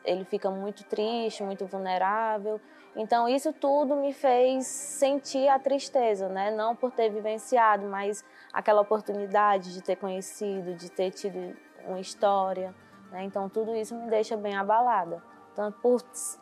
ele 0.03 0.25
fica 0.25 0.49
muito 0.49 0.83
triste, 0.83 1.43
muito 1.43 1.67
vulnerável. 1.67 2.59
Então, 2.95 3.29
isso 3.29 3.53
tudo 3.53 3.95
me 3.95 4.11
fez 4.13 4.65
sentir 4.65 5.47
a 5.47 5.59
tristeza, 5.59 6.27
né? 6.27 6.49
Não 6.49 6.75
por 6.75 6.91
ter 6.91 7.11
vivenciado, 7.11 7.85
mas 7.85 8.25
aquela 8.51 8.81
oportunidade 8.81 9.71
de 9.71 9.83
ter 9.83 9.97
conhecido, 9.97 10.73
de 10.73 10.89
ter 10.89 11.11
tido 11.11 11.55
uma 11.87 11.99
história. 11.99 12.73
Né? 13.11 13.23
Então, 13.23 13.49
tudo 13.49 13.75
isso 13.75 13.95
me 13.95 14.09
deixa 14.09 14.35
bem 14.37 14.55
abalada. 14.55 15.23
Tanto 15.55 15.79
por, 15.79 16.01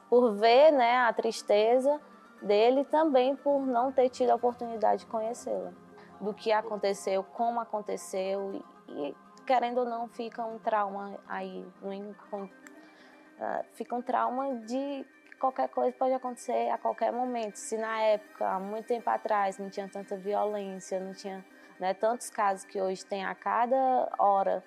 por 0.10 0.34
ver 0.34 0.72
né, 0.72 0.98
a 0.98 1.14
tristeza 1.14 2.02
dele, 2.42 2.84
também 2.86 3.36
por 3.36 3.66
não 3.66 3.92
ter 3.92 4.10
tido 4.10 4.32
a 4.32 4.36
oportunidade 4.36 5.02
de 5.02 5.06
conhecê-la. 5.06 5.72
Do 6.20 6.34
que 6.34 6.52
aconteceu, 6.52 7.24
como 7.24 7.60
aconteceu, 7.60 8.62
e, 8.88 9.16
querendo 9.46 9.80
ou 9.80 9.86
não, 9.86 10.08
fica 10.08 10.44
um 10.46 10.60
trauma 10.60 11.18
aí. 11.28 11.66
Uh, 11.82 12.50
fica 13.74 13.96
um 13.96 14.02
trauma 14.02 14.56
de 14.60 15.06
qualquer 15.40 15.70
coisa 15.70 15.96
pode 15.98 16.14
acontecer 16.14 16.70
a 16.70 16.78
qualquer 16.78 17.12
momento. 17.12 17.56
Se 17.56 17.78
na 17.78 18.02
época, 18.02 18.48
há 18.48 18.60
muito 18.60 18.88
tempo 18.88 19.10
atrás, 19.10 19.58
não 19.58 19.70
tinha 19.70 19.88
tanta 19.88 20.16
violência, 20.16 21.00
não 21.00 21.14
tinha 21.14 21.46
né, 21.80 21.94
tantos 21.94 22.30
casos 22.30 22.66
que 22.66 22.82
hoje 22.82 23.06
tem 23.06 23.26
a 23.26 23.36
cada 23.36 24.10
hora 24.18 24.64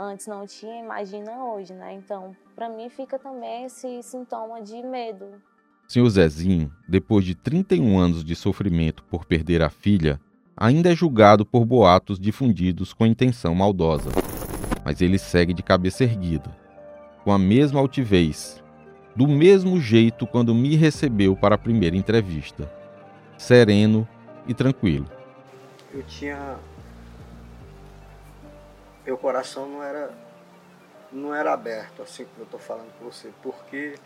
antes 0.00 0.26
não 0.26 0.46
tinha, 0.46 0.82
imagina 0.82 1.44
hoje, 1.44 1.74
né? 1.74 1.92
Então, 1.92 2.34
para 2.56 2.68
mim 2.70 2.88
fica 2.88 3.18
também 3.18 3.66
esse 3.66 4.02
sintoma 4.02 4.62
de 4.62 4.82
medo. 4.82 5.26
Senhor 5.86 6.08
Zezinho, 6.08 6.72
depois 6.88 7.24
de 7.24 7.34
31 7.34 7.98
anos 7.98 8.24
de 8.24 8.34
sofrimento 8.34 9.02
por 9.04 9.26
perder 9.26 9.62
a 9.62 9.68
filha, 9.68 10.18
ainda 10.56 10.90
é 10.90 10.94
julgado 10.94 11.44
por 11.44 11.64
boatos 11.64 12.18
difundidos 12.18 12.92
com 12.92 13.04
intenção 13.04 13.54
maldosa. 13.54 14.10
Mas 14.84 15.02
ele 15.02 15.18
segue 15.18 15.52
de 15.52 15.62
cabeça 15.62 16.04
erguida, 16.04 16.50
com 17.22 17.32
a 17.32 17.38
mesma 17.38 17.80
altivez, 17.80 18.62
do 19.14 19.28
mesmo 19.28 19.78
jeito 19.80 20.26
quando 20.26 20.54
me 20.54 20.76
recebeu 20.76 21.36
para 21.36 21.56
a 21.56 21.58
primeira 21.58 21.96
entrevista. 21.96 22.72
sereno 23.36 24.06
e 24.46 24.54
tranquilo. 24.54 25.06
Eu 25.92 26.02
tinha. 26.04 26.56
Meu 29.10 29.18
coração 29.18 29.68
não 29.68 29.82
era, 29.82 30.14
não 31.10 31.34
era 31.34 31.52
aberto, 31.52 32.00
assim 32.00 32.24
como 32.26 32.42
eu 32.42 32.44
estou 32.44 32.60
falando 32.60 32.96
com 32.96 33.06
você, 33.06 33.32
porque 33.42 33.98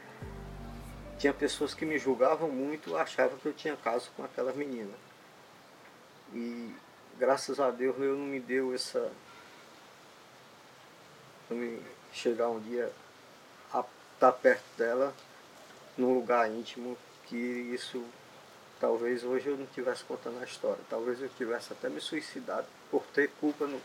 tinha 1.19 1.31
pessoas 1.31 1.75
que 1.75 1.85
me 1.85 1.99
julgavam 1.99 2.49
muito, 2.49 2.97
achavam 2.97 3.37
que 3.37 3.45
eu 3.45 3.53
tinha 3.53 3.77
caso 3.77 4.11
com 4.17 4.25
aquela 4.25 4.51
menina. 4.55 4.95
E 6.33 6.75
graças 7.19 7.61
a 7.61 7.71
Deus 7.71 7.95
eu 7.99 8.17
não 8.17 8.25
me 8.25 8.41
deu 8.41 8.75
essa. 8.75 9.13
Não 11.51 11.59
me 11.59 11.83
chegar 12.11 12.49
um 12.49 12.61
dia 12.61 12.91
a 13.75 13.81
estar 13.81 13.89
tá 14.19 14.33
perto 14.33 14.65
dela 14.79 15.13
num 15.99 16.15
lugar 16.15 16.51
íntimo, 16.51 16.97
que 17.27 17.37
isso 17.37 18.03
talvez 18.81 19.23
hoje 19.23 19.49
eu 19.49 19.59
não 19.59 19.65
estivesse 19.65 20.03
contando 20.05 20.41
a 20.41 20.45
história, 20.45 20.81
talvez 20.89 21.21
eu 21.21 21.29
tivesse 21.29 21.75
até 21.75 21.91
me 21.91 22.01
suicidado 22.01 22.67
por 22.91 23.03
ter 23.13 23.29
culpa 23.39 23.67
no, 23.67 23.79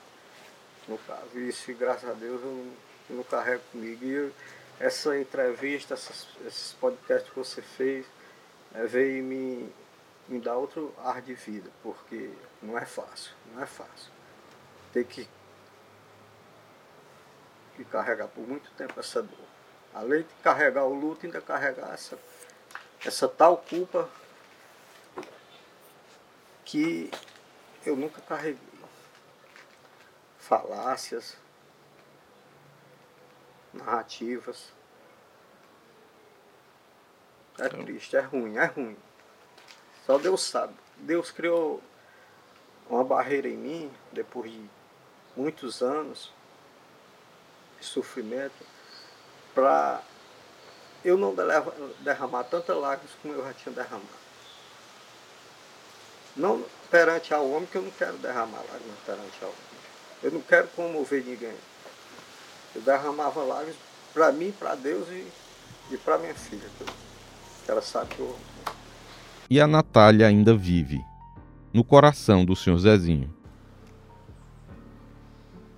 no 0.90 0.98
caso. 0.98 1.30
E 1.36 1.50
isso, 1.50 1.74
graças 1.76 2.10
a 2.10 2.14
Deus, 2.14 2.42
eu 2.42 2.48
não, 2.48 2.74
eu 3.12 3.16
não 3.18 3.24
carrego 3.24 3.62
comigo. 3.72 4.04
E 4.04 4.12
eu, 4.12 4.32
essa 4.80 5.18
entrevista, 5.18 5.94
essas, 5.94 6.28
esses 6.46 6.74
podcasts 6.74 7.30
que 7.30 7.38
você 7.38 7.62
fez, 7.62 8.06
é, 8.74 8.86
veio 8.86 9.24
me, 9.24 9.72
me 10.28 10.40
dar 10.40 10.56
outro 10.56 10.94
ar 10.98 11.22
de 11.22 11.34
vida, 11.34 11.70
porque 11.84 12.32
não 12.62 12.78
é 12.78 12.86
fácil, 12.86 13.32
não 13.54 13.62
é 13.62 13.66
fácil. 13.66 14.12
Ter 14.92 15.06
que, 15.06 15.30
que 17.76 17.84
carregar 17.86 18.28
por 18.28 18.48
muito 18.48 18.70
tempo 18.72 19.00
essa 19.00 19.22
dor. 19.22 19.50
Além 19.94 20.22
de 20.22 20.34
carregar 20.44 20.86
o 20.86 20.94
luto, 20.94 21.26
ainda 21.26 21.42
carregar 21.42 21.94
essa, 21.94 22.18
essa 23.06 23.28
tal 23.28 23.58
culpa 23.58 24.10
que 26.64 27.10
eu 27.86 27.96
nunca 27.96 28.22
carreguei. 28.22 28.69
Falácias, 30.50 31.38
narrativas. 33.72 34.74
É 37.60 37.70
triste, 37.70 38.16
é 38.16 38.22
ruim, 38.22 38.58
é 38.58 38.66
ruim. 38.66 38.98
Só 40.08 40.18
Deus 40.18 40.42
sabe. 40.42 40.74
Deus 40.98 41.30
criou 41.30 41.80
uma 42.90 43.04
barreira 43.04 43.48
em 43.48 43.58
mim, 43.58 43.94
depois 44.12 44.52
de 44.52 44.68
muitos 45.36 45.84
anos 45.84 46.34
de 47.80 47.86
sofrimento, 47.86 48.66
para 49.54 50.02
eu 51.06 51.16
não 51.16 51.36
derramar 52.00 52.46
tantas 52.46 52.76
lágrimas 52.76 53.16
como 53.22 53.36
eu 53.36 53.46
já 53.46 53.54
tinha 53.54 53.76
derramado. 53.76 54.08
Não 56.36 56.66
perante 56.90 57.36
ao 57.36 57.48
homem, 57.52 57.68
que 57.68 57.78
eu 57.78 57.84
não 57.84 57.92
quero 57.92 58.18
derramar 58.18 58.64
lágrimas 58.64 58.98
perante 59.06 59.44
ao 59.44 59.50
homem. 59.52 59.69
Eu 60.22 60.32
não 60.32 60.42
quero 60.42 60.68
comover 60.70 61.24
ninguém. 61.24 61.56
Eu 62.76 62.82
derramava 62.82 63.42
lágrimas 63.44 63.78
para 64.14 64.32
mim, 64.32 64.52
para 64.52 64.76
Deus 64.76 65.08
e, 65.10 65.28
e 65.92 65.98
para 65.98 66.18
minha 66.18 66.36
filha, 66.36 66.68
que 67.66 67.72
ela 67.72 67.82
sabe 67.82 68.16
que 68.16 68.20
eu. 68.20 68.38
E 69.50 69.60
a 69.62 69.66
Natália 69.66 70.28
ainda 70.28 70.56
vive, 70.56 71.04
no 71.74 71.84
coração 71.84 72.44
do 72.44 72.56
senhor 72.56 72.78
Zezinho. 72.78 73.34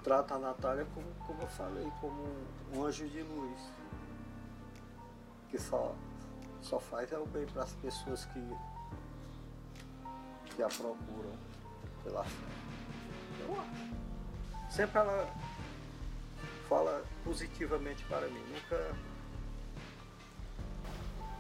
Trata 0.04 0.36
a 0.36 0.40
Natália 0.40 0.86
como, 0.94 1.08
como 1.28 1.42
eu 1.42 1.48
falei, 1.48 1.88
como 2.02 2.28
um 2.74 2.84
anjo 2.84 3.08
de 3.08 3.22
luz. 3.22 3.60
Que 5.50 5.60
só, 5.60 5.94
só 6.62 6.80
faz 6.80 7.12
é 7.12 7.18
o 7.18 7.26
bem 7.26 7.46
para 7.46 7.64
as 7.64 7.74
pessoas 7.74 8.26
que, 8.26 8.42
que 10.56 10.64
a 10.64 10.68
procuram 10.68 11.32
pela 12.04 12.24
fé. 12.24 12.48
Eu, 13.48 13.58
sempre 14.72 15.00
ela 15.00 15.28
fala 16.68 17.04
positivamente 17.24 18.04
para 18.06 18.28
mim. 18.28 18.42
Nunca. 18.50 18.96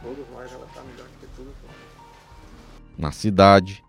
Todos 0.03 0.29
nós 0.29 0.51
ela 0.51 0.65
está 0.65 0.82
melhor 0.82 1.07
que 1.19 1.27
todos 1.36 1.53
nós. 1.63 1.75
Na 2.97 3.11
cidade, 3.11 3.84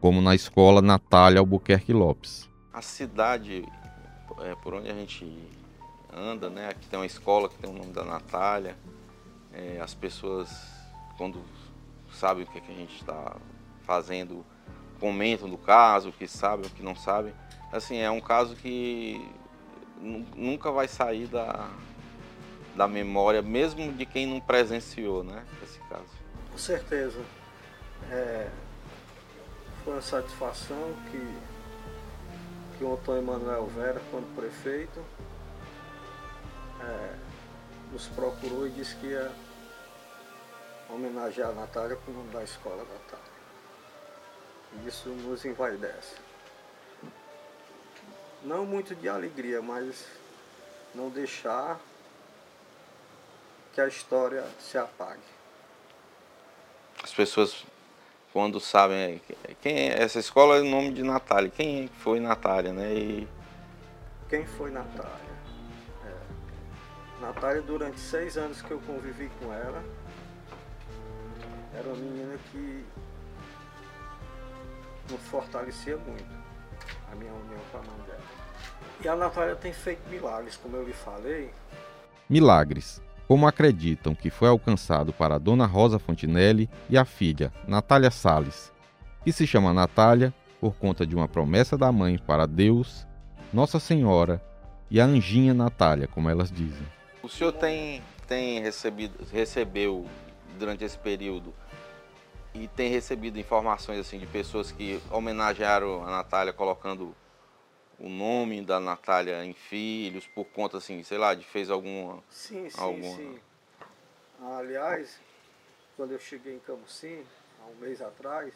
como 0.00 0.20
na 0.20 0.34
escola 0.34 0.82
Natália 0.82 1.38
Albuquerque 1.38 1.92
Lopes. 1.92 2.48
A 2.72 2.82
cidade 2.82 3.64
é, 4.40 4.54
por 4.56 4.74
onde 4.74 4.90
a 4.90 4.94
gente 4.94 5.48
anda, 6.12 6.50
né? 6.50 6.68
Aqui 6.68 6.88
tem 6.88 6.98
uma 6.98 7.06
escola 7.06 7.48
que 7.48 7.56
tem 7.56 7.70
o 7.70 7.72
nome 7.72 7.92
da 7.92 8.04
Natália. 8.04 8.76
É, 9.52 9.80
as 9.80 9.94
pessoas, 9.94 10.50
quando 11.16 11.42
sabem 12.12 12.44
o 12.44 12.46
que, 12.46 12.58
é 12.58 12.60
que 12.60 12.72
a 12.72 12.74
gente 12.74 12.96
está 12.96 13.36
fazendo, 13.82 14.44
comentam 14.98 15.48
do 15.48 15.58
caso, 15.58 16.08
o 16.08 16.12
que 16.12 16.26
sabem, 16.26 16.66
o 16.66 16.70
que 16.70 16.82
não 16.82 16.96
sabem. 16.96 17.32
Assim, 17.72 17.98
é 17.98 18.10
um 18.10 18.20
caso 18.20 18.56
que 18.56 19.24
nunca 20.00 20.72
vai 20.72 20.88
sair 20.88 21.26
da, 21.28 21.70
da 22.74 22.88
memória, 22.88 23.42
mesmo 23.42 23.92
de 23.92 24.04
quem 24.04 24.26
não 24.26 24.40
presenciou, 24.40 25.22
né? 25.22 25.44
Esse 25.62 25.78
caso. 25.88 26.08
Com 26.50 26.58
certeza. 26.58 27.20
É, 28.10 28.50
foi 29.84 29.92
uma 29.92 30.02
satisfação 30.02 30.94
que, 31.10 32.78
que 32.78 32.84
o 32.84 32.94
Antônio 32.94 33.22
Manuel 33.22 33.66
Vera, 33.66 34.00
quando 34.10 34.34
prefeito, 34.34 35.04
é, 36.80 37.14
nos 37.92 38.08
procurou 38.08 38.66
e 38.66 38.70
disse 38.70 38.96
que 38.96 39.06
ia 39.06 39.30
homenagear 40.88 41.50
a 41.50 41.52
Natália 41.52 41.96
com 41.96 42.10
o 42.10 42.14
nome 42.14 42.32
da 42.32 42.42
escola 42.42 42.78
Natália. 42.78 43.30
Isso 44.86 45.08
nos 45.08 45.44
envaidece 45.44 46.29
não 48.42 48.64
muito 48.64 48.94
de 48.94 49.08
alegria, 49.08 49.60
mas 49.60 50.06
não 50.94 51.08
deixar 51.10 51.78
que 53.72 53.80
a 53.80 53.86
história 53.86 54.44
se 54.58 54.78
apague. 54.78 55.20
As 57.02 57.12
pessoas 57.12 57.64
quando 58.32 58.60
sabem 58.60 59.20
quem 59.60 59.90
é, 59.90 60.02
essa 60.02 60.18
escola 60.18 60.56
é 60.56 60.60
o 60.60 60.64
nome 60.64 60.92
de 60.92 61.02
Natália, 61.02 61.50
quem 61.50 61.88
foi 61.88 62.20
Natália, 62.20 62.72
né? 62.72 62.92
E... 62.94 63.28
Quem 64.28 64.46
foi 64.46 64.70
Natália? 64.70 65.10
É. 66.04 67.20
Natália 67.20 67.62
durante 67.62 67.98
seis 67.98 68.36
anos 68.36 68.62
que 68.62 68.70
eu 68.70 68.80
convivi 68.80 69.30
com 69.40 69.52
ela, 69.52 69.82
era 71.74 71.88
uma 71.88 71.96
menina 71.96 72.38
que 72.52 72.84
nos 75.10 75.20
fortalecia 75.22 75.96
muito 75.96 76.39
a 77.10 77.14
minha 77.14 77.32
união 77.32 77.60
com 77.70 77.78
a 77.78 77.80
mãe 77.80 78.06
dela. 78.06 78.20
E 79.02 79.08
a 79.08 79.16
Natália 79.16 79.56
tem 79.56 79.72
feito 79.72 80.08
milagres, 80.08 80.56
como 80.56 80.76
eu 80.76 80.84
lhe 80.84 80.92
falei. 80.92 81.50
Milagres, 82.28 83.02
como 83.26 83.46
acreditam 83.46 84.14
que 84.14 84.30
foi 84.30 84.48
alcançado 84.48 85.12
para 85.12 85.36
a 85.36 85.38
dona 85.38 85.66
Rosa 85.66 85.98
Fontinelli 85.98 86.68
e 86.88 86.98
a 86.98 87.04
filha, 87.04 87.52
Natália 87.66 88.10
Sales, 88.10 88.72
que 89.24 89.32
se 89.32 89.46
chama 89.46 89.72
Natália 89.72 90.34
por 90.60 90.74
conta 90.74 91.06
de 91.06 91.14
uma 91.14 91.28
promessa 91.28 91.78
da 91.78 91.90
mãe 91.90 92.18
para 92.18 92.46
Deus, 92.46 93.06
Nossa 93.52 93.80
Senhora 93.80 94.42
e 94.90 95.00
a 95.00 95.04
anjinha 95.04 95.54
Natália, 95.54 96.06
como 96.06 96.28
elas 96.28 96.50
dizem. 96.50 96.86
O 97.22 97.28
senhor 97.28 97.52
tem, 97.52 98.02
tem 98.26 98.60
recebido, 98.60 99.24
recebeu 99.32 100.06
durante 100.58 100.84
esse 100.84 100.98
período 100.98 101.54
e 102.54 102.68
tem 102.68 102.90
recebido 102.90 103.38
informações 103.38 103.98
assim 103.98 104.18
de 104.18 104.26
pessoas 104.26 104.72
que 104.72 105.00
homenagearam 105.10 106.04
a 106.04 106.10
Natália 106.10 106.52
colocando 106.52 107.14
o 107.98 108.08
nome 108.08 108.62
da 108.62 108.80
Natália 108.80 109.44
em 109.44 109.52
filhos 109.52 110.26
por 110.26 110.46
conta 110.46 110.78
assim, 110.78 111.02
sei 111.02 111.18
lá, 111.18 111.34
de 111.34 111.44
fez 111.44 111.70
alguma 111.70 112.22
Sim, 112.30 112.68
sim, 112.68 112.80
alguma... 112.80 113.16
sim. 113.16 113.40
Aliás, 114.42 115.20
quando 115.96 116.12
eu 116.12 116.18
cheguei 116.18 116.54
em 116.54 116.60
Camusim, 116.60 117.24
há 117.60 117.66
um 117.66 117.74
mês 117.74 118.00
atrás, 118.00 118.54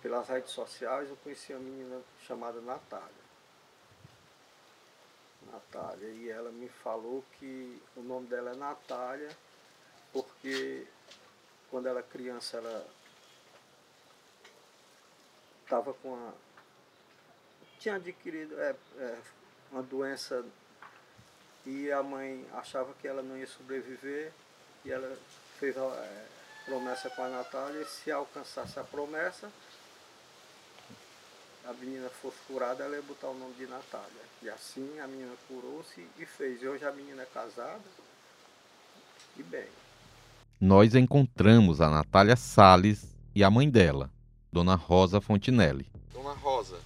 pelas 0.00 0.28
redes 0.28 0.52
sociais, 0.52 1.08
eu 1.08 1.16
conheci 1.16 1.52
uma 1.52 1.60
menina 1.60 2.00
chamada 2.26 2.60
Natália. 2.60 3.20
Natália, 5.50 6.08
e 6.10 6.30
ela 6.30 6.52
me 6.52 6.68
falou 6.68 7.24
que 7.38 7.82
o 7.96 8.02
nome 8.02 8.28
dela 8.28 8.52
é 8.52 8.54
Natália, 8.54 9.30
porque 10.12 10.86
quando 11.70 11.86
ela 11.86 12.02
criança 12.02 12.58
ela 12.58 12.86
estava 15.70 15.94
com 15.94 16.14
a. 16.16 16.32
tinha 17.78 17.94
adquirido 17.94 18.60
é, 18.60 18.74
é, 18.98 19.18
uma 19.70 19.82
doença 19.82 20.44
e 21.64 21.92
a 21.92 22.02
mãe 22.02 22.44
achava 22.54 22.92
que 23.00 23.06
ela 23.06 23.22
não 23.22 23.38
ia 23.38 23.46
sobreviver 23.46 24.32
e 24.84 24.90
ela 24.90 25.16
fez 25.60 25.78
a 25.78 25.82
é, 25.82 26.26
promessa 26.64 27.08
com 27.10 27.22
a 27.22 27.28
Natália 27.28 27.86
se 27.86 28.10
alcançasse 28.10 28.80
a 28.80 28.84
promessa, 28.84 29.48
a 31.64 31.72
menina 31.74 32.08
fosse 32.08 32.38
curada, 32.48 32.82
ela 32.82 32.96
ia 32.96 33.02
botar 33.02 33.28
o 33.28 33.38
nome 33.38 33.54
de 33.54 33.66
Natália. 33.66 34.30
E 34.42 34.50
assim 34.50 34.98
a 34.98 35.06
menina 35.06 35.34
curou-se 35.46 36.04
e 36.18 36.26
fez. 36.26 36.60
E 36.62 36.66
hoje 36.66 36.84
a 36.84 36.90
menina 36.90 37.22
é 37.22 37.26
casada 37.26 37.80
e 39.36 39.42
bem. 39.42 39.68
Nós 40.60 40.96
encontramos 40.96 41.80
a 41.80 41.88
Natália 41.88 42.34
Sales 42.34 43.14
e 43.34 43.44
a 43.44 43.50
mãe 43.50 43.70
dela, 43.70 44.10
Dona 44.52 44.74
Rosa 44.74 45.20
Fontinelli. 45.20 45.86
Dona 46.12 46.32
Rosa, 46.32 46.78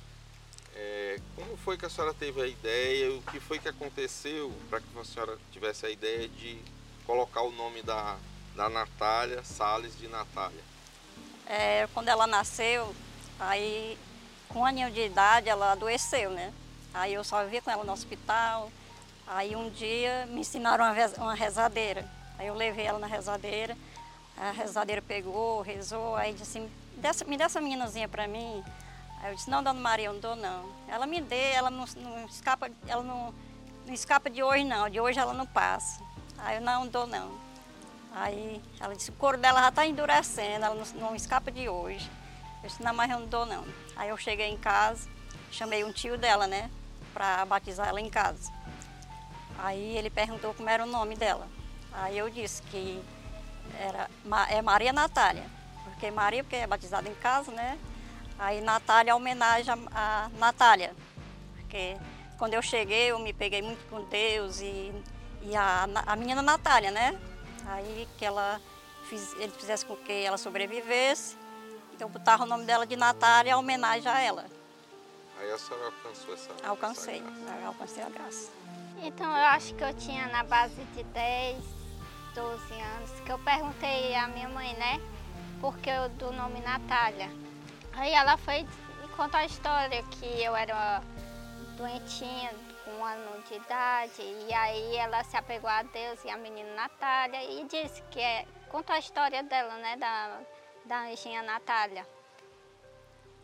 é, 0.75 1.19
como 1.35 1.57
foi 1.57 1.79
que 1.79 1.87
a 1.87 1.89
senhora 1.89 2.13
teve 2.13 2.43
a 2.43 2.47
ideia, 2.47 3.11
o 3.13 3.23
que 3.23 3.41
foi 3.41 3.59
que 3.59 3.69
aconteceu 3.69 4.53
para 4.69 4.81
que 4.81 4.99
a 4.99 5.05
senhora 5.05 5.39
tivesse 5.51 5.87
a 5.87 5.91
ideia 5.91 6.29
de 6.29 6.59
colocar 7.07 7.43
o 7.43 7.51
nome 7.53 7.83
da, 7.83 8.17
da 8.55 8.69
Natália 8.69 9.43
Salles 9.43 9.99
de 9.99 10.09
Natália? 10.09 10.61
É, 11.47 11.89
quando 11.95 12.09
ela 12.09 12.27
nasceu, 12.27 12.95
aí 13.41 13.99
com 14.49 14.61
um 14.61 14.65
aninho 14.65 14.91
de 14.91 15.01
idade 15.01 15.49
ela 15.49 15.73
adoeceu, 15.73 16.31
né? 16.31 16.53
Aí 16.93 17.15
eu 17.15 17.25
só 17.25 17.45
via 17.47 17.63
com 17.63 17.71
ela 17.71 17.83
no 17.83 17.93
hospital. 17.93 18.71
Aí 19.27 19.57
um 19.57 19.71
dia 19.71 20.27
me 20.27 20.41
ensinaram 20.41 20.85
uma 21.17 21.35
rezadeira. 21.35 22.09
Aí 22.39 22.47
eu 22.47 22.55
levei 22.55 22.85
ela 22.85 22.99
na 22.99 23.07
rezadeira. 23.07 23.77
A 24.37 24.51
rezadeira 24.51 25.01
pegou, 25.01 25.63
rezou, 25.63 26.15
aí 26.15 26.33
disse 26.35 26.69
assim, 27.11 27.25
me 27.25 27.37
dá 27.37 27.45
essa 27.45 27.61
meninazinha 27.61 28.09
para 28.09 28.27
mim. 28.27 28.65
Aí 29.21 29.31
eu 29.31 29.35
disse, 29.35 29.51
não, 29.51 29.63
dona 29.63 29.81
Maria, 29.81 30.07
eu 30.07 30.13
não 30.13 30.21
dou 30.21 30.37
não. 30.37 30.69
Ela 30.89 31.07
me 31.07 31.21
dê, 31.21 31.53
ela 31.53 31.71
não, 31.71 31.85
não 31.97 32.27
escapa, 32.27 32.71
ela 32.87 33.03
não, 33.03 33.35
não 33.87 33.95
escapa 33.95 34.29
de 34.29 34.43
hoje 34.43 34.65
não, 34.65 34.89
de 34.89 35.01
hoje 35.01 35.19
ela 35.19 35.33
não 35.33 35.47
passa. 35.47 36.03
Aí 36.39 36.57
eu 36.57 36.63
não, 36.63 36.85
não 36.85 36.91
dou 36.91 37.07
não. 37.07 37.33
Aí 38.13 38.63
ela 38.79 38.95
disse, 38.95 39.11
o 39.11 39.15
couro 39.15 39.37
dela 39.39 39.61
já 39.61 39.69
está 39.71 39.87
endurecendo, 39.87 40.65
ela 40.65 40.75
não, 40.75 40.85
não 41.01 41.17
escapa 41.17 41.51
de 41.51 41.69
hoje. 41.69 42.09
Eu 42.63 42.69
disse, 42.69 42.83
não, 42.83 42.95
mas 42.95 43.11
eu 43.11 43.19
não 43.19 43.27
dou 43.27 43.45
não. 43.45 43.65
Aí 43.97 44.09
eu 44.09 44.17
cheguei 44.17 44.49
em 44.49 44.57
casa, 44.57 45.09
chamei 45.51 45.85
um 45.85 45.93
tio 45.93 46.17
dela, 46.17 46.47
né, 46.47 46.71
para 47.13 47.45
batizar 47.45 47.89
ela 47.89 48.01
em 48.01 48.09
casa. 48.09 48.53
Aí 49.59 49.97
ele 49.97 50.11
perguntou 50.11 50.53
como 50.55 50.69
era 50.69 50.85
o 50.85 50.87
nome 50.87 51.17
dela. 51.17 51.49
Aí 51.93 52.19
eu 52.19 52.29
disse 52.29 52.63
que 52.63 53.03
era, 53.79 54.09
é 54.49 54.61
Maria 54.63 54.93
Natália, 54.93 55.47
porque 56.05 56.11
Maria, 56.11 56.45
porque 56.45 56.57
é 56.57 56.67
batizada 56.67 57.09
em 57.09 57.15
casa, 57.15 57.51
né? 57.51 57.79
Aí 58.39 58.61
Natália 58.61 59.17
homenagem 59.17 59.73
a, 59.73 60.27
a 60.27 60.29
Natália, 60.39 60.95
porque 61.55 61.97
quando 62.37 62.53
eu 62.53 62.61
cheguei 62.61 63.11
eu 63.11 63.19
me 63.19 63.33
peguei 63.33 63.63
muito 63.63 63.89
com 63.89 64.05
Deus 64.05 64.61
e, 64.61 64.93
e 65.43 65.57
a, 65.57 65.89
a 66.07 66.17
menina 66.17 66.43
Natália, 66.43 66.91
né? 66.91 67.19
Aí 67.67 68.07
que 68.19 68.25
ela 68.25 68.61
fiz, 69.09 69.33
ele 69.35 69.53
fizesse 69.53 69.87
com 69.87 69.97
que 69.97 70.13
ela 70.13 70.37
sobrevivesse, 70.37 71.39
eu 71.99 72.09
botava 72.09 72.43
o 72.43 72.47
nome 72.47 72.67
dela 72.67 72.87
de 72.87 72.97
Natália 72.97 73.53
em 73.53 73.55
homenagem 73.55 74.11
a 74.11 74.21
ela. 74.21 74.45
Aí 75.41 75.51
a 75.51 75.59
senhora 75.59 75.87
alcançou 75.87 76.35
essa 76.35 76.51
Alcancei, 76.69 77.23
essa 77.45 77.67
alcancei 77.67 78.03
a 78.03 78.09
graça. 78.11 78.51
Então 79.03 79.27
eu 79.27 79.45
acho 79.47 79.75
que 79.75 79.83
eu 79.83 79.95
tinha 79.95 80.27
na 80.29 80.43
base 80.45 80.85
de 80.95 81.03
10, 81.03 81.65
12 82.35 82.75
anos, 82.75 83.11
que 83.25 83.33
eu 83.33 83.39
perguntei 83.39 84.15
à 84.15 84.29
minha 84.29 84.49
mãe, 84.49 84.75
né, 84.75 85.01
porque 85.65 85.89
eu 85.89 86.11
do 86.11 86.31
nome 86.31 86.61
Natália. 86.61 87.31
Aí 87.95 88.13
ela 88.13 88.37
foi 88.37 88.67
contou 89.17 89.41
a 89.41 89.47
história 89.47 90.03
que 90.03 90.27
eu 90.43 90.55
era 90.55 91.01
doentinha, 91.79 92.53
com 92.85 92.91
um 92.91 93.05
ano 93.05 93.43
de 93.49 93.55
idade, 93.55 94.21
e 94.47 94.53
aí 94.53 94.97
ela 94.97 95.25
se 95.25 95.39
apegou 95.39 95.71
a 95.71 95.83
Deus 95.85 96.23
e 96.23 96.29
a 96.29 96.37
menina 96.37 96.75
Natália 96.75 97.43
e 97.45 97.65
disse 97.65 98.03
que 98.11 98.21
é, 98.21 98.45
contou 98.69 98.95
a 98.95 98.99
história 98.99 99.43
dela, 99.43 99.75
né, 99.79 99.97
da, 99.97 100.41
da 100.85 101.01
anjinha 101.05 101.43
Natália. 101.43 102.07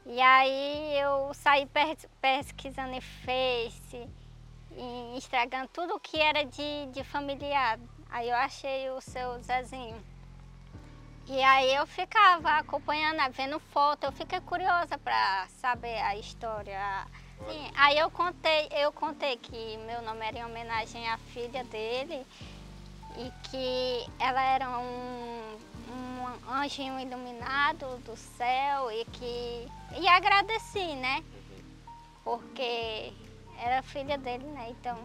E 0.05 0.21
aí 0.21 0.99
eu 0.99 1.33
saí 1.33 1.67
pesquisando 2.21 2.93
em 2.93 3.01
Face, 3.01 4.07
e 4.73 5.17
estragando 5.17 5.69
tudo 5.69 5.99
que 5.99 6.21
era 6.21 6.45
de, 6.45 6.87
de 6.93 7.03
familiar. 7.03 7.79
Aí 8.11 8.29
eu 8.29 8.37
achei 8.37 8.91
o 8.91 9.01
seu 9.01 9.43
Zezinho. 9.43 10.10
E 11.33 11.41
aí 11.45 11.77
eu 11.77 11.87
ficava 11.87 12.59
acompanhando, 12.59 13.33
vendo 13.33 13.61
foto, 13.61 14.03
eu 14.03 14.11
fiquei 14.11 14.41
curiosa 14.41 14.99
para 14.99 15.47
saber 15.61 15.97
a 16.01 16.17
história. 16.17 17.07
Sim, 17.49 17.71
aí 17.77 17.97
eu 17.97 18.11
contei, 18.11 18.69
eu 18.73 18.91
contei 18.91 19.37
que 19.37 19.77
meu 19.87 20.03
nome 20.03 20.27
era 20.27 20.39
em 20.41 20.45
homenagem 20.45 21.09
à 21.09 21.17
filha 21.19 21.63
dele 21.63 22.27
e 23.17 23.31
que 23.49 24.11
ela 24.19 24.43
era 24.43 24.69
um, 24.77 25.57
um 25.93 26.53
anjinho 26.53 26.99
iluminado 26.99 27.99
do 27.99 28.17
céu 28.17 28.91
e 28.91 29.05
que. 29.05 29.69
E 30.01 30.09
agradeci, 30.09 30.97
né? 30.97 31.23
Porque 32.25 33.13
era 33.57 33.83
filha 33.83 34.19
dele, 34.19 34.47
né? 34.47 34.67
Então 34.71 34.99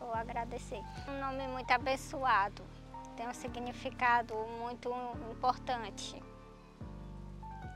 vou 0.00 0.12
agradecer. 0.12 0.82
Um 1.06 1.20
nome 1.20 1.46
muito 1.46 1.70
abençoado, 1.70 2.60
tem 3.20 3.28
um 3.28 3.34
significado 3.34 4.34
muito 4.58 4.90
importante. 5.30 6.16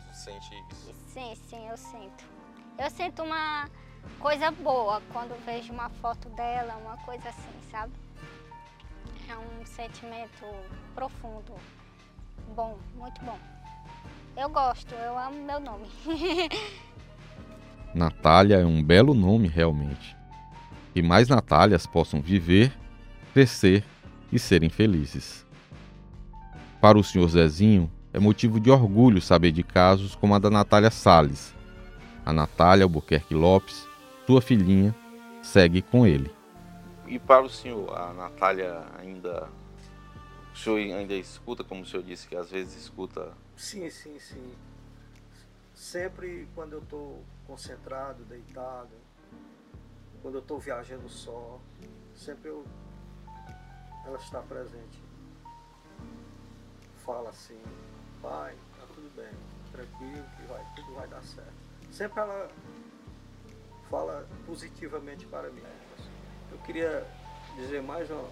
Tu 0.09 0.17
sente 0.17 0.55
isso? 0.71 0.95
Sim, 1.09 1.35
sim, 1.35 1.69
eu 1.69 1.77
sinto. 1.77 2.25
Eu 2.79 2.89
sinto 2.89 3.23
uma 3.23 3.69
coisa 4.19 4.51
boa 4.51 5.03
quando 5.13 5.39
vejo 5.45 5.71
uma 5.71 5.91
foto 5.91 6.31
dela, 6.31 6.75
uma 6.77 6.97
coisa 7.05 7.29
assim, 7.29 7.71
sabe? 7.71 7.93
É 9.29 9.37
um 9.37 9.67
sentimento 9.67 10.47
profundo, 10.95 11.53
bom, 12.57 12.79
muito 12.95 13.23
bom. 13.23 13.39
Eu 14.35 14.49
gosto, 14.49 14.95
eu 14.95 15.19
amo 15.19 15.45
meu 15.45 15.61
nome. 15.61 15.87
Natália 17.95 18.61
é 18.61 18.65
um 18.65 18.83
belo 18.83 19.13
nome 19.13 19.47
realmente. 19.47 20.17
Que 20.95 21.03
mais 21.03 21.29
Natálias 21.29 21.87
possam 21.87 22.23
viver, 22.23 22.73
crescer 23.35 23.85
e 24.35 24.39
serem 24.39 24.69
felizes. 24.69 25.47
Para 26.81 26.99
o 26.99 27.05
senhor 27.05 27.29
Zezinho, 27.29 27.91
é 28.13 28.19
motivo 28.19 28.59
de 28.59 28.71
orgulho 28.71 29.23
saber 29.23 29.53
de 29.53 29.63
casos 29.63 30.15
como 30.17 30.35
a 30.35 30.39
da 30.39 30.51
Natália 30.51 30.91
Salles. 30.91 31.55
A 32.27 32.33
Natália 32.33 32.85
Albuquerque 32.85 33.35
Lopes, 33.35 33.87
sua 34.27 34.43
filhinha, 34.43 34.95
segue 35.41 35.81
com 35.81 36.07
ele. 36.07 36.31
E 37.07 37.19
para 37.19 37.45
o 37.45 37.49
senhor, 37.49 37.97
a 37.97 38.13
Natália 38.13 38.85
ainda. 38.99 39.49
O 40.53 40.59
senhor 40.59 40.79
ainda 40.79 41.15
escuta, 41.15 41.63
como 41.63 41.83
o 41.83 41.87
senhor 41.87 42.03
disse, 42.03 42.27
que 42.27 42.37
às 42.37 42.51
vezes 42.51 42.77
escuta. 42.77 43.33
Sim, 43.57 43.89
sim, 43.91 44.19
sim. 44.19 44.53
Sempre 45.75 46.49
quando 46.55 46.73
eu 46.75 46.79
estou 46.81 47.23
concentrado, 47.47 48.25
deitado, 48.25 48.91
quando 50.23 50.37
eu 50.37 50.41
estou 50.41 50.59
viajando 50.59 51.09
só, 51.09 51.61
sempre 52.15 52.49
eu, 52.49 52.65
ela 54.07 54.19
está 54.19 54.41
presente. 54.43 55.03
Fala 57.05 57.31
assim, 57.31 57.61
pai, 58.23 58.55
tá 58.79 58.87
tudo 58.95 59.15
bem, 59.15 59.31
tranquilo, 59.73 60.25
que 60.37 60.47
vai, 60.47 60.65
tudo 60.75 60.95
vai 60.95 61.07
dar 61.09 61.23
certo. 61.23 61.53
Sempre 61.91 62.21
ela 62.21 62.51
fala 63.91 64.27
positivamente 64.47 65.27
para 65.27 65.51
mim. 65.51 65.63
Eu 66.51 66.59
queria 66.59 67.07
dizer 67.57 67.83
mais 67.83 68.11
uma, 68.11 68.29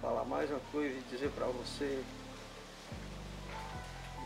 falar 0.00 0.24
mais 0.24 0.50
uma 0.50 0.60
coisa 0.72 0.98
e 0.98 1.02
dizer 1.10 1.30
para 1.30 1.46
você 1.46 2.04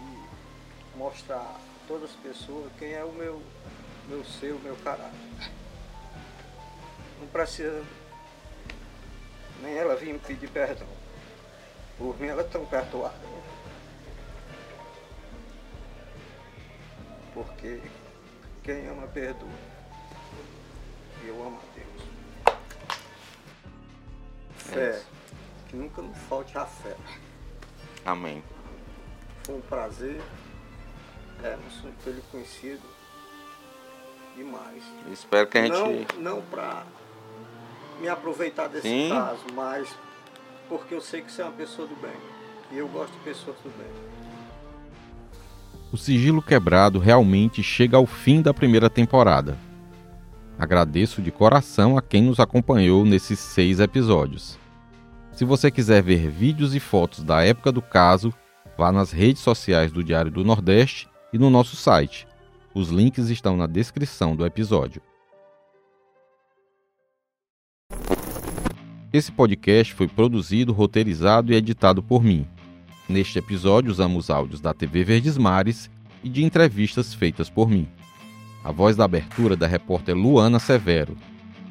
e 0.00 0.96
mostrar 0.96 1.36
a 1.36 1.60
todas 1.86 2.10
as 2.10 2.16
pessoas 2.16 2.72
quem 2.78 2.92
é 2.92 3.04
o 3.04 3.12
meu, 3.12 3.42
meu 4.08 4.24
ser, 4.24 4.52
o 4.52 4.58
meu 4.60 4.76
caráter. 4.76 5.12
Não 7.20 7.28
precisa 7.28 7.84
nem 9.64 9.76
ela 9.76 9.96
vir 9.96 10.12
me 10.12 10.18
pedir 10.18 10.48
perdão. 10.50 10.86
Por 11.96 12.20
mim 12.20 12.28
ela 12.28 12.42
é 12.42 12.44
tão 12.44 12.66
perdoada. 12.66 13.14
Porque 17.32 17.80
quem 18.62 18.86
ama 18.86 19.06
perdoa. 19.08 19.48
E 21.22 21.28
eu 21.28 21.42
amo 21.42 21.58
a 21.58 21.74
Deus. 21.74 22.56
Fé. 24.56 25.02
Que 25.68 25.76
nunca 25.76 26.02
nos 26.02 26.18
falte 26.28 26.56
a 26.58 26.66
fé. 26.66 26.96
Amém. 28.04 28.44
Foi 29.44 29.56
um 29.56 29.60
prazer. 29.62 30.20
É, 31.42 31.56
não 31.56 31.70
sou 31.70 31.90
ele 32.06 32.22
conhecido 32.30 32.82
demais. 34.36 34.82
Espero 35.10 35.46
que 35.48 35.58
a 35.58 35.62
gente. 35.62 36.16
Não, 36.16 36.36
não 36.36 36.42
para 36.42 36.84
me 38.00 38.08
aproveitar 38.08 38.68
desse 38.68 38.88
Sim. 38.88 39.08
caso, 39.10 39.44
mas 39.54 39.88
porque 40.68 40.94
eu 40.94 41.00
sei 41.00 41.22
que 41.22 41.30
você 41.30 41.42
é 41.42 41.44
uma 41.44 41.52
pessoa 41.52 41.86
do 41.86 41.94
bem. 41.96 42.16
E 42.72 42.78
eu 42.78 42.88
gosto 42.88 43.12
de 43.12 43.18
pessoas 43.18 43.56
do 43.62 43.70
bem. 43.76 44.14
O 45.92 45.96
Sigilo 45.96 46.42
Quebrado 46.42 46.98
realmente 46.98 47.62
chega 47.62 47.96
ao 47.96 48.06
fim 48.06 48.42
da 48.42 48.52
primeira 48.52 48.90
temporada. 48.90 49.56
Agradeço 50.58 51.22
de 51.22 51.30
coração 51.30 51.96
a 51.96 52.02
quem 52.02 52.22
nos 52.22 52.40
acompanhou 52.40 53.04
nesses 53.04 53.38
seis 53.38 53.80
episódios. 53.80 54.58
Se 55.32 55.44
você 55.44 55.70
quiser 55.70 56.02
ver 56.02 56.28
vídeos 56.30 56.74
e 56.74 56.80
fotos 56.80 57.22
da 57.22 57.42
época 57.42 57.70
do 57.72 57.82
caso, 57.82 58.32
vá 58.78 58.90
nas 58.92 59.10
redes 59.12 59.42
sociais 59.42 59.92
do 59.92 60.02
Diário 60.02 60.30
do 60.30 60.44
Nordeste 60.44 61.08
e 61.32 61.38
no 61.38 61.50
nosso 61.50 61.76
site. 61.76 62.26
Os 62.74 62.88
links 62.88 63.28
estão 63.28 63.56
na 63.56 63.66
descrição 63.66 64.34
do 64.34 64.46
episódio. 64.46 65.02
Esse 69.14 69.30
podcast 69.30 69.94
foi 69.94 70.08
produzido, 70.08 70.72
roteirizado 70.72 71.52
e 71.52 71.54
editado 71.54 72.02
por 72.02 72.20
mim. 72.20 72.44
Neste 73.08 73.38
episódio 73.38 73.88
usamos 73.88 74.28
áudios 74.28 74.60
da 74.60 74.74
TV 74.74 75.04
Verdes 75.04 75.38
Mares 75.38 75.88
e 76.24 76.28
de 76.28 76.42
entrevistas 76.42 77.14
feitas 77.14 77.48
por 77.48 77.70
mim. 77.70 77.86
A 78.64 78.72
voz 78.72 78.96
da 78.96 79.04
abertura 79.04 79.54
da 79.54 79.68
repórter 79.68 80.16
Luana 80.16 80.58
Severo. 80.58 81.16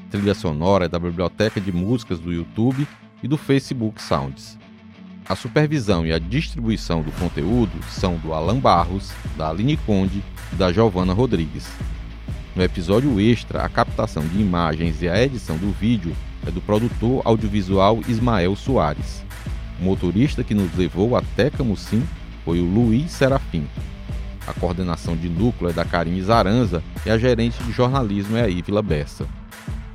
Trilha 0.10 0.34
sonora 0.34 0.86
é 0.86 0.88
da 0.88 0.98
Biblioteca 0.98 1.60
de 1.60 1.70
Músicas 1.70 2.18
do 2.18 2.32
YouTube 2.32 2.88
e 3.22 3.28
do 3.28 3.36
Facebook 3.36 4.02
Sounds. 4.02 4.58
A 5.28 5.36
supervisão 5.36 6.06
e 6.06 6.14
a 6.14 6.20
distribuição 6.20 7.02
do 7.02 7.12
conteúdo 7.12 7.78
são 7.90 8.16
do 8.16 8.34
Alan 8.34 8.58
Barros, 8.58 9.12
da 9.36 9.50
Aline 9.50 9.76
Conde 9.76 10.24
e 10.54 10.56
da 10.56 10.72
Giovana 10.72 11.12
Rodrigues. 11.12 11.70
No 12.56 12.64
episódio 12.64 13.20
extra, 13.20 13.64
a 13.64 13.68
captação 13.68 14.26
de 14.26 14.40
imagens 14.40 15.02
e 15.02 15.10
a 15.10 15.22
edição 15.22 15.58
do 15.58 15.74
vídeo 15.74 16.16
é 16.48 16.52
do 16.52 16.62
produtor 16.62 17.22
audiovisual 17.26 18.00
Ismael 18.08 18.56
Soares. 18.56 19.24
O 19.80 19.84
motorista 19.84 20.44
que 20.44 20.54
nos 20.54 20.76
levou 20.76 21.16
até 21.16 21.50
Camusim 21.50 22.04
foi 22.44 22.60
o 22.60 22.66
Luiz 22.66 23.12
Serafim. 23.12 23.68
A 24.46 24.54
coordenação 24.54 25.16
de 25.16 25.30
núcleo 25.30 25.70
é 25.70 25.74
da 25.74 25.86
Karine 25.86 26.22
Zaranza 26.22 26.84
e 27.06 27.10
a 27.10 27.18
gerente 27.18 27.62
de 27.64 27.72
jornalismo 27.72 28.36
é 28.36 28.44
a 28.44 28.50
Ívila 28.50 28.82
Bessa. 28.82 29.26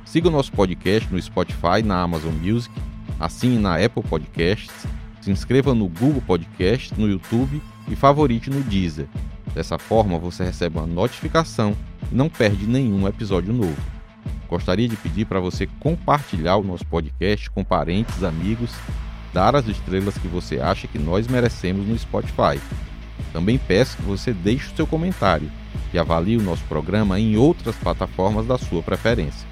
Siga 0.05 0.27
o 0.27 0.31
nosso 0.31 0.51
podcast 0.51 1.11
no 1.11 1.21
Spotify, 1.21 1.83
na 1.83 2.01
Amazon 2.01 2.33
Music, 2.33 2.73
assine 3.19 3.59
na 3.59 3.75
Apple 3.75 4.01
Podcasts, 4.01 4.87
se 5.21 5.29
inscreva 5.29 5.75
no 5.75 5.87
Google 5.87 6.23
Podcast, 6.25 6.99
no 6.99 7.07
YouTube 7.07 7.61
e 7.87 7.95
favorite 7.95 8.49
no 8.49 8.61
Deezer. 8.61 9.07
Dessa 9.53 9.77
forma 9.77 10.17
você 10.17 10.43
recebe 10.43 10.77
uma 10.77 10.87
notificação 10.87 11.75
e 12.11 12.15
não 12.15 12.27
perde 12.27 12.65
nenhum 12.65 13.07
episódio 13.07 13.53
novo. 13.53 13.98
Gostaria 14.49 14.87
de 14.87 14.95
pedir 14.95 15.25
para 15.25 15.39
você 15.39 15.67
compartilhar 15.79 16.57
o 16.57 16.63
nosso 16.63 16.85
podcast 16.85 17.49
com 17.51 17.63
parentes, 17.63 18.23
amigos, 18.23 18.71
dar 19.31 19.55
as 19.55 19.67
estrelas 19.67 20.17
que 20.17 20.27
você 20.27 20.59
acha 20.59 20.87
que 20.87 20.97
nós 20.97 21.27
merecemos 21.27 21.87
no 21.87 21.97
Spotify. 21.97 22.59
Também 23.31 23.59
peço 23.59 23.97
que 23.97 24.03
você 24.03 24.33
deixe 24.33 24.71
o 24.71 24.75
seu 24.75 24.87
comentário 24.87 25.51
e 25.93 25.99
avalie 25.99 26.35
o 26.35 26.41
nosso 26.41 26.63
programa 26.63 27.19
em 27.19 27.37
outras 27.37 27.75
plataformas 27.75 28.47
da 28.47 28.57
sua 28.57 28.81
preferência. 28.81 29.47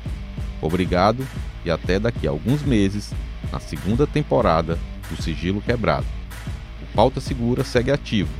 Obrigado 0.61 1.25
e 1.63 1.69
até 1.69 1.99
daqui 1.99 2.27
a 2.27 2.31
alguns 2.31 2.63
meses, 2.63 3.13
na 3.51 3.59
segunda 3.59 4.07
temporada 4.07 4.79
do 5.09 5.21
Sigilo 5.21 5.61
Quebrado. 5.61 6.07
O 6.81 6.95
Pauta 6.95 7.21
Segura 7.21 7.63
segue 7.63 7.91
ativo. 7.91 8.33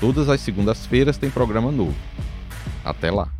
Todas 0.00 0.28
as 0.28 0.40
segundas-feiras 0.40 1.18
tem 1.18 1.30
programa 1.30 1.72
novo. 1.72 1.96
Até 2.84 3.10
lá! 3.10 3.35